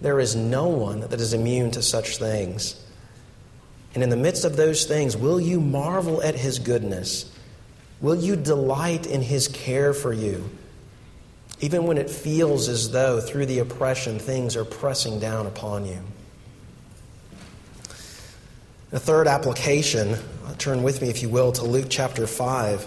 There 0.01 0.19
is 0.19 0.35
no 0.35 0.67
one 0.69 1.01
that 1.01 1.21
is 1.21 1.35
immune 1.35 1.73
to 1.73 1.83
such 1.83 2.17
things. 2.17 2.83
And 3.95 4.03
in 4.03 4.11
the 4.11 4.17
midst 4.17 4.45
of 4.45 4.57
those 4.57 4.85
things, 4.85 5.17
will 5.17 5.41
you 5.41 5.61
marvel 5.61 6.23
at 6.23 6.37
his 6.37 6.59
goodness? 6.59 7.31
Will 8.01 8.15
you 8.15 8.37
delight 8.37 9.07
in 9.07 9.21
his 9.21 9.49
care 9.49 9.93
for 9.93 10.13
you? 10.13 10.49
Even 11.61 11.85
when 11.85 11.99
it 11.99 12.09
feels 12.09 12.69
as 12.69 12.91
though 12.91 13.21
through 13.21 13.47
the 13.47 13.59
oppression 13.59 14.19
things 14.19 14.57
are 14.57 14.65
pressing 14.65 15.19
down 15.19 15.47
upon 15.47 15.85
you. 15.85 15.99
The 18.91 18.99
third 18.99 19.29
application, 19.29 20.15
uh, 20.15 20.55
turn 20.59 20.83
with 20.83 21.03
me, 21.03 21.11
if 21.11 21.23
you 21.23 21.29
will, 21.29 21.53
to 21.53 21.65
Luke 21.65 21.87
chapter 21.89 22.27
5. 22.27 22.87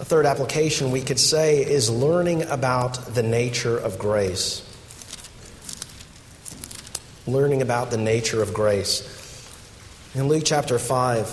A 0.00 0.04
third 0.04 0.26
application 0.26 0.90
we 0.90 1.02
could 1.02 1.20
say 1.20 1.62
is 1.62 1.90
learning 1.90 2.42
about 2.44 3.14
the 3.14 3.22
nature 3.22 3.76
of 3.76 3.98
grace. 3.98 4.67
Learning 7.28 7.60
about 7.60 7.90
the 7.90 7.98
nature 7.98 8.40
of 8.40 8.54
grace. 8.54 9.02
In 10.14 10.28
Luke 10.28 10.44
chapter 10.46 10.78
5, 10.78 11.26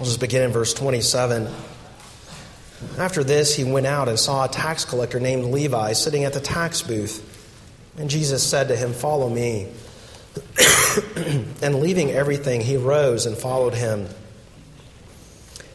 I'll 0.00 0.04
just 0.04 0.18
begin 0.18 0.42
in 0.42 0.50
verse 0.50 0.74
27. 0.74 1.48
After 2.98 3.22
this, 3.22 3.54
he 3.54 3.62
went 3.62 3.86
out 3.86 4.08
and 4.08 4.18
saw 4.18 4.46
a 4.46 4.48
tax 4.48 4.84
collector 4.84 5.20
named 5.20 5.44
Levi 5.44 5.92
sitting 5.92 6.24
at 6.24 6.32
the 6.32 6.40
tax 6.40 6.82
booth. 6.82 7.22
And 7.98 8.10
Jesus 8.10 8.42
said 8.42 8.66
to 8.66 8.74
him, 8.74 8.92
Follow 8.92 9.28
me. 9.28 9.68
and 11.62 11.76
leaving 11.76 12.10
everything, 12.10 12.62
he 12.62 12.76
rose 12.76 13.26
and 13.26 13.36
followed 13.36 13.74
him. 13.74 14.08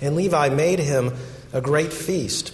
And 0.02 0.18
Levi 0.18 0.50
made 0.50 0.80
him 0.80 1.14
a 1.54 1.62
great 1.62 1.94
feast 1.94 2.54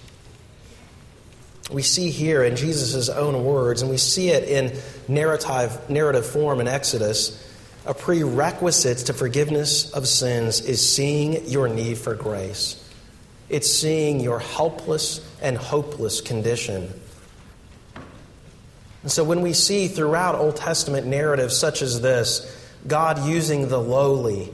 We 1.71 1.81
see 1.81 2.09
here 2.09 2.43
in 2.43 2.55
Jesus' 2.55 3.07
own 3.09 3.45
words, 3.45 3.81
and 3.81 3.89
we 3.89 3.97
see 3.97 4.29
it 4.29 4.43
in 4.43 4.77
narrative, 5.07 5.89
narrative 5.89 6.25
form 6.25 6.59
in 6.59 6.67
Exodus, 6.67 7.47
a 7.85 7.93
prerequisite 7.93 8.99
to 9.07 9.13
forgiveness 9.13 9.91
of 9.91 10.07
sins 10.07 10.61
is 10.61 10.87
seeing 10.87 11.47
your 11.47 11.67
need 11.67 11.97
for 11.97 12.13
grace. 12.13 12.77
It's 13.49 13.71
seeing 13.71 14.19
your 14.19 14.39
helpless 14.39 15.19
and 15.41 15.57
hopeless 15.57 16.21
condition. 16.21 16.93
And 19.01 19.11
so 19.11 19.23
when 19.23 19.41
we 19.41 19.53
see 19.53 19.87
throughout 19.87 20.35
Old 20.35 20.57
Testament 20.57 21.07
narratives 21.07 21.57
such 21.57 21.81
as 21.81 22.01
this, 22.01 22.57
God 22.87 23.25
using 23.25 23.67
the 23.67 23.79
lowly 23.79 24.51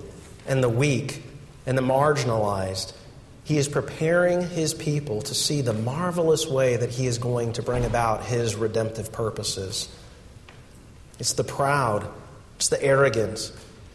and 0.47 0.63
the 0.63 0.70
weak 0.70 1.22
and 1.65 1.78
the 1.78 1.82
marginalized, 1.82 2.93
He 3.48 3.58
is 3.58 3.70
preparing 3.70 4.41
His 4.41 4.74
people 4.74 5.22
to 5.22 5.34
see 5.34 5.62
the 5.62 5.72
marvelous 5.72 6.45
way 6.45 6.76
that 6.76 6.89
He 6.89 7.08
is 7.08 7.18
going 7.18 7.54
to 7.54 7.64
bring 7.64 7.86
about 7.86 8.26
His 8.26 8.56
redemptive 8.56 9.14
purposes. 9.14 9.88
It's 11.18 11.32
the 11.32 11.45
proud, 11.45 12.06
it's 12.58 12.68
the 12.68 12.84
arrogant, 12.84 13.54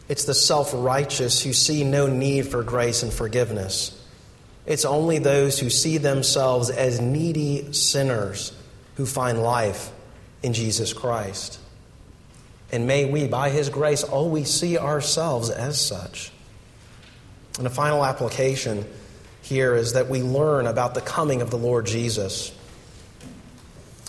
it's 0.08 0.24
the 0.24 0.32
self 0.32 0.72
righteous 0.74 1.42
who 1.42 1.52
see 1.52 1.84
no 1.84 2.06
need 2.06 2.46
for 2.46 2.62
grace 2.62 3.02
and 3.02 3.12
forgiveness. 3.12 4.02
It's 4.64 4.86
only 4.86 5.18
those 5.18 5.58
who 5.58 5.68
see 5.68 5.98
themselves 5.98 6.70
as 6.70 6.98
needy 6.98 7.74
sinners 7.74 8.54
who 8.94 9.04
find 9.04 9.42
life 9.42 9.92
in 10.42 10.54
Jesus 10.54 10.94
Christ. 10.94 11.60
And 12.70 12.86
may 12.86 13.04
we, 13.04 13.28
by 13.28 13.50
His 13.50 13.68
grace, 13.68 14.02
always 14.02 14.50
see 14.50 14.78
ourselves 14.78 15.50
as 15.50 15.78
such. 15.78 16.32
And 17.58 17.66
a 17.66 17.70
final 17.70 18.02
application 18.02 18.86
here 19.42 19.74
is 19.74 19.92
that 19.92 20.08
we 20.08 20.22
learn 20.22 20.66
about 20.66 20.94
the 20.94 21.00
coming 21.00 21.42
of 21.42 21.50
the 21.50 21.58
Lord 21.58 21.86
Jesus. 21.86 22.52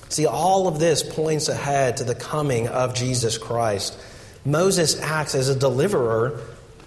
See, 0.09 0.25
all 0.27 0.67
of 0.67 0.79
this 0.79 1.03
points 1.03 1.49
ahead 1.49 1.97
to 1.97 2.03
the 2.03 2.15
coming 2.15 2.67
of 2.67 2.93
Jesus 2.93 3.37
Christ. 3.37 3.97
Moses 4.45 4.99
acts 5.01 5.33
as 5.35 5.49
a 5.49 5.55
deliverer, 5.57 6.39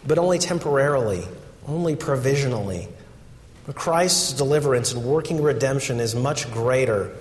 but 0.07 0.19
only 0.19 0.39
temporarily, 0.39 1.27
only 1.67 1.97
provisionally. 1.97 2.89
Christ's 3.75 4.33
deliverance 4.33 4.93
and 4.93 5.05
working 5.05 5.43
redemption 5.43 5.99
is 5.99 6.15
much 6.15 6.51
greater 6.53 7.17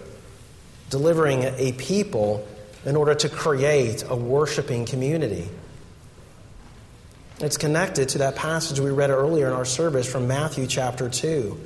delivering 0.91 1.43
a 1.43 1.73
people 1.73 2.47
in 2.85 2.95
order 2.95 3.15
to 3.15 3.29
create 3.29 4.03
a 4.07 4.15
worshiping 4.15 4.85
community. 4.85 5.49
It's 7.39 7.57
connected 7.57 8.09
to 8.09 8.19
that 8.19 8.37
passage 8.37 8.79
we 8.79 8.91
read 8.91 9.09
earlier 9.09 9.47
in 9.47 9.53
our 9.53 9.65
service 9.65 10.09
from 10.09 10.27
Matthew 10.27 10.67
chapter 10.67 11.09
2. 11.09 11.59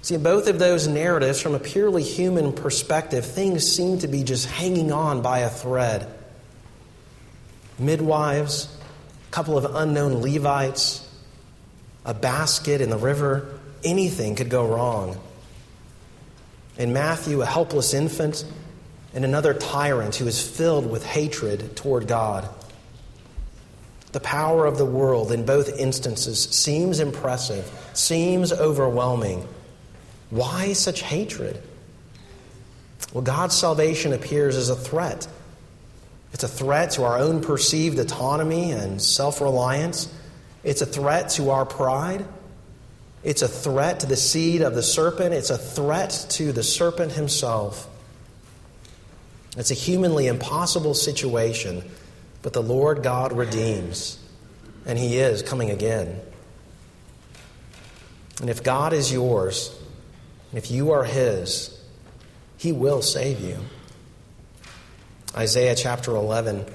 See, 0.00 0.14
in 0.14 0.22
both 0.22 0.48
of 0.48 0.58
those 0.58 0.88
narratives, 0.88 1.42
from 1.42 1.54
a 1.54 1.58
purely 1.58 2.02
human 2.02 2.54
perspective, 2.54 3.24
things 3.24 3.70
seem 3.70 3.98
to 3.98 4.08
be 4.08 4.24
just 4.24 4.46
hanging 4.46 4.90
on 4.90 5.20
by 5.20 5.40
a 5.40 5.50
thread. 5.50 6.08
Midwives, 7.78 8.74
a 9.28 9.30
couple 9.30 9.58
of 9.58 9.76
unknown 9.76 10.22
Levites, 10.22 11.06
a 12.06 12.14
basket 12.14 12.80
in 12.80 12.88
the 12.88 12.96
river, 12.96 13.60
anything 13.84 14.34
could 14.34 14.48
go 14.48 14.66
wrong. 14.66 15.20
In 16.78 16.94
Matthew, 16.94 17.42
a 17.42 17.46
helpless 17.46 17.92
infant, 17.92 18.44
and 19.12 19.24
another 19.24 19.52
tyrant 19.52 20.16
who 20.16 20.26
is 20.26 20.40
filled 20.40 20.90
with 20.90 21.04
hatred 21.04 21.76
toward 21.76 22.08
God. 22.08 22.48
The 24.12 24.20
power 24.20 24.66
of 24.66 24.78
the 24.78 24.84
world 24.84 25.32
in 25.32 25.44
both 25.44 25.78
instances 25.78 26.44
seems 26.44 27.00
impressive, 27.00 27.70
seems 27.94 28.52
overwhelming. 28.52 29.48
Why 30.30 30.74
such 30.74 31.02
hatred? 31.02 31.62
Well, 33.12 33.22
God's 33.22 33.56
salvation 33.56 34.12
appears 34.12 34.56
as 34.56 34.70
a 34.70 34.76
threat. 34.76 35.26
It's 36.32 36.44
a 36.44 36.48
threat 36.48 36.92
to 36.92 37.04
our 37.04 37.18
own 37.18 37.42
perceived 37.42 37.98
autonomy 37.98 38.72
and 38.72 39.00
self 39.00 39.40
reliance. 39.40 40.12
It's 40.64 40.80
a 40.80 40.86
threat 40.86 41.30
to 41.30 41.50
our 41.50 41.66
pride. 41.66 42.24
It's 43.22 43.42
a 43.42 43.48
threat 43.48 44.00
to 44.00 44.06
the 44.06 44.16
seed 44.16 44.62
of 44.62 44.74
the 44.74 44.82
serpent. 44.82 45.34
It's 45.34 45.50
a 45.50 45.58
threat 45.58 46.26
to 46.30 46.52
the 46.52 46.62
serpent 46.62 47.12
himself. 47.12 47.88
It's 49.56 49.70
a 49.70 49.74
humanly 49.74 50.26
impossible 50.26 50.94
situation, 50.94 51.84
but 52.42 52.52
the 52.52 52.62
Lord 52.62 53.02
God 53.02 53.32
redeems, 53.32 54.18
and 54.84 54.98
He 54.98 55.18
is 55.18 55.42
coming 55.42 55.70
again. 55.70 56.20
And 58.40 58.50
if 58.50 58.62
God 58.62 58.92
is 58.92 59.12
yours, 59.12 59.76
if 60.52 60.70
you 60.70 60.90
are 60.92 61.04
His, 61.04 61.78
He 62.58 62.72
will 62.72 63.02
save 63.02 63.40
you. 63.40 63.58
Isaiah 65.34 65.74
chapter 65.74 66.14
11 66.14 66.66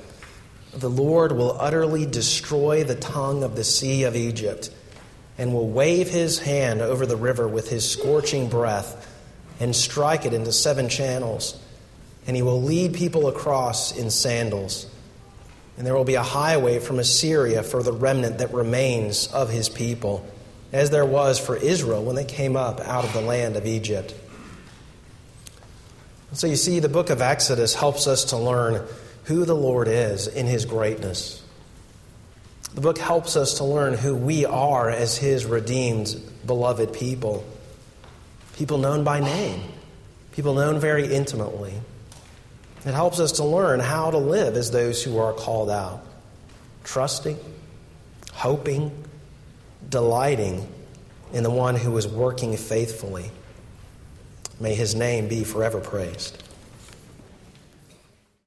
The 0.74 0.90
Lord 0.90 1.32
will 1.32 1.56
utterly 1.60 2.06
destroy 2.06 2.84
the 2.84 2.96
tongue 2.96 3.44
of 3.44 3.56
the 3.56 3.64
sea 3.64 4.04
of 4.04 4.16
Egypt 4.16 4.72
and 5.38 5.54
will 5.54 5.68
wave 5.68 6.10
his 6.10 6.40
hand 6.40 6.82
over 6.82 7.06
the 7.06 7.16
river 7.16 7.48
with 7.48 7.70
his 7.70 7.90
scorching 7.90 8.50
breath 8.50 9.06
and 9.60 9.76
strike 9.76 10.26
it 10.26 10.34
into 10.34 10.52
seven 10.52 10.90
channels. 10.90 11.60
And 12.26 12.36
he 12.36 12.42
will 12.42 12.62
lead 12.62 12.94
people 12.94 13.28
across 13.28 13.96
in 13.96 14.10
sandals. 14.10 14.88
And 15.78 15.86
there 15.86 15.96
will 15.96 16.04
be 16.04 16.16
a 16.16 16.24
highway 16.24 16.80
from 16.80 17.00
Assyria 17.00 17.64
for 17.64 17.84
the 17.84 17.94
remnant 17.94 18.40
that 18.40 18.54
remains 18.54 19.28
of 19.28 19.50
his 19.50 19.70
people, 19.70 20.26
as 20.74 20.90
there 20.90 21.06
was 21.06 21.40
for 21.40 21.56
Israel 21.56 22.04
when 22.04 22.16
they 22.16 22.26
came 22.26 22.56
up 22.56 22.80
out 22.82 23.06
of 23.06 23.14
the 23.14 23.22
land 23.22 23.56
of 23.56 23.66
Egypt. 23.66 24.14
So 26.34 26.48
you 26.48 26.56
see, 26.56 26.80
the 26.80 26.90
book 26.90 27.10
of 27.10 27.22
Exodus 27.22 27.74
helps 27.74 28.08
us 28.08 28.26
to 28.26 28.38
learn 28.38 28.86
who 29.26 29.46
the 29.46 29.56
Lord 29.56 29.88
is 29.88 30.28
in 30.28 30.46
his 30.46 30.66
greatness. 30.66 31.44
The 32.78 32.82
book 32.82 33.00
helps 33.00 33.36
us 33.36 33.56
to 33.56 33.64
learn 33.64 33.96
who 33.96 34.16
we 34.16 34.46
are 34.46 34.88
as 34.88 35.18
His 35.18 35.46
redeemed, 35.46 36.16
beloved 36.46 36.94
people. 36.94 37.44
People 38.56 38.78
known 38.78 39.04
by 39.04 39.20
name, 39.20 39.64
people 40.32 40.54
known 40.54 40.80
very 40.80 41.12
intimately. 41.12 41.74
It 42.86 42.94
helps 42.94 43.20
us 43.20 43.34
to 43.34 43.44
learn 43.44 43.80
how 43.80 44.12
to 44.12 44.18
live 44.18 44.56
as 44.56 44.72
those 44.72 45.04
who 45.04 45.18
are 45.18 45.34
called 45.34 45.70
out, 45.70 46.06
trusting, 46.84 47.38
hoping, 48.34 48.92
delighting 49.90 50.68
in 51.34 51.44
the 51.44 51.52
one 51.52 51.76
who 51.76 51.98
is 51.98 52.08
working 52.08 52.56
faithfully. 52.56 53.32
May 54.60 54.76
his 54.76 54.96
name 54.96 55.28
be 55.28 55.44
forever 55.44 55.80
praised. 55.80 56.42